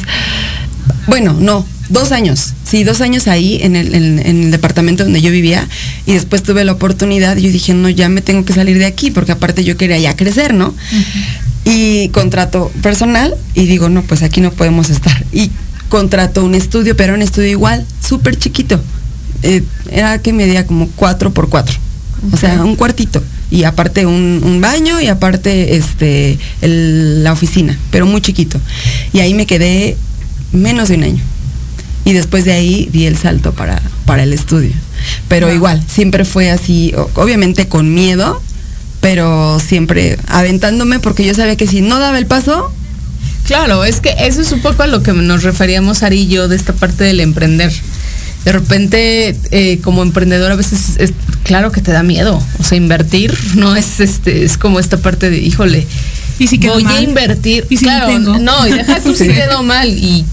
bueno, 1.07 1.33
no, 1.39 1.65
dos 1.89 2.11
años. 2.11 2.53
Sí, 2.63 2.83
dos 2.83 3.01
años 3.01 3.27
ahí 3.27 3.59
en 3.61 3.75
el, 3.75 3.95
en- 3.95 4.19
en 4.19 4.43
el 4.43 4.51
departamento 4.51 5.03
donde 5.03 5.21
yo 5.21 5.31
vivía 5.31 5.67
y 6.05 6.13
después 6.13 6.43
tuve 6.43 6.63
la 6.65 6.73
oportunidad 6.73 7.37
y 7.37 7.43
yo 7.43 7.51
dije, 7.51 7.73
no, 7.73 7.89
ya 7.89 8.09
me 8.09 8.21
tengo 8.21 8.45
que 8.45 8.53
salir 8.53 8.77
de 8.77 8.85
aquí 8.85 9.09
porque 9.11 9.31
aparte 9.31 9.63
yo 9.63 9.75
quería 9.77 9.97
ya 9.97 10.15
crecer, 10.15 10.53
¿no? 10.53 10.73
Y 11.65 12.09
contrato 12.09 12.71
personal 12.81 13.35
y 13.55 13.65
digo, 13.65 13.89
no, 13.89 14.03
pues 14.03 14.21
aquí 14.23 14.41
no 14.41 14.51
podemos 14.51 14.89
estar. 14.89 15.25
Y 15.31 15.49
contrato 15.89 16.43
un 16.45 16.53
estudio, 16.55 16.95
pero 16.95 17.13
un 17.15 17.21
estudio 17.21 17.49
igual, 17.49 17.85
súper 18.07 18.37
chiquito. 18.37 18.79
Eh, 19.41 19.63
era 19.91 20.19
que 20.21 20.33
medía 20.33 20.65
como 20.67 20.87
cuatro 20.95 21.31
por 21.33 21.49
cuatro. 21.49 21.75
O 22.31 22.37
sea, 22.37 22.63
un 22.63 22.75
cuartito. 22.75 23.23
Y 23.51 23.63
aparte 23.63 24.05
un, 24.05 24.41
un 24.43 24.61
baño 24.61 25.01
y 25.01 25.07
aparte 25.07 25.75
este 25.75 26.37
el- 26.61 27.23
la 27.23 27.33
oficina, 27.33 27.77
pero 27.91 28.05
muy 28.05 28.21
chiquito. 28.21 28.59
Y 29.13 29.19
ahí 29.19 29.33
me 29.33 29.45
quedé 29.47 29.97
menos 30.51 30.89
de 30.89 30.95
un 30.95 31.03
año. 31.03 31.23
Y 32.05 32.13
después 32.13 32.45
de 32.45 32.53
ahí 32.53 32.89
di 32.91 33.05
el 33.05 33.17
salto 33.17 33.53
para, 33.53 33.81
para 34.05 34.23
el 34.23 34.33
estudio. 34.33 34.71
Pero 35.27 35.47
Wow. 35.47 35.55
igual, 35.55 35.83
siempre 35.87 36.25
fue 36.25 36.49
así, 36.51 36.93
obviamente 37.15 37.67
con 37.67 37.93
miedo, 37.93 38.41
pero 39.01 39.59
siempre 39.59 40.17
aventándome 40.27 40.99
porque 40.99 41.25
yo 41.25 41.33
sabía 41.33 41.55
que 41.55 41.67
si 41.67 41.81
no 41.81 41.99
daba 41.99 42.17
el 42.17 42.25
paso, 42.25 42.73
Claro, 43.45 43.83
es 43.83 43.99
que 43.99 44.13
eso 44.19 44.41
es 44.41 44.51
un 44.51 44.59
poco 44.61 44.83
a 44.83 44.87
lo 44.87 45.01
que 45.01 45.11
nos 45.11 45.41
referíamos 45.41 46.03
Ari 46.03 46.19
y 46.21 46.27
yo 46.27 46.47
de 46.47 46.55
esta 46.55 46.71
parte 46.73 47.03
del 47.03 47.19
emprender. 47.19 47.73
De 48.45 48.51
repente, 48.53 49.35
eh, 49.51 49.79
como 49.83 50.01
emprendedor, 50.01 50.51
a 50.51 50.55
veces 50.55 50.95
es 50.97 51.11
claro 51.43 51.71
que 51.71 51.81
te 51.81 51.91
da 51.91 52.03
miedo. 52.03 52.41
O 52.59 52.63
sea, 52.63 52.77
invertir 52.77 53.37
no 53.55 53.75
es 53.75 53.99
este, 53.99 54.43
es 54.45 54.57
como 54.57 54.79
esta 54.79 54.97
parte 54.97 55.29
de, 55.29 55.37
híjole, 55.39 55.85
¿Y 56.39 56.47
si 56.47 56.57
voy 56.57 56.85
a 56.85 57.01
invertir. 57.01 57.65
¿Y 57.69 57.75
si 57.77 57.83
claro, 57.83 58.07
tengo? 58.07 58.39
no, 58.39 58.65
y 58.65 58.71
deja 58.71 58.99
tú 59.01 59.13
si 59.15 59.25
Sí. 59.25 59.33
quedó 59.33 59.61
mal 59.61 59.89
y, 59.89 60.25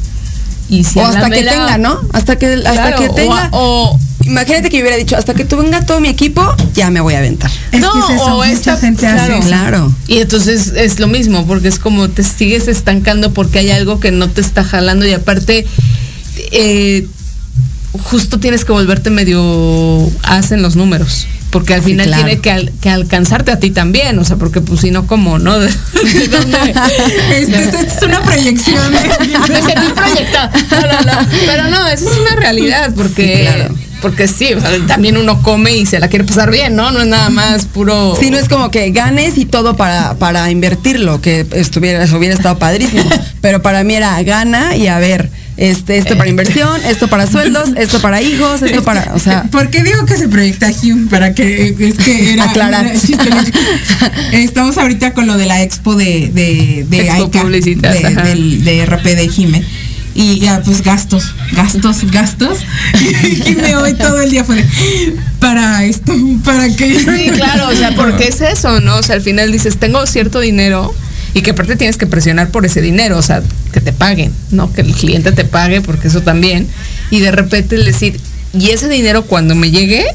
y 0.69 0.85
si 0.85 1.01
o 1.01 1.05
hasta 1.07 1.25
que 1.25 1.31
mera- 1.43 1.51
tenga, 1.53 1.79
¿no? 1.79 2.01
Hasta 2.13 2.37
que, 2.39 2.55
hasta 2.55 2.73
Claro, 2.75 2.99
que 3.01 3.09
tenga. 3.09 3.49
o, 3.53 3.99
Imagínate 4.25 4.71
que 4.71 4.79
yo 4.79 4.83
hubiera 4.83 4.97
dicho, 4.97 5.17
hasta 5.17 5.35
que 5.35 5.45
tú 5.45 5.57
venga 5.57 5.85
todo 5.87 6.01
mi 6.01 6.09
equipo, 6.09 6.43
ya 6.75 6.91
me 6.91 7.01
voy 7.01 7.15
a 7.15 7.19
aventar. 7.19 7.51
Es 7.71 7.81
no, 7.81 7.93
que 7.93 7.99
es 8.15 8.21
eso, 8.21 8.35
o 8.35 8.39
mucha 8.39 8.51
esta- 8.53 8.77
gente 8.77 9.07
hace. 9.07 9.39
Claro. 9.47 9.93
Y 10.09 10.19
entonces 10.19 10.73
es 10.77 10.99
lo 11.01 11.07
mismo, 11.09 11.47
porque 11.47 11.69
es 11.69 11.79
como 11.79 12.09
te 12.09 12.23
sigues 12.25 12.67
estancando 12.69 13.33
porque 13.33 13.59
hay 13.61 13.71
algo 13.71 13.99
que 14.01 14.11
no 14.13 14.29
te 14.31 14.41
está 14.41 14.65
jalando 14.65 15.07
y 15.07 15.13
aparte 15.13 15.65
eh, 16.53 17.07
justo 17.93 18.39
tienes 18.39 18.65
que 18.65 18.73
volverte 18.73 19.11
medio 19.11 20.09
hacen 20.23 20.63
los 20.63 20.77
números. 20.77 21.27
Porque 21.51 21.75
al 21.75 21.81
Sí, 21.83 21.91
final 21.91 22.07
claro. 22.09 22.25
tiene 22.25 22.41
que, 22.41 22.51
al- 22.51 22.73
que 22.81 22.91
alcanzarte 22.91 23.51
a 23.53 23.59
ti 23.61 23.71
también, 23.71 24.19
o 24.19 24.25
sea, 24.25 24.37
porque 24.37 24.61
pues 24.61 24.81
si 24.81 24.91
no, 24.91 25.07
¿cómo, 25.07 25.39
no? 25.39 25.59
¿De, 25.61 25.69
esta 27.31 27.81
es 27.81 28.03
una 28.03 28.21
proyección. 28.23 28.93
No, 30.71 30.81
no, 30.81 31.01
no. 31.03 31.29
Pero 31.47 31.65
no, 31.71 31.87
eso 31.89 32.11
es 32.11 32.19
una 32.19 32.37
realidad, 32.41 32.93
porque 32.95 33.37
Sí, 33.37 33.43
claro. 33.43 33.75
porque 34.03 34.29
sí, 34.29 34.53
o 34.55 34.61
sea, 34.61 34.71
también 34.87 35.17
uno 35.17 35.43
come 35.43 35.77
y 35.77 35.87
se 35.87 35.99
la 35.99 36.09
quiere 36.09 36.25
pasar 36.25 36.51
bien, 36.51 36.75
¿no? 36.77 36.91
No 36.91 37.01
es 37.01 37.07
nada 37.07 37.31
más 37.31 37.65
puro. 37.67 38.17
Sí, 38.19 38.31
no 38.31 38.39
es 38.39 38.49
como 38.49 38.71
que 38.71 38.91
ganes 38.91 39.39
y 39.39 39.45
todo 39.47 39.77
para, 39.77 40.15
para 40.15 40.51
invertirlo, 40.51 41.21
que 41.21 41.47
estuviera, 41.53 42.05
hubiera 42.17 42.35
estado 42.35 42.59
padrísimo. 42.59 43.09
Pero 43.41 43.63
para 43.63 43.85
mí 43.85 43.95
era 43.95 44.21
gana 44.23 44.77
y 44.77 44.89
a 44.89 44.99
ver, 44.99 45.31
este, 45.57 45.97
esto 45.99 46.17
para 46.19 46.29
inversión, 46.29 46.81
esto 46.85 47.09
para 47.09 47.27
sueldos, 47.27 47.71
esto 47.77 48.01
para 48.01 48.21
hijos, 48.21 48.63
esto 48.63 48.83
para, 48.85 49.13
o 49.15 49.19
sea, 49.19 49.45
¿Por 49.45 49.71
qué 49.71 49.83
digo 49.83 50.05
que 50.05 50.17
se 50.17 50.29
proyecta 50.29 50.71
Hume? 50.83 51.09
Para 51.09 51.35
que 51.35 51.75
es 51.79 51.95
que 51.97 52.33
era 52.35 52.45
Aclarar. 52.51 52.93
Estamos 54.33 54.77
ahorita 54.79 55.13
con 55.15 55.27
lo 55.27 55.37
de 55.37 55.47
la 55.47 55.63
expo 55.63 55.95
de 55.95 56.31
de 56.33 56.85
de, 56.89 57.01
Expo 57.09 57.39
de, 57.39 58.15
del- 58.23 58.65
de 58.65 58.87
RP 58.87 59.05
de 59.17 59.29
Jime. 59.29 59.65
Y 60.19 60.39
ya, 60.39 60.63
pues 60.63 60.83
gastos, 60.83 61.35
gastos, 61.53 62.11
gastos. 62.11 62.61
Y 63.23 63.37
Jime 63.43 63.77
hoy 63.77 63.93
todo 63.95 64.21
el 64.23 64.31
día 64.31 64.45
fue 64.45 64.57
de, 64.57 64.65
para 65.41 65.85
esto, 65.85 66.15
para 66.43 66.69
que. 66.75 66.99
Sí, 67.01 67.31
claro, 67.35 67.69
o 67.69 67.75
sea, 67.77 67.95
porque 67.95 68.29
es 68.29 68.41
eso, 68.41 68.81
¿no? 68.81 68.97
O 68.97 69.03
sea, 69.03 69.17
al 69.17 69.21
final 69.23 69.53
dices, 69.53 69.77
tengo 69.77 70.07
cierto 70.07 70.41
dinero 70.41 70.95
y 71.37 71.43
que 71.43 71.51
aparte 71.51 71.77
tienes 71.77 71.99
que 71.99 72.07
presionar 72.07 72.49
por 72.49 72.65
ese 72.65 72.81
dinero, 72.81 73.19
o 73.19 73.23
sea, 73.23 73.43
que 73.71 73.83
te 73.83 73.93
paguen, 73.93 74.33
¿no? 74.53 74.73
Que 74.73 74.81
el 74.81 74.95
cliente 74.95 75.33
te 75.33 75.45
pague, 75.45 75.83
porque 75.83 76.09
eso 76.09 76.23
también. 76.23 76.67
Y 77.11 77.21
de 77.21 77.31
repente 77.31 77.77
decir, 77.77 78.19
y 78.55 78.71
ese 78.71 78.89
dinero 78.89 79.27
cuando 79.27 79.55
me 79.55 79.71
llegue, 79.71 80.07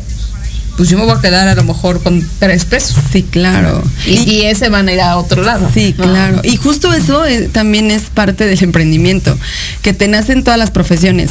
pues 0.81 0.89
yo 0.89 0.97
me 0.97 1.05
voy 1.05 1.15
a 1.15 1.21
quedar 1.21 1.47
a 1.47 1.53
lo 1.53 1.63
mejor 1.63 2.01
con 2.01 2.27
tres 2.39 2.65
pesos. 2.65 2.97
sí, 3.13 3.21
claro. 3.21 3.83
Y, 4.07 4.13
y 4.27 4.41
ese 4.45 4.67
van 4.69 4.87
a 4.87 4.91
ir 4.91 4.99
a 4.99 5.15
otro 5.17 5.43
lado. 5.43 5.69
Sí, 5.71 5.93
¿no? 5.95 6.05
claro. 6.05 6.41
Y 6.41 6.55
justo 6.57 6.91
eso 6.91 7.23
eh, 7.23 7.51
también 7.53 7.91
es 7.91 8.09
parte 8.11 8.47
del 8.47 8.57
emprendimiento, 8.63 9.37
que 9.83 9.93
te 9.93 10.07
nacen 10.07 10.43
todas 10.43 10.57
las 10.57 10.71
profesiones. 10.71 11.29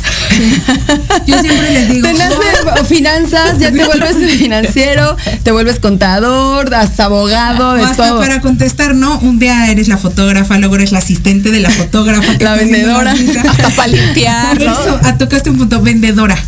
Yo 1.26 1.40
siempre 1.40 1.72
les 1.72 1.88
digo, 1.88 2.06
Te 2.06 2.14
nacen 2.14 2.86
finanzas, 2.86 3.58
ya 3.58 3.72
te 3.72 3.84
vuelves 3.84 4.14
financiero, 4.38 5.16
te 5.42 5.50
vuelves 5.50 5.80
contador, 5.80 6.72
hasta 6.72 7.06
abogado, 7.06 7.74
de 7.74 7.82
hasta 7.82 8.06
todo. 8.10 8.20
para 8.20 8.40
contestar, 8.40 8.94
¿no? 8.94 9.18
Un 9.18 9.40
día 9.40 9.68
eres 9.68 9.88
la 9.88 9.96
fotógrafa, 9.98 10.58
luego 10.58 10.76
eres 10.76 10.92
la 10.92 11.00
asistente 11.00 11.50
de 11.50 11.58
la 11.58 11.70
fotógrafa. 11.70 12.34
La 12.38 12.54
vendedora. 12.54 13.10
Hasta 13.10 13.70
para 13.76 13.88
limpiar, 13.88 14.60
¿no? 14.60 14.70
eso, 14.70 15.00
ah, 15.02 15.18
tocaste 15.18 15.50
un 15.50 15.58
punto, 15.58 15.82
vendedora. 15.82 16.40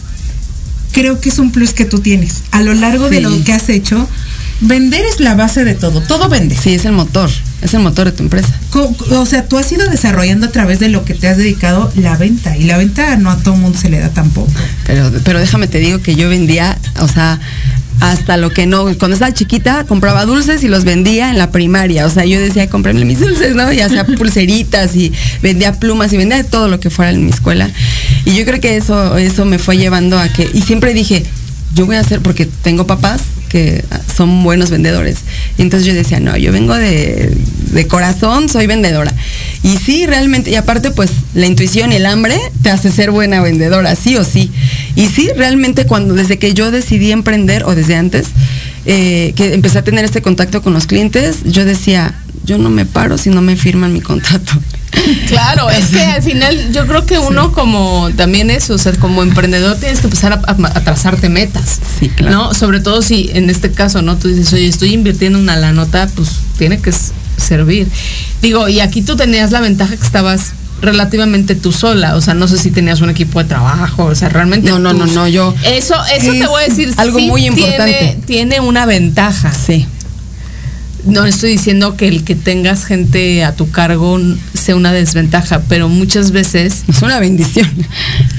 Creo 0.92 1.20
que 1.20 1.28
es 1.28 1.38
un 1.38 1.50
plus 1.50 1.72
que 1.72 1.84
tú 1.84 2.00
tienes. 2.00 2.42
A 2.50 2.62
lo 2.62 2.74
largo 2.74 3.08
de 3.08 3.20
lo 3.20 3.44
que 3.44 3.52
has 3.52 3.68
hecho, 3.68 4.08
vender 4.60 5.04
es 5.04 5.20
la 5.20 5.34
base 5.34 5.64
de 5.64 5.74
todo. 5.74 6.00
Todo 6.00 6.28
vende. 6.28 6.56
Sí, 6.56 6.74
es 6.74 6.84
el 6.84 6.92
motor, 6.92 7.30
es 7.60 7.74
el 7.74 7.80
motor 7.80 8.06
de 8.06 8.12
tu 8.12 8.22
empresa. 8.22 8.54
O 9.10 9.26
sea, 9.26 9.46
tú 9.46 9.58
has 9.58 9.70
ido 9.72 9.88
desarrollando 9.88 10.46
a 10.46 10.50
través 10.50 10.78
de 10.80 10.88
lo 10.88 11.04
que 11.04 11.14
te 11.14 11.28
has 11.28 11.36
dedicado 11.36 11.92
la 11.96 12.16
venta. 12.16 12.56
Y 12.56 12.64
la 12.64 12.76
venta 12.76 13.16
no 13.16 13.30
a 13.30 13.38
todo 13.38 13.56
mundo 13.56 13.78
se 13.78 13.90
le 13.90 13.98
da 13.98 14.10
tampoco. 14.10 14.52
Pero, 14.86 15.10
pero 15.24 15.38
déjame 15.40 15.66
te 15.66 15.78
digo 15.78 16.00
que 16.00 16.14
yo 16.14 16.28
vendía, 16.28 16.78
o 17.00 17.08
sea, 17.08 17.40
hasta 18.00 18.36
lo 18.36 18.50
que 18.50 18.66
no, 18.66 18.84
cuando 18.98 19.14
estaba 19.14 19.32
chiquita 19.32 19.84
compraba 19.84 20.24
dulces 20.24 20.64
y 20.64 20.68
los 20.68 20.84
vendía 20.84 21.30
en 21.30 21.38
la 21.38 21.52
primaria, 21.52 22.04
o 22.04 22.10
sea, 22.10 22.24
yo 22.24 22.40
decía, 22.40 22.68
cómprenme 22.68 23.04
mis 23.04 23.20
dulces, 23.20 23.54
¿no? 23.54 23.72
Y 23.72 23.80
hacía 23.80 24.04
pulseritas 24.04 24.96
y 24.96 25.12
vendía 25.40 25.78
plumas 25.78 26.12
y 26.12 26.16
vendía 26.16 26.42
todo 26.42 26.68
lo 26.68 26.80
que 26.80 26.90
fuera 26.90 27.12
en 27.12 27.24
mi 27.24 27.30
escuela. 27.30 27.70
Y 28.24 28.34
yo 28.34 28.44
creo 28.44 28.60
que 28.60 28.76
eso, 28.76 29.16
eso 29.16 29.44
me 29.44 29.58
fue 29.58 29.76
llevando 29.76 30.18
a 30.18 30.28
que, 30.28 30.48
y 30.52 30.62
siempre 30.62 30.94
dije, 30.94 31.24
yo 31.74 31.86
voy 31.86 31.96
a 31.96 32.00
hacer, 32.00 32.20
porque 32.20 32.46
tengo 32.46 32.86
papás 32.86 33.22
que 33.48 33.84
son 34.14 34.42
buenos 34.44 34.70
vendedores. 34.70 35.18
Y 35.58 35.62
entonces 35.62 35.86
yo 35.86 35.94
decía, 35.94 36.20
no, 36.20 36.36
yo 36.36 36.52
vengo 36.52 36.74
de, 36.74 37.36
de 37.72 37.86
corazón, 37.86 38.48
soy 38.48 38.66
vendedora. 38.66 39.12
Y 39.62 39.76
sí, 39.76 40.06
realmente, 40.06 40.50
y 40.50 40.54
aparte 40.54 40.90
pues 40.90 41.10
la 41.34 41.46
intuición 41.46 41.92
y 41.92 41.96
el 41.96 42.06
hambre 42.06 42.38
te 42.62 42.70
hace 42.70 42.90
ser 42.90 43.10
buena 43.10 43.42
vendedora, 43.42 43.94
sí 43.94 44.16
o 44.16 44.24
sí. 44.24 44.50
Y 44.96 45.06
sí, 45.06 45.30
realmente 45.36 45.86
cuando, 45.86 46.14
desde 46.14 46.38
que 46.38 46.54
yo 46.54 46.70
decidí 46.70 47.12
emprender, 47.12 47.64
o 47.64 47.74
desde 47.74 47.96
antes, 47.96 48.28
eh, 48.86 49.32
que 49.36 49.54
empecé 49.54 49.78
a 49.78 49.84
tener 49.84 50.04
este 50.04 50.22
contacto 50.22 50.62
con 50.62 50.72
los 50.72 50.86
clientes, 50.86 51.38
yo 51.44 51.64
decía, 51.64 52.14
yo 52.44 52.58
no 52.58 52.70
me 52.70 52.86
paro 52.86 53.18
si 53.18 53.30
no 53.30 53.42
me 53.42 53.56
firman 53.56 53.92
mi 53.92 54.00
contrato. 54.00 54.52
Claro, 55.28 55.70
es 55.70 55.86
que 55.86 56.00
al 56.00 56.22
final 56.22 56.72
yo 56.72 56.86
creo 56.86 57.06
que 57.06 57.18
uno 57.18 57.52
como 57.52 58.10
también 58.16 58.50
eso, 58.50 58.74
o 58.74 58.78
sea, 58.78 58.92
como 58.94 59.22
emprendedor 59.22 59.76
tienes 59.78 60.00
que 60.00 60.06
empezar 60.06 60.32
a, 60.32 60.36
a- 60.36 60.78
a 60.78 60.84
trazarte 60.84 61.28
metas. 61.28 61.80
Sí, 61.98 62.08
claro. 62.08 62.36
¿No? 62.36 62.54
Sobre 62.54 62.80
todo 62.80 63.02
si 63.02 63.30
en 63.34 63.50
este 63.50 63.70
caso, 63.72 64.02
¿no? 64.02 64.16
Tú 64.16 64.28
dices, 64.28 64.52
oye, 64.52 64.66
estoy 64.68 64.92
invirtiendo 64.92 65.38
una 65.38 65.56
la 65.56 65.72
nota, 65.72 66.08
pues 66.14 66.28
tiene 66.58 66.78
que 66.80 66.92
servir. 67.36 67.88
Digo, 68.42 68.68
y 68.68 68.80
aquí 68.80 69.02
tú 69.02 69.16
tenías 69.16 69.50
la 69.50 69.60
ventaja 69.60 69.96
que 69.96 70.04
estabas 70.04 70.52
relativamente 70.80 71.54
tú 71.54 71.70
sola, 71.72 72.16
o 72.16 72.20
sea, 72.20 72.34
no 72.34 72.48
sé 72.48 72.58
si 72.58 72.70
tenías 72.72 73.00
un 73.00 73.08
equipo 73.10 73.38
de 73.40 73.48
trabajo, 73.48 74.04
o 74.06 74.14
sea, 74.16 74.28
realmente 74.28 74.68
No, 74.68 74.78
no, 74.80 74.90
tú- 74.90 74.98
no, 74.98 75.06
no, 75.06 75.28
yo- 75.28 75.54
Eso 75.64 75.94
eso 76.12 76.32
te 76.32 76.46
voy 76.46 76.64
a 76.64 76.68
decir 76.68 76.92
algo 76.96 77.18
sí 77.18 77.26
muy 77.28 77.42
tiene- 77.42 77.60
importante. 77.62 78.18
tiene 78.26 78.60
una 78.60 78.84
ventaja. 78.84 79.52
Sí. 79.52 79.86
No 81.04 81.24
estoy 81.26 81.52
diciendo 81.52 81.96
que 81.96 82.08
el 82.08 82.24
que 82.24 82.34
tengas 82.34 82.84
gente 82.84 83.44
a 83.44 83.54
tu 83.54 83.70
cargo 83.70 84.20
sea 84.54 84.76
una 84.76 84.92
desventaja, 84.92 85.62
pero 85.68 85.88
muchas 85.88 86.30
veces 86.30 86.84
Es 86.88 87.02
una 87.02 87.18
bendición. 87.18 87.68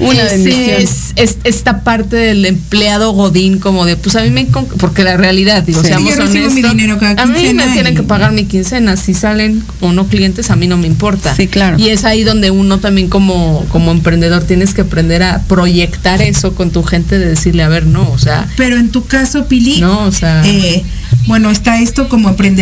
Una 0.00 0.24
bendición. 0.24 0.80
Es, 0.80 1.12
es 1.16 1.38
esta 1.44 1.82
parte 1.84 2.16
del 2.16 2.44
empleado 2.46 3.12
godín 3.12 3.58
como 3.58 3.84
de 3.84 3.96
pues 3.96 4.16
a 4.16 4.22
mí 4.22 4.30
me 4.30 4.46
porque 4.78 5.04
la 5.04 5.16
realidad 5.16 5.62
digo 5.62 5.82
Sí. 5.82 5.88
seamos 5.88 6.10
Yo 6.10 6.16
recibo 6.16 6.46
mi 6.46 6.52
honestos 6.52 6.70
dinero 6.72 6.98
cada 6.98 7.22
a 7.22 7.26
mí 7.26 7.54
me 7.54 7.66
tienen 7.68 7.94
que 7.94 8.02
pagar 8.02 8.32
mi 8.32 8.44
quincena 8.44 8.96
si 8.96 9.12
salen 9.14 9.62
o 9.80 9.92
no 9.92 10.06
clientes 10.06 10.50
a 10.50 10.56
mí 10.56 10.66
no 10.66 10.76
me 10.76 10.86
importa 10.86 11.34
Sí, 11.34 11.46
claro. 11.48 11.78
y 11.78 11.88
es 11.88 12.04
ahí 12.04 12.22
donde 12.24 12.50
uno 12.50 12.78
también 12.78 13.08
como 13.08 13.64
como 13.68 13.90
emprendedor 13.90 14.44
tienes 14.44 14.72
que 14.74 14.82
aprender 14.82 15.22
a 15.22 15.42
proyectar 15.42 16.22
eso 16.22 16.54
con 16.54 16.70
tu 16.70 16.82
gente 16.82 17.18
de 17.18 17.26
decirle 17.30 17.62
a 17.62 17.68
ver 17.68 17.86
no 17.86 18.10
o 18.10 18.18
sea 18.18 18.46
Pero 18.56 18.76
en 18.76 18.90
tu 18.90 19.04
caso, 19.06 19.46
Pili, 19.46 19.80
no 19.80 20.04
o 20.04 20.12
sea 20.12 20.42
eh, 20.46 20.84
bueno, 21.26 21.50
está 21.50 21.80
esto 21.80 22.08
como 22.08 22.28
emprendedor, 22.28 22.53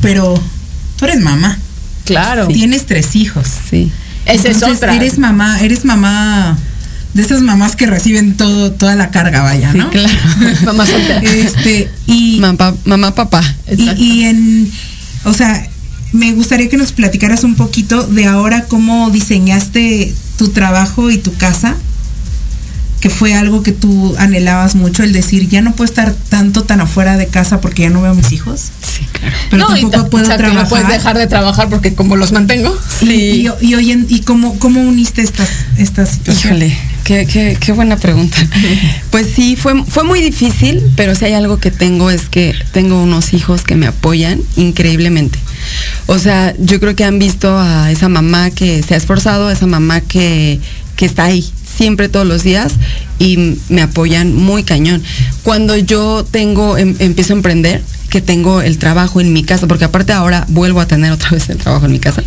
pero 0.00 0.40
tú 0.96 1.04
eres 1.04 1.20
mamá. 1.20 1.58
claro 2.04 2.46
Tienes 2.48 2.86
tres 2.86 3.14
hijos. 3.16 3.46
Sí. 3.70 3.90
esa 4.26 4.48
es 4.48 4.56
Entonces, 4.56 4.78
otra 4.78 4.94
Eres 4.94 5.18
mamá, 5.18 5.60
eres 5.60 5.84
mamá 5.84 6.56
de 7.14 7.22
esas 7.22 7.40
mamás 7.42 7.74
que 7.74 7.86
reciben 7.86 8.36
todo, 8.36 8.70
toda 8.72 8.94
la 8.94 9.10
carga, 9.10 9.42
vaya, 9.42 9.72
Sí, 9.72 9.78
¿no? 9.78 9.90
claro. 9.90 10.14
mamá 10.64 10.86
soltera 10.86 11.20
Este, 11.22 11.90
y, 12.06 12.38
Mamá, 12.40 12.74
mamá, 12.84 13.14
papá. 13.14 13.42
y 13.96 14.24
en, 14.24 14.70
o 15.24 15.32
sea, 15.32 15.66
me 16.12 16.32
gustaría 16.32 16.68
que 16.68 16.76
nos 16.76 16.92
platicaras 16.92 17.44
un 17.44 17.54
poquito 17.54 18.02
de 18.06 18.26
ahora 18.26 18.64
cómo 18.66 19.10
diseñaste 19.10 20.12
tu 20.36 20.48
trabajo 20.50 21.10
y 21.10 21.18
tu 21.18 21.34
casa, 21.34 21.74
que 23.00 23.10
fue 23.10 23.34
algo 23.34 23.62
que 23.62 23.72
tú 23.72 24.14
anhelabas 24.18 24.74
mucho, 24.74 25.02
el 25.04 25.12
decir, 25.12 25.48
ya 25.48 25.62
no 25.62 25.72
puedo 25.74 25.88
estar 25.88 26.12
tanto 26.28 26.64
tan 26.64 26.80
afuera 26.80 27.16
de 27.16 27.26
casa 27.28 27.60
porque 27.60 27.82
ya 27.82 27.90
no 27.90 28.02
veo 28.02 28.10
a 28.10 28.14
mis 28.14 28.32
hijos, 28.32 28.70
Sí, 28.82 29.06
claro. 29.12 29.36
pero 29.50 29.62
no, 29.62 29.68
tampoco 29.74 29.90
ta- 30.04 30.10
puedo 30.10 30.24
o 30.24 30.26
sea, 30.26 30.36
que 30.36 30.42
trabajar. 30.42 30.62
no 30.64 30.68
puedes 30.68 30.88
dejar 30.88 31.16
de 31.18 31.26
trabajar 31.28 31.68
porque 31.68 31.94
como 31.94 32.16
los 32.16 32.32
mantengo 32.32 32.76
Y, 33.02 33.06
y, 33.06 33.48
y, 33.60 33.74
hoy 33.74 33.92
en- 33.92 34.06
y 34.08 34.20
cómo, 34.22 34.58
cómo 34.58 34.80
uniste 34.80 35.22
estas, 35.22 35.48
estas 35.76 36.08
situaciones. 36.10 36.72
Híjole, 36.72 36.78
qué, 37.04 37.26
qué, 37.26 37.56
qué 37.60 37.72
buena 37.72 37.96
pregunta. 37.96 38.36
Pues 39.10 39.28
sí, 39.34 39.56
fue, 39.56 39.84
fue 39.84 40.04
muy 40.04 40.20
difícil, 40.20 40.82
pero 40.96 41.14
si 41.14 41.24
hay 41.24 41.32
algo 41.32 41.58
que 41.58 41.70
tengo 41.70 42.10
es 42.10 42.28
que 42.28 42.54
tengo 42.72 43.02
unos 43.02 43.32
hijos 43.32 43.62
que 43.62 43.74
me 43.74 43.86
apoyan 43.86 44.40
increíblemente. 44.56 45.38
O 46.06 46.18
sea, 46.18 46.54
yo 46.58 46.78
creo 46.78 46.94
que 46.94 47.04
han 47.04 47.18
visto 47.18 47.58
a 47.58 47.90
esa 47.90 48.08
mamá 48.08 48.50
que 48.50 48.82
se 48.82 48.94
ha 48.94 48.96
esforzado, 48.96 49.48
a 49.48 49.52
esa 49.52 49.66
mamá 49.66 50.00
que, 50.02 50.60
que 50.96 51.06
está 51.06 51.24
ahí 51.24 51.50
siempre 51.78 52.08
todos 52.08 52.26
los 52.26 52.42
días 52.42 52.72
y 53.20 53.56
me 53.68 53.80
apoyan 53.82 54.34
muy 54.34 54.64
cañón. 54.64 55.02
Cuando 55.44 55.76
yo 55.76 56.26
tengo, 56.30 56.76
em- 56.76 56.96
empiezo 56.98 57.32
a 57.32 57.36
emprender, 57.36 57.82
que 58.10 58.20
tengo 58.22 58.62
el 58.62 58.78
trabajo 58.78 59.20
en 59.20 59.34
mi 59.34 59.44
casa, 59.44 59.66
porque 59.66 59.84
aparte 59.84 60.12
ahora 60.14 60.46
vuelvo 60.48 60.80
a 60.80 60.86
tener 60.88 61.12
otra 61.12 61.30
vez 61.36 61.48
el 61.50 61.58
trabajo 61.58 61.86
en 61.86 61.92
mi 61.92 61.98
casa, 62.00 62.22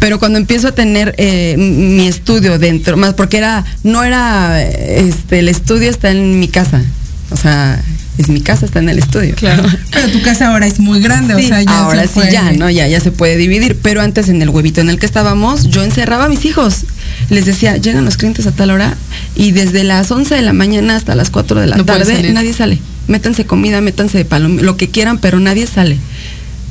pero 0.00 0.18
cuando 0.18 0.38
empiezo 0.38 0.68
a 0.68 0.72
tener 0.72 1.14
eh, 1.18 1.54
mi 1.58 2.06
estudio 2.06 2.58
dentro, 2.58 2.96
más 2.96 3.14
porque 3.14 3.36
era, 3.38 3.64
no 3.84 4.02
era, 4.04 4.62
este, 4.62 5.40
el 5.40 5.48
estudio 5.48 5.90
está 5.90 6.10
en 6.10 6.40
mi 6.40 6.48
casa, 6.48 6.82
o 7.30 7.36
sea, 7.36 7.80
es 8.16 8.28
mi 8.30 8.40
casa, 8.40 8.64
está 8.66 8.78
en 8.80 8.88
el 8.88 8.98
estudio. 8.98 9.34
Claro. 9.36 9.62
Pero 9.92 10.08
tu 10.10 10.22
casa 10.22 10.48
ahora 10.48 10.66
es 10.66 10.80
muy 10.80 11.00
grande, 11.00 11.34
Sí, 11.38 11.44
o 11.44 11.48
sea, 11.48 11.62
ya 11.62 11.78
ahora 11.84 12.00
se 12.02 12.08
sí 12.08 12.14
puede- 12.14 12.32
ya, 12.32 12.50
¿no? 12.52 12.68
Ya, 12.70 12.88
ya 12.88 12.98
se 12.98 13.12
puede 13.12 13.36
dividir. 13.36 13.76
Pero 13.80 14.00
antes 14.00 14.28
en 14.30 14.40
el 14.42 14.48
huevito 14.48 14.80
en 14.80 14.88
el 14.90 14.98
que 14.98 15.06
estábamos, 15.06 15.68
yo 15.68 15.84
encerraba 15.84 16.24
a 16.24 16.28
mis 16.28 16.44
hijos. 16.46 16.84
Les 17.30 17.44
decía, 17.44 17.76
llegan 17.76 18.04
los 18.04 18.16
clientes 18.16 18.46
a 18.46 18.52
tal 18.52 18.70
hora 18.70 18.96
y 19.34 19.52
desde 19.52 19.84
las 19.84 20.10
11 20.10 20.34
de 20.34 20.42
la 20.42 20.52
mañana 20.52 20.96
hasta 20.96 21.14
las 21.14 21.30
4 21.30 21.60
de 21.60 21.66
la 21.66 21.76
No 21.76 21.84
tarde 21.84 22.32
nadie 22.32 22.52
sale. 22.52 22.78
Métanse 23.06 23.44
comida, 23.44 23.80
métanse 23.80 24.18
de 24.18 24.24
palom, 24.24 24.58
lo 24.58 24.76
que 24.76 24.88
quieran, 24.88 25.18
pero 25.18 25.38
nadie 25.38 25.66
sale. 25.66 25.98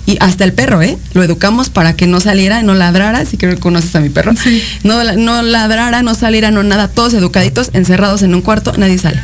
Y 0.08 0.18
hasta 0.22 0.46
el 0.46 0.54
perro, 0.54 0.82
¿eh? 0.82 0.98
Lo 1.14 1.22
educamos 1.22 1.70
para 1.70 1.94
que 1.94 2.08
no 2.08 2.22
saliera, 2.22 2.64
no 2.64 2.74
ladrara, 2.76 3.26
si 3.26 3.36
creo 3.38 3.54
que 3.54 3.60
conoces 3.60 3.94
a 3.96 4.00
mi 4.00 4.10
perro. 4.10 4.34
Sí. 4.42 4.64
No, 4.84 5.04
no 5.16 5.42
ladrara, 5.42 6.02
no 6.02 6.16
saliera, 6.16 6.50
no 6.50 6.64
nada, 6.64 6.88
todos 6.88 7.14
educaditos, 7.14 7.72
encerrados 7.74 8.22
en 8.22 8.34
un 8.34 8.42
cuarto, 8.42 8.74
nadie 8.78 8.98
sale. 8.98 9.20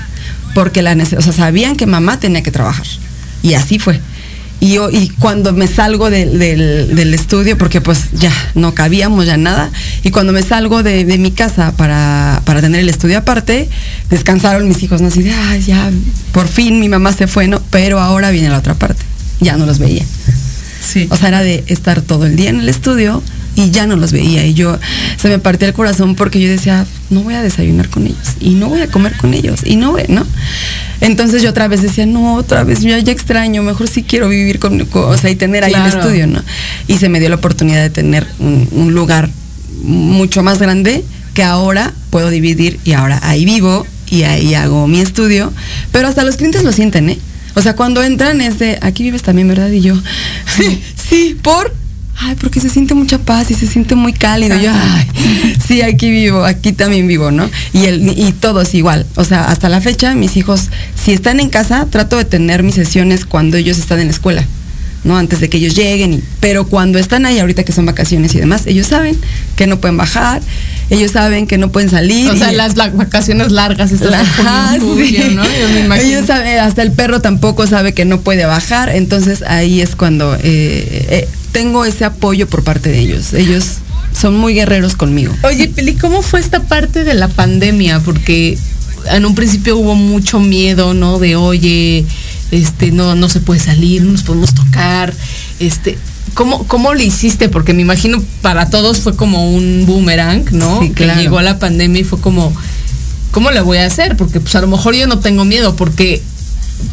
Porque 0.54 0.82
la 0.82 0.92
o 0.94 1.22
sea, 1.22 1.34
sabían 1.34 1.78
que 1.78 1.86
mamá 1.86 2.20
tenía 2.20 2.44
que 2.44 2.52
trabajar. 2.52 2.86
Y 3.42 3.54
así 3.54 3.80
fue. 3.80 4.02
Y, 4.60 4.76
yo- 4.76 4.90
y 4.90 5.10
cuando 5.10 5.52
me 5.52 5.68
salgo 5.68 6.10
del- 6.10 6.40
del, 6.40 6.96
del 6.96 7.14
estudio, 7.14 7.58
porque 7.58 7.82
pues 7.82 8.12
ya 8.14 8.32
no 8.56 8.74
cabíamos 8.74 9.26
ya 9.26 9.36
nada, 9.36 9.70
y 10.04 10.12
cuando 10.12 10.32
me 10.32 10.42
salgo 10.42 10.84
de, 10.84 11.04
de 11.04 11.18
mi 11.18 11.32
casa 11.32 11.74
para, 11.76 12.42
para 12.46 12.62
tener 12.62 12.80
el 12.80 12.88
estudio 12.90 13.18
aparte, 13.18 13.68
descansaron 14.10 14.68
mis 14.68 14.82
hijos, 14.82 15.02
¿no? 15.02 15.10
Así 15.10 15.22
de, 15.22 15.34
ay, 15.34 15.62
ya, 15.64 15.92
por 16.32 16.48
fin 16.48 16.80
mi 16.80 16.88
mamá 16.88 17.12
se 17.12 17.28
fue, 17.28 17.48
¿no? 17.50 17.62
Pero 17.72 18.00
ahora 18.00 18.32
viene 18.32 18.48
la 18.50 18.58
otra 18.60 18.74
parte, 18.76 19.04
ya 19.42 19.58
no 19.58 19.66
los 19.66 19.80
veía. 19.80 20.06
Sí. 20.82 21.08
O 21.10 21.18
sea, 21.18 21.28
era 21.30 21.42
de 21.42 21.64
estar 21.68 22.02
todo 22.02 22.26
el 22.26 22.36
día 22.38 22.50
en 22.50 22.60
el 22.60 22.70
estudio 22.70 23.22
y 23.56 23.70
ya 23.72 23.86
no 23.88 23.96
los 23.96 24.12
veía. 24.12 24.46
Y 24.46 24.54
yo 24.54 24.78
se 25.18 25.30
me 25.30 25.40
partía 25.40 25.68
el 25.68 25.74
corazón 25.74 26.16
porque 26.16 26.40
yo 26.42 26.50
decía, 26.50 26.86
no 27.10 27.22
voy 27.22 27.36
a 27.36 27.42
desayunar 27.42 27.90
con 27.90 28.06
ellos 28.08 28.18
y 28.40 28.52
no 28.52 28.70
voy 28.70 28.82
a 28.82 28.88
comer 28.90 29.16
con 29.18 29.34
ellos 29.34 29.62
y 29.66 29.76
no 29.76 29.92
voy, 29.92 30.04
¿no? 30.10 30.26
Entonces 31.02 31.42
yo 31.42 31.50
otra 31.50 31.68
vez 31.68 31.82
decía, 31.82 32.06
no, 32.06 32.36
otra 32.36 32.64
vez, 32.64 32.82
yo 32.82 32.98
ya 32.98 33.12
extraño, 33.12 33.62
mejor 33.64 33.88
sí 33.88 34.04
quiero 34.04 34.30
vivir 34.30 34.60
con, 34.60 34.86
con- 34.86 35.06
o 35.14 35.18
sea, 35.18 35.30
y 35.30 35.36
tener 35.36 35.64
ahí 35.64 35.74
el 35.74 35.82
Claro. 35.82 36.00
estudio, 36.00 36.28
¿no? 36.28 36.42
Y 36.88 36.98
se 36.98 37.10
me 37.10 37.20
dio 37.20 37.30
la 37.30 37.36
oportunidad 37.36 37.82
de 37.82 37.90
tener 37.90 38.26
un, 38.40 38.68
un 38.72 38.94
lugar 38.94 39.30
mucho 39.84 40.44
más 40.44 40.60
grande 40.60 41.04
que 41.34 41.44
ahora 41.44 41.94
puedo 42.10 42.30
dividir 42.30 42.80
y 42.86 42.94
ahora 42.94 43.20
ahí 43.24 43.44
vivo 43.44 43.86
y 44.10 44.24
ahí 44.24 44.54
hago 44.54 44.88
mi 44.88 45.00
estudio. 45.02 45.52
Pero 45.92 46.08
hasta 46.08 46.24
los 46.24 46.38
clientes 46.38 46.64
lo 46.64 46.72
sienten, 46.72 47.10
¿eh? 47.10 47.20
O 47.56 47.62
sea, 47.62 47.76
cuando 47.76 48.02
entran 48.04 48.40
es 48.42 48.58
de, 48.60 48.80
aquí 48.82 49.04
vives 49.04 49.24
también, 49.24 49.48
¿verdad? 49.48 49.70
Y 49.72 49.82
yo, 49.82 49.96
sí, 50.58 50.82
sí, 51.10 51.38
por, 51.42 51.74
ay, 52.24 52.36
porque 52.40 52.60
se 52.60 52.70
siente 52.70 52.94
mucha 52.94 53.18
paz 53.20 53.52
y 53.52 53.54
se 53.54 53.68
siente 53.68 53.96
muy 53.96 54.14
cálido. 54.14 54.60
Yo, 54.60 54.72
ay, 54.74 55.08
sí, 55.68 55.82
aquí 55.82 56.10
vivo, 56.12 56.44
aquí 56.46 56.72
también 56.74 57.08
vivo, 57.08 57.32
¿no? 57.32 57.50
Y, 57.74 57.86
el, 57.86 58.08
y 58.18 58.32
todos 58.34 58.74
igual. 58.74 59.06
O 59.16 59.24
sea, 59.24 59.46
hasta 59.46 59.70
la 59.70 59.82
fecha, 59.82 60.14
mis 60.16 60.38
hijos, 60.38 60.70
si 61.02 61.12
están 61.12 61.40
en 61.40 61.50
casa, 61.50 61.88
trato 61.90 62.18
de 62.18 62.26
tener 62.26 62.64
mis 62.64 62.76
sesiones 62.76 63.26
cuando 63.26 63.58
ellos 63.58 63.78
están 63.78 64.00
en 64.00 64.08
la 64.08 64.14
escuela. 64.14 64.46
¿no? 65.04 65.18
Antes 65.18 65.42
de 65.42 65.50
que 65.50 65.58
ellos 65.58 65.76
lleguen, 65.76 66.14
y- 66.14 66.24
pero 66.40 66.66
cuando 66.66 66.98
están 66.98 67.26
ahí 67.26 67.38
ahorita 67.38 67.66
que 67.66 67.74
son 67.74 67.86
vacaciones 67.86 68.34
y 68.36 68.40
demás, 68.40 68.62
ellos 68.68 68.88
saben 68.88 69.18
que 69.58 69.68
no 69.68 69.82
pueden 69.82 69.98
bajar, 69.98 70.42
ellos 70.90 71.12
saben 71.12 71.46
que 71.46 71.58
no 71.58 71.74
pueden 71.74 71.90
salir. 71.90 72.30
O 72.32 72.38
sea, 72.38 72.54
y- 72.54 72.56
las 72.56 72.78
la- 72.78 72.88
vacaciones 72.90 73.52
largas 73.52 73.92
en 73.92 73.98
julio, 74.80 75.24
sí. 75.28 75.36
¿no? 75.36 75.44
Yo 75.44 75.70
me 75.74 75.80
imagino. 75.82 76.08
Ellos 76.10 76.26
saben, 76.28 76.58
hasta 76.58 76.84
el 76.84 76.94
perro 76.94 77.20
tampoco 77.20 77.68
sabe 77.68 77.94
que 77.94 78.06
no 78.06 78.22
puede 78.22 78.46
bajar, 78.46 78.96
entonces 78.96 79.42
ahí 79.46 79.82
es 79.82 79.98
cuando 79.98 80.36
eh, 80.36 80.40
eh, 81.10 81.28
tengo 81.54 81.86
ese 81.86 82.04
apoyo 82.04 82.48
por 82.48 82.64
parte 82.64 82.90
de 82.90 83.00
ellos. 83.00 83.34
Ellos 83.34 83.78
son 84.20 84.36
muy 84.36 84.54
guerreros 84.54 84.96
conmigo. 84.96 85.34
Oye, 85.44 85.70
Pili, 85.70 85.94
¿cómo 85.96 86.22
fue 86.22 86.42
esta 86.42 86.64
parte 86.64 87.06
de 87.06 87.14
la 87.14 87.30
pandemia? 87.30 88.02
Porque 88.02 88.58
en 89.10 89.26
un 89.26 89.36
principio 89.36 89.78
hubo 89.78 89.96
mucho 89.96 90.40
miedo, 90.42 90.94
¿no? 90.94 91.20
De, 91.20 91.38
oye, 91.38 92.06
este, 92.52 92.92
no, 92.92 93.16
no 93.16 93.30
se 93.30 93.40
puede 93.40 93.62
salir, 93.62 94.02
no 94.02 94.12
nos 94.12 94.24
podemos 94.24 94.54
tocar, 94.54 95.14
este. 95.60 95.98
¿Cómo, 96.34 96.66
¿Cómo 96.68 96.96
le 96.96 97.04
hiciste? 97.04 97.48
Porque 97.48 97.74
me 97.74 97.84
imagino 97.84 98.24
para 98.42 98.72
todos 98.72 99.02
fue 99.02 99.16
como 99.16 99.52
un 99.54 99.84
boomerang, 99.86 100.46
¿no? 100.52 100.82
Sí, 100.82 100.90
claro. 100.90 101.20
Que 101.20 101.24
llegó 101.24 101.42
la 101.42 101.60
pandemia 101.60 102.02
y 102.02 102.04
fue 102.04 102.20
como, 102.20 102.52
¿cómo 103.30 103.52
le 103.52 103.62
voy 103.62 103.78
a 103.78 103.86
hacer? 103.86 104.18
Porque 104.18 104.40
pues 104.40 104.56
a 104.56 104.62
lo 104.62 104.68
mejor 104.68 104.96
yo 104.96 105.06
no 105.06 105.20
tengo 105.20 105.46
miedo, 105.46 105.76
porque 105.76 106.24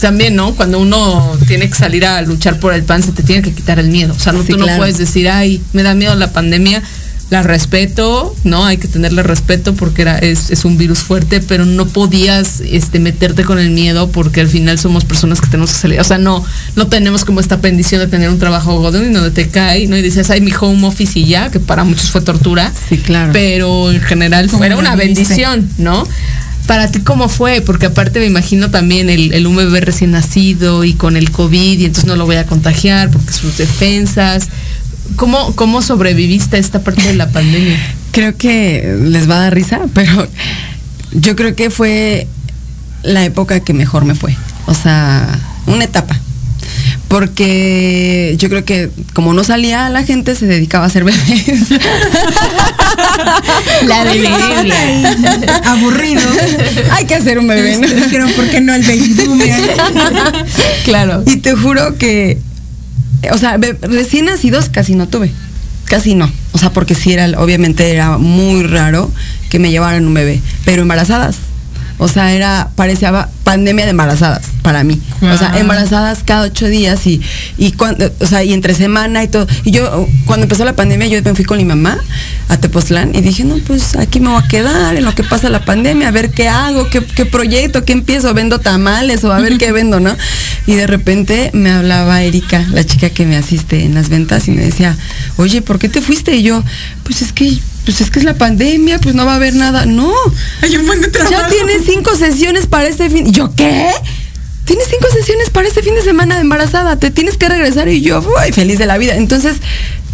también, 0.01 0.35
¿no? 0.35 0.55
Cuando 0.55 0.78
uno 0.78 1.37
tiene 1.47 1.68
que 1.68 1.76
salir 1.76 2.05
a 2.07 2.20
luchar 2.22 2.59
por 2.59 2.74
el 2.74 2.83
pan, 2.83 3.03
se 3.03 3.12
te 3.12 3.22
tiene 3.22 3.43
que 3.43 3.53
quitar 3.53 3.78
el 3.78 3.89
miedo. 3.89 4.14
O 4.14 4.18
sea, 4.18 4.33
no, 4.33 4.43
Sí, 4.43 4.53
tú 4.53 4.59
no 4.59 4.66
puedes 4.76 4.99
decir, 4.99 5.28
ay, 5.28 5.61
me 5.72 5.83
da 5.83 5.95
miedo 5.95 6.14
la 6.14 6.33
pandemia. 6.33 6.83
La 7.31 7.45
respeto, 7.45 8.35
¿no? 8.43 8.64
Hay 8.64 8.78
que 8.78 8.89
tenerle 8.89 9.22
respeto 9.22 9.74
porque 9.74 10.03
era, 10.03 10.18
es, 10.18 10.51
es 10.51 10.64
un 10.64 10.76
virus 10.76 10.99
fuerte, 10.99 11.41
pero 11.41 11.64
no 11.64 11.87
podías 11.87 12.61
este, 12.61 12.99
meterte 12.99 13.45
con 13.45 13.61
el 13.61 13.70
miedo 13.70 14.11
porque 14.11 14.41
al 14.41 14.49
final 14.49 14.81
somos 14.81 15.05
personas 15.05 15.41
que 15.41 15.47
tenemos 15.47 15.70
que 15.70 15.78
salir. 15.78 16.01
O 16.01 16.05
sea, 16.05 16.18
no, 16.18 16.45
no 16.74 16.89
tenemos 16.89 17.24
como 17.24 17.39
esta 17.39 17.55
bendición 17.55 18.01
de 18.01 18.09
tener 18.09 18.31
un 18.31 18.41
trabajo 18.41 18.81
godón 18.81 19.09
y 19.09 19.14
donde 19.14 19.31
te 19.31 19.49
cae, 19.49 19.87
¿no? 19.87 19.97
Y 19.97 20.03
dices, 20.03 20.28
ay, 20.31 20.41
mi 20.41 20.51
home 20.59 20.85
office 20.85 21.20
y 21.20 21.26
ya, 21.26 21.53
que 21.53 21.61
para 21.61 21.85
muchos 21.85 22.11
fue 22.11 22.20
tortura. 22.20 22.72
Sí, 22.89 22.99
claro. 22.99 23.31
Pero 23.33 23.93
en 23.93 24.01
general 24.01 24.47
¿Cómo 24.49 24.59
fuera 24.59 24.74
lo 24.74 24.81
una 24.81 24.97
bendición, 24.97 25.68
¿no? 25.78 26.09
Para 26.71 26.87
ti, 26.87 27.01
¿cómo 27.01 27.29
fue? 27.29 27.62
Porque 27.62 27.87
aparte 27.87 28.21
me 28.21 28.27
imagino 28.27 28.71
también 28.71 29.11
el, 29.11 29.33
el 29.33 29.49
un 29.49 29.57
bebé 29.57 29.81
recién 29.81 30.12
nacido 30.12 30.85
y 30.85 30.95
con 30.95 31.16
el 31.16 31.33
COVID 31.33 31.81
y 31.81 31.85
entonces 31.85 32.05
no 32.05 32.14
lo 32.14 32.27
voy 32.27 32.37
a 32.37 32.47
contagiar 32.47 33.11
porque 33.11 33.33
sus 33.33 33.59
defensas. 33.59 34.47
¿Cómo, 35.16 35.57
cómo 35.57 35.83
sobreviviste 35.83 36.59
a 36.59 36.61
esta 36.61 36.81
parte 36.81 37.03
de 37.03 37.14
la 37.14 37.29
pandemia? 37.31 37.77
Creo 38.12 38.37
que 38.37 38.97
les 39.03 39.29
va 39.29 39.39
a 39.39 39.41
dar 39.41 39.55
risa, 39.57 39.81
pero 39.95 40.29
yo 41.11 41.35
creo 41.35 41.57
que 41.57 41.71
fue 41.71 42.29
la 43.03 43.25
época 43.25 43.59
que 43.59 43.73
mejor 43.73 44.05
me 44.05 44.14
fue. 44.14 44.37
O 44.66 44.75
sea, 44.75 45.41
una 45.66 45.83
etapa. 45.83 46.21
Porque 47.11 48.36
yo 48.38 48.48
creo 48.48 48.64
que 48.64 48.88
como 49.14 49.34
no 49.34 49.42
salía, 49.42 49.88
la 49.88 50.04
gente 50.04 50.36
se 50.36 50.46
dedicaba 50.46 50.84
a 50.84 50.86
hacer 50.86 51.02
bebés. 51.02 51.20
La 53.84 54.04
de 54.04 54.28
Aburrido. 55.64 56.22
Hay 56.92 57.06
que 57.06 57.16
hacer 57.16 57.40
un 57.40 57.48
bebé, 57.48 57.78
¿no? 57.78 57.88
Dijeron, 57.88 58.30
¿por 58.30 58.48
qué 58.48 58.61
no 58.61 58.72
el 58.72 58.82
baby 58.82 59.14
boomer? 59.26 59.61
Claro. 60.84 61.24
Y 61.26 61.38
te 61.38 61.56
juro 61.56 61.98
que, 61.98 62.38
o 63.32 63.38
sea, 63.38 63.58
recién 63.82 64.26
nacidos 64.26 64.68
casi 64.68 64.94
no 64.94 65.08
tuve. 65.08 65.32
Casi 65.86 66.14
no. 66.14 66.30
O 66.52 66.58
sea, 66.58 66.70
porque 66.70 66.94
sí 66.94 67.12
era, 67.12 67.26
obviamente 67.40 67.90
era 67.90 68.18
muy 68.18 68.62
raro 68.62 69.11
que 69.48 69.58
me 69.58 69.72
llevaran 69.72 70.06
un 70.06 70.14
bebé. 70.14 70.40
Pero 70.64 70.82
embarazadas. 70.82 71.49
O 72.03 72.09
sea, 72.09 72.32
era, 72.32 72.70
parecía 72.76 73.28
pandemia 73.44 73.84
de 73.84 73.90
embarazadas 73.90 74.42
para 74.62 74.84
mí. 74.84 74.98
O 75.16 75.36
sea, 75.36 75.48
Guau. 75.48 75.61
embarazadas 75.61 76.22
cada 76.24 76.46
ocho 76.46 76.66
días 76.66 77.07
y, 77.07 77.20
y 77.59 77.72
cuando, 77.72 78.11
o 78.20 78.26
sea, 78.26 78.42
y 78.42 78.55
entre 78.55 78.74
semana 78.74 79.22
y 79.22 79.28
todo. 79.28 79.46
Y 79.64 79.70
yo, 79.70 80.09
cuando 80.24 80.44
empezó 80.44 80.64
la 80.64 80.74
pandemia, 80.74 81.09
yo 81.09 81.20
me 81.22 81.34
fui 81.34 81.44
con 81.44 81.59
mi 81.59 81.66
mamá 81.66 81.98
a 82.48 82.57
Tepoztlán 82.57 83.14
y 83.14 83.20
dije, 83.20 83.44
no, 83.44 83.59
pues 83.66 83.96
aquí 83.96 84.18
me 84.18 84.30
voy 84.30 84.42
a 84.42 84.48
quedar 84.48 84.96
en 84.96 85.05
lo 85.05 85.14
que 85.14 85.24
pasa 85.24 85.51
la 85.51 85.62
pandemia, 85.66 86.09
a 86.09 86.11
ver 86.11 86.30
qué 86.30 86.48
hago, 86.48 86.88
qué, 86.88 87.05
qué 87.05 87.26
proyecto, 87.26 87.84
qué 87.84 87.92
empiezo, 87.92 88.32
vendo 88.32 88.61
tamales 88.61 89.22
o 89.24 89.32
a 89.32 89.38
ver 89.38 89.59
qué 89.59 89.70
vendo, 89.70 90.01
¿no? 90.01 90.16
Y 90.66 90.76
de 90.76 90.86
repente 90.86 91.51
me 91.53 91.70
hablaba 91.70 92.22
Erika, 92.22 92.66
la 92.72 92.84
chica 92.84 93.11
que 93.11 93.26
me 93.26 93.36
asiste 93.36 93.84
en 93.84 93.94
las 93.94 94.09
ventas, 94.09 94.48
y 94.48 94.53
me 94.53 94.62
decía, 94.62 94.96
oye, 95.36 95.61
¿por 95.61 95.78
qué 95.78 95.90
te 95.90 96.01
fuiste? 96.01 96.34
Y 96.34 96.44
yo, 96.44 96.64
pues 97.05 97.20
es 97.20 97.32
que, 97.32 97.59
pues 97.85 98.01
es 98.01 98.11
que 98.11 98.18
es 98.18 98.24
la 98.24 98.35
pandemia, 98.35 98.99
pues 99.01 99.14
no 99.14 99.24
va 99.26 99.33
a 99.33 99.37
haber 99.37 99.55
nada. 99.55 99.87
No, 99.87 100.12
Hay 100.62 100.76
un 100.76 100.87
buen 100.87 101.01
de 101.01 101.09
trabajo. 101.09 101.33
ya 101.33 101.49
tienes 101.49 101.83
cinco 101.87 102.14
sesiones 102.16 102.66
para 102.66 102.89
este 102.89 103.09
fin. 103.11 103.26
¿Y 103.26 103.33
¿Yo 103.33 103.55
qué? 103.55 103.91
Tienes 104.64 104.87
cinco 104.89 105.07
sesiones 105.12 105.51
para 105.51 105.66
este 105.66 105.83
fin 105.83 105.95
de 105.97 106.03
semana 106.03 106.37
de 106.37 106.43
embarazada. 106.43 106.97
Te 106.97 107.11
tienes 107.11 107.37
que 107.37 107.49
regresar 107.49 107.89
y 107.89 108.03
yo, 108.03 108.20
uy, 108.20 108.53
feliz 108.53 108.78
de 108.78 108.87
la 108.87 108.99
vida. 108.99 109.16
Entonces, 109.16 109.57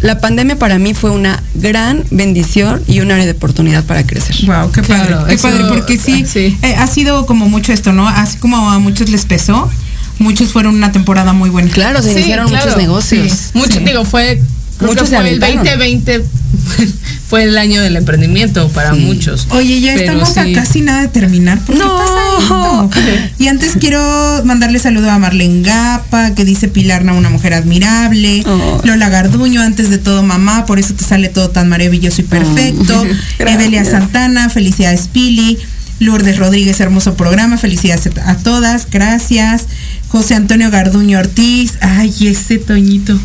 la 0.01 0.19
pandemia 0.19 0.57
para 0.57 0.79
mí 0.79 0.93
fue 0.95 1.11
una 1.11 1.43
gran 1.53 2.03
bendición 2.09 2.81
y 2.87 3.01
un 3.01 3.11
área 3.11 3.25
de 3.25 3.31
oportunidad 3.31 3.83
para 3.83 4.05
crecer. 4.07 4.35
Wow, 4.47 4.71
qué 4.71 4.81
padre, 4.81 5.07
Claro, 5.07 5.25
qué 5.27 5.33
eso- 5.35 5.47
padre, 5.49 5.65
porque 5.67 5.97
sí, 5.99 6.25
sí. 6.25 6.57
eh, 6.63 6.75
ha 6.75 6.87
sido 6.87 7.25
como 7.27 7.47
mucho 7.49 7.71
esto, 7.71 7.93
¿no? 7.93 8.07
Así 8.07 8.37
como 8.37 8.71
a 8.71 8.79
muchos 8.79 9.09
les 9.09 9.25
pesó, 9.25 9.69
muchos 10.17 10.51
fueron 10.53 10.73
una 10.75 10.91
temporada 10.91 11.33
muy 11.33 11.51
buena. 11.51 11.69
Claro, 11.71 12.01
se 12.01 12.09
Sí, 12.13 12.19
iniciaron 12.19 12.47
claro. 12.47 12.65
muchos 12.65 12.81
negocios. 12.81 13.31
Sí. 13.31 13.49
Mucho, 13.53 13.79
digo, 13.81 14.05
fue. 14.05 14.41
Creo 14.77 14.91
Muchos 14.91 15.09
que 15.09 15.15
se 15.15 15.21
fue 15.21 15.29
el 15.29 15.43
aventaron. 15.43 15.79
2020 15.79 16.23
fue 17.29 17.43
el 17.43 17.57
año 17.57 17.81
del 17.81 17.95
emprendimiento 17.97 18.69
para 18.69 18.93
Sí. 18.93 19.01
muchos. 19.01 19.47
Oye, 19.51 19.81
ya 19.81 19.95
estamos 19.95 20.29
sí. 20.29 20.39
a 20.39 20.53
casi 20.53 20.81
nada 20.81 21.01
de 21.01 21.07
terminar. 21.09 21.59
¿Por 21.59 21.75
qué 21.75 21.83
No. 21.83 21.97
pasa 21.97 22.13
esto? 22.41 22.89
Y 23.39 23.47
antes 23.47 23.75
quiero 23.79 23.99
mandarle 24.45 24.79
saludo 24.79 25.11
a 25.11 25.19
Marlene 25.19 25.61
Gapa, 25.61 26.33
que 26.35 26.45
dice 26.45 26.67
Pilarna, 26.67 27.13
una 27.13 27.29
mujer 27.29 27.53
admirable. 27.53 28.43
Oh. 28.45 28.81
Lola 28.83 29.09
Garduño, 29.09 29.61
antes 29.61 29.89
de 29.89 29.97
todo 29.97 30.23
mamá, 30.23 30.65
por 30.65 30.79
eso 30.79 30.93
te 30.93 31.03
sale 31.03 31.29
todo 31.29 31.49
tan 31.49 31.67
maravilloso 31.69 32.21
y 32.21 32.25
perfecto. 32.25 33.03
Gracias. 33.39 33.59
Evelia 33.61 33.85
Santana, 33.85 34.49
felicidades 34.49 35.07
Pili. 35.11 35.57
Lourdes 35.99 36.37
Rodríguez, 36.37 36.79
hermoso 36.79 37.15
programa, 37.15 37.57
felicidades 37.57 38.07
a 38.23 38.35
todas, 38.37 38.87
gracias. 38.91 39.65
José 40.09 40.35
Antonio 40.35 40.69
Garduño 40.69 41.17
Ortiz, 41.17 41.73
ay, 41.81 42.13
ese 42.27 42.59
Toñito. 42.59 43.19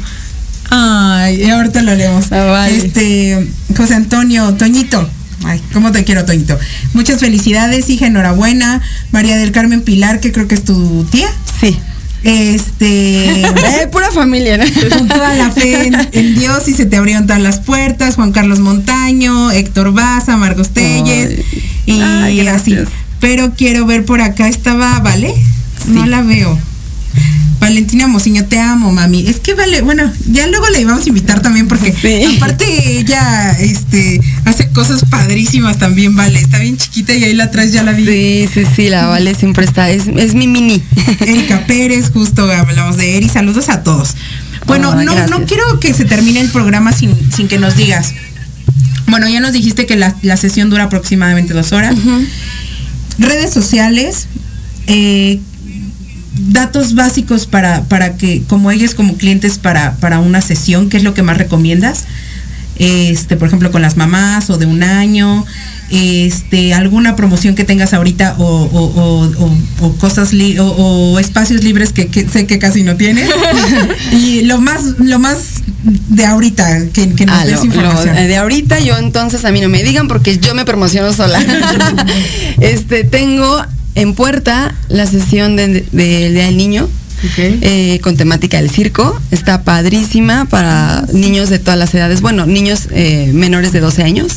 Ay, 0.74 1.50
ahorita 1.50 1.82
lo 1.82 1.94
leemos. 1.94 2.32
Ah, 2.32 2.44
vale. 2.44 2.76
Este, 2.78 3.46
José 3.76 3.94
Antonio, 3.94 4.54
Toñito. 4.54 5.06
Ay, 5.44 5.60
cómo 5.74 5.92
te 5.92 6.02
quiero, 6.04 6.24
Toñito. 6.24 6.58
Muchas 6.94 7.20
felicidades, 7.20 7.90
hija, 7.90 8.06
enhorabuena. 8.06 8.80
María 9.10 9.36
del 9.36 9.52
Carmen 9.52 9.82
Pilar, 9.82 10.20
que 10.20 10.32
creo 10.32 10.48
que 10.48 10.54
es 10.54 10.64
tu 10.64 11.04
tía. 11.10 11.28
Sí. 11.60 11.76
Este, 12.24 13.42
Eh, 13.82 13.86
pura 13.90 14.10
familia, 14.12 14.56
¿no? 14.56 14.64
con 14.96 15.08
toda 15.08 15.34
la 15.34 15.50
fe 15.50 15.88
en, 15.88 16.08
en 16.12 16.34
Dios 16.36 16.66
y 16.68 16.72
se 16.72 16.86
te 16.86 16.96
abrieron 16.96 17.26
todas 17.26 17.42
las 17.42 17.60
puertas. 17.60 18.14
Juan 18.14 18.32
Carlos 18.32 18.60
Montaño, 18.60 19.50
Héctor 19.50 19.92
Baza, 19.92 20.38
Marcos 20.38 20.70
Telles 20.70 21.40
Ay. 21.40 21.44
y 21.84 22.00
Ay, 22.00 22.48
así. 22.48 22.76
Pero 23.20 23.52
quiero 23.54 23.84
ver 23.84 24.06
por 24.06 24.22
acá, 24.22 24.48
estaba, 24.48 25.00
¿vale? 25.00 25.34
No 25.88 26.06
la 26.06 26.22
veo. 26.22 26.58
Valentina 27.62 28.08
Mociño, 28.08 28.44
te 28.46 28.58
amo, 28.58 28.90
mami. 28.90 29.28
Es 29.28 29.38
que 29.38 29.54
vale, 29.54 29.82
bueno, 29.82 30.12
ya 30.32 30.48
luego 30.48 30.68
la 30.68 30.80
íbamos 30.80 31.06
a 31.06 31.08
invitar 31.08 31.40
también 31.42 31.68
porque 31.68 31.92
Sí. 31.92 32.36
aparte 32.36 32.98
ella 32.98 33.52
este 33.52 34.20
hace 34.44 34.68
cosas 34.70 35.04
padrísimas 35.08 35.78
también, 35.78 36.16
vale. 36.16 36.40
Está 36.40 36.58
bien 36.58 36.76
chiquita 36.76 37.14
y 37.14 37.22
ahí 37.22 37.34
la 37.34 37.44
atrás 37.44 37.70
ya 37.72 37.84
la 37.84 37.92
vi. 37.92 38.04
Sí, 38.04 38.48
sí, 38.52 38.62
sí, 38.74 38.88
la 38.88 39.06
Vale 39.06 39.36
siempre 39.36 39.64
está, 39.64 39.90
es, 39.90 40.08
es 40.08 40.34
mi 40.34 40.48
mini. 40.48 40.82
Erika 41.20 41.64
Pérez, 41.68 42.10
justo 42.12 42.50
hablamos 42.50 42.96
de 42.96 43.16
Eri. 43.16 43.28
Saludos 43.28 43.68
a 43.68 43.84
todos. 43.84 44.16
Bueno, 44.66 44.96
no, 44.96 45.26
no 45.28 45.44
quiero 45.46 45.78
que 45.78 45.94
se 45.94 46.04
termine 46.04 46.40
el 46.40 46.48
programa 46.48 46.92
sin, 46.92 47.14
sin 47.32 47.46
que 47.46 47.58
nos 47.60 47.76
digas. 47.76 48.12
Bueno, 49.06 49.28
ya 49.28 49.38
nos 49.38 49.52
dijiste 49.52 49.86
que 49.86 49.94
la, 49.94 50.16
la 50.22 50.36
sesión 50.36 50.68
dura 50.68 50.84
aproximadamente 50.84 51.54
dos 51.54 51.70
horas. 51.70 51.94
Redes 53.18 53.52
sociales, 53.52 54.26
eh, 54.88 55.38
datos 56.37 56.95
básicos 56.95 57.47
para, 57.47 57.83
para 57.85 58.16
que, 58.16 58.43
como 58.49 58.70
ellos 58.70 58.95
como 58.95 59.16
clientes 59.16 59.59
para, 59.59 59.97
para 59.97 60.18
una 60.18 60.41
sesión, 60.41 60.89
¿qué 60.89 60.97
es 60.99 61.03
lo 61.05 61.14
que 61.14 61.22
más 61.22 61.39
recomiendas? 61.39 62.05
Este, 62.76 63.37
por 63.37 63.49
ejemplo, 63.49 63.70
con 63.70 63.83
las 63.83 63.97
mamás 63.97 64.49
o 64.51 64.57
de 64.57 64.64
un 64.66 64.83
año, 64.83 65.45
este, 65.91 66.72
alguna 66.72 67.16
promoción 67.16 67.55
que 67.55 67.64
tengas 67.64 67.93
ahorita 67.93 68.37
o, 68.39 68.45
o- 68.45 69.03
o- 69.03 69.45
o- 69.45 69.87
o 69.87 69.93
cosas 69.97 70.33
li- 70.33 70.57
o, 70.59 71.18
espacios 71.18 71.62
libres 71.62 71.93
que, 71.93 72.07
que 72.09 72.26
sé 72.26 72.47
que 72.47 72.59
casi 72.59 72.83
no 72.83 72.97
tienes. 72.97 73.28
y 74.12 74.43
lo 74.43 74.59
más, 74.59 74.83
lo 74.99 75.18
más 75.18 75.37
de 76.09 76.24
ahorita, 76.24 76.87
que, 76.95 77.11
que 77.12 77.26
nos 77.26 77.37
Ah, 77.37 77.45
des 77.45 77.57
lo- 77.57 77.61
lo- 77.61 77.66
información. 77.66 78.16
de 78.16 78.37
ahorita 78.39 78.80
yo 78.80 78.97
entonces 78.97 79.45
a 79.45 79.53
mí 79.53 79.61
no 79.61 79.68
me 79.68 79.83
digan 79.83 80.09
porque 80.09 80.39
yo 80.39 80.55
me 80.55 80.64
promociono 80.64 81.12
sola. 81.12 81.41
este, 82.61 83.05
tengo 83.05 83.62
en 83.95 84.14
puerta 84.14 84.74
la 84.88 85.07
sesión 85.07 85.57
de- 85.57 85.68
de- 85.68 85.84
del 85.93 86.34
Día 86.34 86.45
del 86.47 86.57
Niño. 86.57 86.88
eh, 87.61 88.01
con 88.03 88.16
temática 88.16 88.57
del 88.61 88.68
circo. 88.70 89.16
Está 89.30 89.62
padrísima 89.62 90.45
para 90.47 91.05
niños 91.12 91.51
de 91.51 91.61
todas 91.61 91.78
las 91.78 91.95
edades. 91.95 92.20
Bueno, 92.20 92.47
niños 92.47 92.88
eh, 92.90 93.30
menores 93.32 93.70
de 93.72 93.78
12 93.78 94.03
años. 94.03 94.32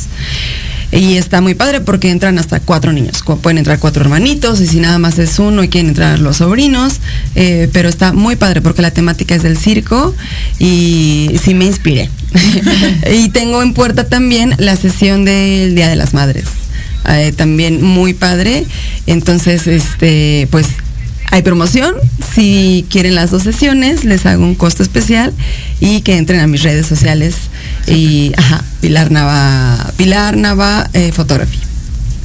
Y 0.91 1.15
está 1.17 1.41
muy 1.41 1.55
padre 1.55 1.81
porque 1.81 2.11
entran 2.11 2.37
hasta 2.37 2.59
cuatro 2.59 2.93
niños. 2.93 3.23
Pueden 3.41 3.57
entrar 3.57 3.79
cuatro 3.79 4.03
hermanitos 4.03 4.61
y 4.61 4.67
si 4.67 4.79
nada 4.79 4.99
más 4.99 5.17
es 5.17 5.39
uno 5.39 5.63
y 5.63 5.67
quieren 5.67 5.89
entrar 5.89 6.19
los 6.19 6.37
sobrinos. 6.37 6.99
eh, 7.33 7.69
pero 7.73 7.89
está 7.89 8.13
muy 8.13 8.35
padre 8.35 8.61
porque 8.61 8.83
la 8.83 8.91
temática 8.91 9.33
es 9.33 9.41
del 9.41 9.57
circo 9.57 10.13
y 10.59 11.31
sí 11.43 11.55
me 11.55 11.65
inspiré. 11.65 12.11
y 13.11 13.29
tengo 13.29 13.63
en 13.63 13.73
puerta 13.73 14.07
también 14.07 14.53
la 14.59 14.75
sesión 14.75 15.25
del 15.25 15.73
Día 15.73 15.89
de 15.89 15.95
las 15.95 16.13
Madres. 16.13 16.45
Eh, 17.09 17.31
también 17.31 17.83
muy 17.83 18.13
padre. 18.13 18.65
Entonces, 19.07 19.67
este, 19.67 20.47
pues 20.51 20.67
hay 21.31 21.41
promoción. 21.41 21.95
Si 22.33 22.85
quieren 22.89 23.15
las 23.15 23.31
dos 23.31 23.43
sesiones, 23.43 24.05
les 24.05 24.25
hago 24.25 24.43
un 24.43 24.55
costo 24.55 24.83
especial 24.83 25.33
y 25.79 26.01
que 26.01 26.17
entren 26.17 26.39
a 26.39 26.47
mis 26.47 26.63
redes 26.63 26.87
sociales. 26.87 27.35
Y, 27.87 28.31
ajá, 28.37 28.63
Pilar 28.81 29.11
Nava, 29.11 29.93
Pilar 29.97 30.37
Nava 30.37 30.89
eh, 30.93 31.11
Photography. 31.11 31.64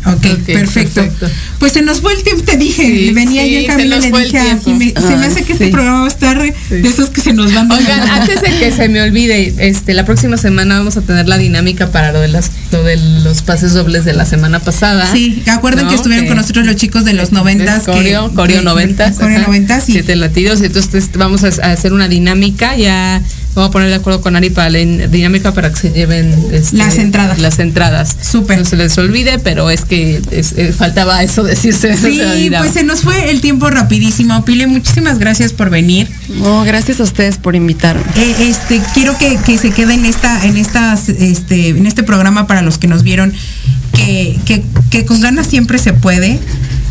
Ok, 0.07 0.15
Ok, 0.17 0.45
perfecto. 0.47 1.03
perfecto. 1.03 1.29
Pues 1.59 1.73
se 1.73 1.83
nos 1.83 2.01
fue 2.01 2.15
el 2.15 2.23
tiempo, 2.23 2.43
te 2.45 2.57
dije, 2.57 2.83
Sí, 2.87 3.11
venía 3.13 3.45
sí, 3.45 3.53
yo 3.53 3.59
en 3.61 3.67
camino 3.67 3.97
y 3.97 4.01
le 4.01 4.19
dije 4.19 4.39
a 4.39 4.59
se 4.61 4.71
me 4.73 4.85
Ay, 4.97 5.25
hace 5.27 5.41
que 5.43 5.47
sí. 5.49 5.53
este 5.53 5.69
programa 5.69 6.01
va 6.01 6.05
a 6.07 6.09
estar 6.09 6.39
de 6.41 6.89
esos 6.89 7.11
que 7.11 7.21
se 7.21 7.33
nos 7.35 7.53
van 7.53 7.71
Oigan, 7.71 8.01
antes 8.09 8.41
de 8.41 8.49
que 8.59 8.73
se 8.73 8.89
me 8.89 9.03
olvide, 9.03 9.55
este, 9.59 9.93
la 9.95 10.05
próxima 10.07 10.37
semana 10.39 10.79
vamos 10.79 10.97
a 10.97 11.03
tener 11.03 11.29
la 11.29 11.37
dinámica 11.37 11.91
para 11.91 12.13
lo 12.13 12.21
de 12.21 12.29
las, 12.29 12.51
lo 12.73 12.83
de 12.83 12.97
los 12.97 13.43
pases 13.43 13.75
dobles 13.75 14.05
de 14.05 14.15
la 14.15 14.25
semana 14.25 14.61
pasada. 14.61 15.11
Sí, 15.13 15.43
acuerden 15.47 15.85
¿no? 15.85 15.91
que 15.91 15.97
estuvieron 15.97 16.27
con 16.27 16.37
nosotros 16.37 16.65
los 16.67 16.77
chicos 16.77 17.05
de 17.05 17.13
los 17.13 17.33
noventas. 17.33 17.85
Coreo, 17.85 18.33
Coreo 18.35 18.63
noventas. 18.63 19.19
Coreo 19.19 19.41
noventas, 19.41 19.85
sí. 19.85 19.93
Siete 19.93 20.17
latidos. 20.17 20.61
Entonces 20.63 21.11
vamos 21.15 21.45
a, 21.45 21.49
a 21.67 21.73
hacer 21.73 21.93
una 21.93 22.09
dinámica. 22.09 22.77
Ya 22.77 23.23
vamos 23.55 23.69
a 23.71 23.73
poner 23.73 23.89
de 23.89 23.97
acuerdo 23.97 24.21
con 24.21 24.37
Ari 24.37 24.51
para 24.51 24.71
la 24.71 24.79
in- 24.81 25.11
dinámica 25.11 25.53
para 25.53 25.71
que 25.73 25.77
se 25.81 25.91
lleven 25.91 26.33
este, 26.53 26.77
Las 26.77 26.99
entradas. 26.99 27.39
Las 27.39 27.59
entradas. 27.59 28.17
Súper. 28.23 28.59
No 28.59 28.65
se 28.65 28.77
les 28.77 28.97
olvide, 28.99 29.39
pero 29.39 29.71
es 29.71 29.85
que 29.85 30.21
es- 30.31 30.53
eh, 30.57 30.73
faltaba 30.77 31.23
eso 31.23 31.43
decirse. 31.43 31.91
eso 31.91 32.03
se 32.03 32.13
Sí, 32.13 32.21
olvidaba. 32.21 32.65
pues 32.65 32.75
se 32.75 32.85
nos 32.85 33.01
fue 33.03 33.31
el 33.31 33.41
tiempo 33.41 33.69
rapidísimo. 33.71 34.45
Pile, 34.45 34.67
muchísimas 34.67 35.19
gracias 35.19 35.53
por 35.53 35.69
venir. 35.71 36.09
Oh, 36.43 36.63
gracias 36.65 37.01
a 37.01 37.03
ustedes 37.03 37.39
por 37.39 37.57
invitarme. 37.57 38.03
Eh, 38.17 38.35
este, 38.49 38.81
quiero 38.95 39.17
que, 39.19 39.37
que 39.45 39.59
se 39.59 39.71
quede 39.71 39.95
en 39.95 40.05
esta, 40.07 40.45
en 40.47 40.57
estas, 40.57 41.09
este, 41.09 41.71
en 41.71 41.87
este 41.87 42.03
programa 42.03 42.47
para 42.47 42.63
los 42.63 42.79
que 42.79 42.87
nos 42.87 43.03
vieron, 43.03 43.33
que, 43.95 44.39
que, 44.45 44.63
que 44.91 45.05
con 45.05 45.21
ganas 45.21 45.47
siempre 45.49 45.79
se 45.79 45.93
puede, 45.93 46.39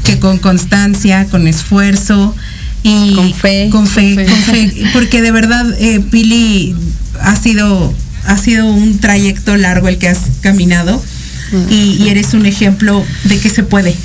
que 0.04 0.20
con 0.20 0.38
constancia, 0.40 1.26
con 1.32 1.48
esfuerzo 1.48 2.36
y 2.84 3.14
Con 3.16 3.34
fe. 3.34 3.70
con 3.72 3.88
fe, 3.88 4.16
Con 4.16 4.26
fe. 4.26 4.26
con 4.26 4.44
fe, 4.44 4.74
porque 4.94 5.22
de 5.22 5.32
verdad, 5.32 5.66
eh, 5.80 6.00
Pili 6.00 6.76
ha 7.22 7.36
sido, 7.36 7.94
ha 8.26 8.38
sido 8.38 8.68
un 8.68 9.00
trayecto 9.00 9.58
largo 9.58 9.88
el 9.88 9.98
que 9.98 10.08
has 10.08 10.20
caminado 10.42 11.02
y, 11.70 11.98
y 12.04 12.10
eres 12.10 12.34
un 12.34 12.46
ejemplo 12.46 13.04
de 13.26 13.38
que 13.40 13.50
se 13.50 13.64
puede. 13.64 13.96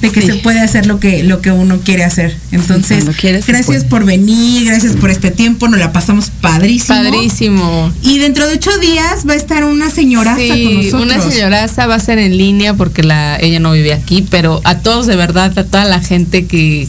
De 0.00 0.10
que 0.10 0.20
Sí. 0.20 0.26
se 0.26 0.34
puede 0.34 0.58
hacer 0.58 0.86
lo 0.86 0.98
que, 0.98 1.22
lo 1.22 1.40
que 1.40 1.52
uno 1.52 1.78
quiere 1.78 2.02
hacer. 2.02 2.36
Entonces, 2.50 3.04
quieres, 3.20 3.46
gracias 3.46 3.84
por 3.84 4.04
venir, 4.04 4.64
gracias 4.66 4.96
por 4.96 5.10
este 5.10 5.30
tiempo, 5.30 5.68
nos 5.68 5.78
la 5.78 5.92
pasamos 5.92 6.32
padrísimo. 6.40 6.98
Padrísimo. 6.98 7.92
Y 8.02 8.18
dentro 8.18 8.48
de 8.48 8.54
ocho 8.54 8.76
días 8.78 9.24
va 9.28 9.34
a 9.34 9.36
estar 9.36 9.62
una 9.64 9.90
señoraza 9.90 10.40
con 10.48 10.74
nosotros. 10.74 11.02
una 11.04 11.20
señoraza 11.30 11.86
va 11.86 11.94
a 11.94 12.00
ser 12.00 12.18
en 12.18 12.36
línea 12.36 12.74
porque 12.74 13.04
la, 13.04 13.36
ella 13.40 13.60
no 13.60 13.70
vive 13.70 13.92
aquí, 13.92 14.26
pero 14.28 14.60
a 14.64 14.78
todos 14.78 15.06
de 15.06 15.14
verdad, 15.14 15.56
a 15.56 15.62
toda 15.64 15.84
la 15.84 16.00
gente 16.00 16.46
que, 16.46 16.88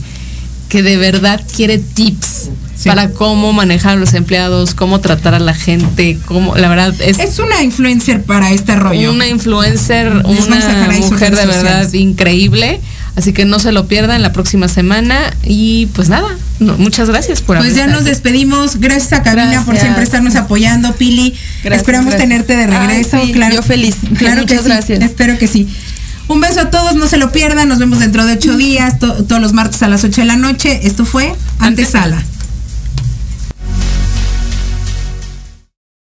que 0.70 0.84
de 0.84 0.97
verdad 0.97 1.41
quiere 1.55 1.78
tips 1.78 2.49
Sí. 2.76 2.89
para 2.89 3.11
cómo 3.11 3.53
manejar 3.53 3.93
a 3.93 3.95
los 3.97 4.14
empleados, 4.16 4.74
cómo 4.74 4.99
tratar 4.99 5.36
a 5.36 5.39
la 5.39 5.53
gente, 5.53 6.18
cómo, 6.26 6.55
la 6.55 6.68
verdad 6.70 6.93
es, 7.01 7.20
Es 7.20 7.38
una 7.38 7.61
influencer 7.61 8.24
para 8.24 8.51
este 8.51 8.76
rollo. 8.76 9.11
una 9.11 9.28
influencer, 9.28 10.11
Les 10.26 10.47
una 10.47 10.91
mujer 11.09 11.36
de 11.36 11.45
verdad 11.45 11.84
sociales. 11.84 11.93
increíble. 11.93 12.82
Así 13.16 13.32
que 13.32 13.45
no 13.45 13.59
se 13.59 13.72
lo 13.72 13.88
pierdan 13.88 14.24
la 14.24 14.34
próxima 14.34 14.68
semana. 14.68 15.16
Y 15.43 15.86
pues 15.93 16.09
nada, 16.09 16.28
no, 16.59 16.76
muchas 16.80 17.07
gracias 17.09 17.41
por 17.43 17.59
Pues 17.59 17.76
ya 17.76 17.86
nos 17.86 18.05
despedimos. 18.05 18.78
Gracias 18.80 19.14
a 19.14 19.22
Cabina 19.22 19.64
por 19.64 19.78
siempre 19.78 20.03
estarnos 20.03 20.36
apoyando, 20.36 20.93
Pili. 20.95 21.36
Gracias, 21.64 21.82
Esperamos 21.82 22.07
gracias. 22.07 22.22
tenerte 22.28 22.55
de 22.57 22.66
regreso. 22.66 23.18
Ay, 23.18 23.28
sí, 23.28 23.34
claro. 23.34 23.55
yo 23.55 23.61
feliz. 23.61 23.95
Claro 24.18 24.41
Muchas 24.41 24.57
que 24.57 24.64
sí. 24.64 24.70
gracias. 24.70 25.01
Espero 25.03 25.38
que 25.38 25.47
sí. 25.47 25.68
Un 26.28 26.40
beso 26.40 26.62
a 26.62 26.70
todos, 26.70 26.96
no 26.96 27.08
se 27.08 27.18
lo 27.18 27.32
pierdan. 27.32 27.68
Nos 27.70 27.80
vemos 27.80 28.00
dentro 28.00 28.26
de 28.26 28.34
ocho 28.34 28.56
días, 28.58 29.00
to- 29.00 29.24
todos 29.26 29.42
los 29.42 29.54
martes 29.54 29.84
a 29.84 29.88
las 29.88 30.04
8 30.04 30.22
de 30.22 30.28
la 30.28 30.36
noche. 30.38 30.80
Esto 30.88 31.06
fue 31.06 31.36
Antesala. 31.60 32.24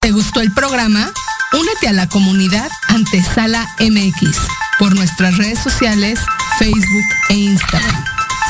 ¿Te 0.01 0.11
gustó 0.11 0.41
el 0.41 0.51
programa? 0.53 1.11
Únete 1.53 1.87
a 1.87 1.93
la 1.93 2.07
comunidad 2.09 2.69
Antesala 2.87 3.67
MX 3.79 4.37
por 4.79 4.95
nuestras 4.95 5.37
redes 5.37 5.59
sociales, 5.59 6.19
Facebook 6.57 7.05
e 7.29 7.35
Instagram. 7.35 8.03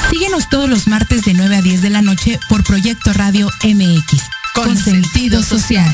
Síguenos 0.10 0.50
todos 0.50 0.70
los 0.70 0.88
martes 0.88 1.24
de 1.24 1.34
9 1.34 1.58
a 1.58 1.62
10 1.62 1.82
de 1.82 1.90
la 1.90 2.02
noche 2.02 2.40
por 2.50 2.64
Proyecto 2.64 3.14
Radio 3.14 3.50
MX. 3.64 4.22
Con 4.56 4.78
sentido 4.78 5.42
social. 5.44 5.94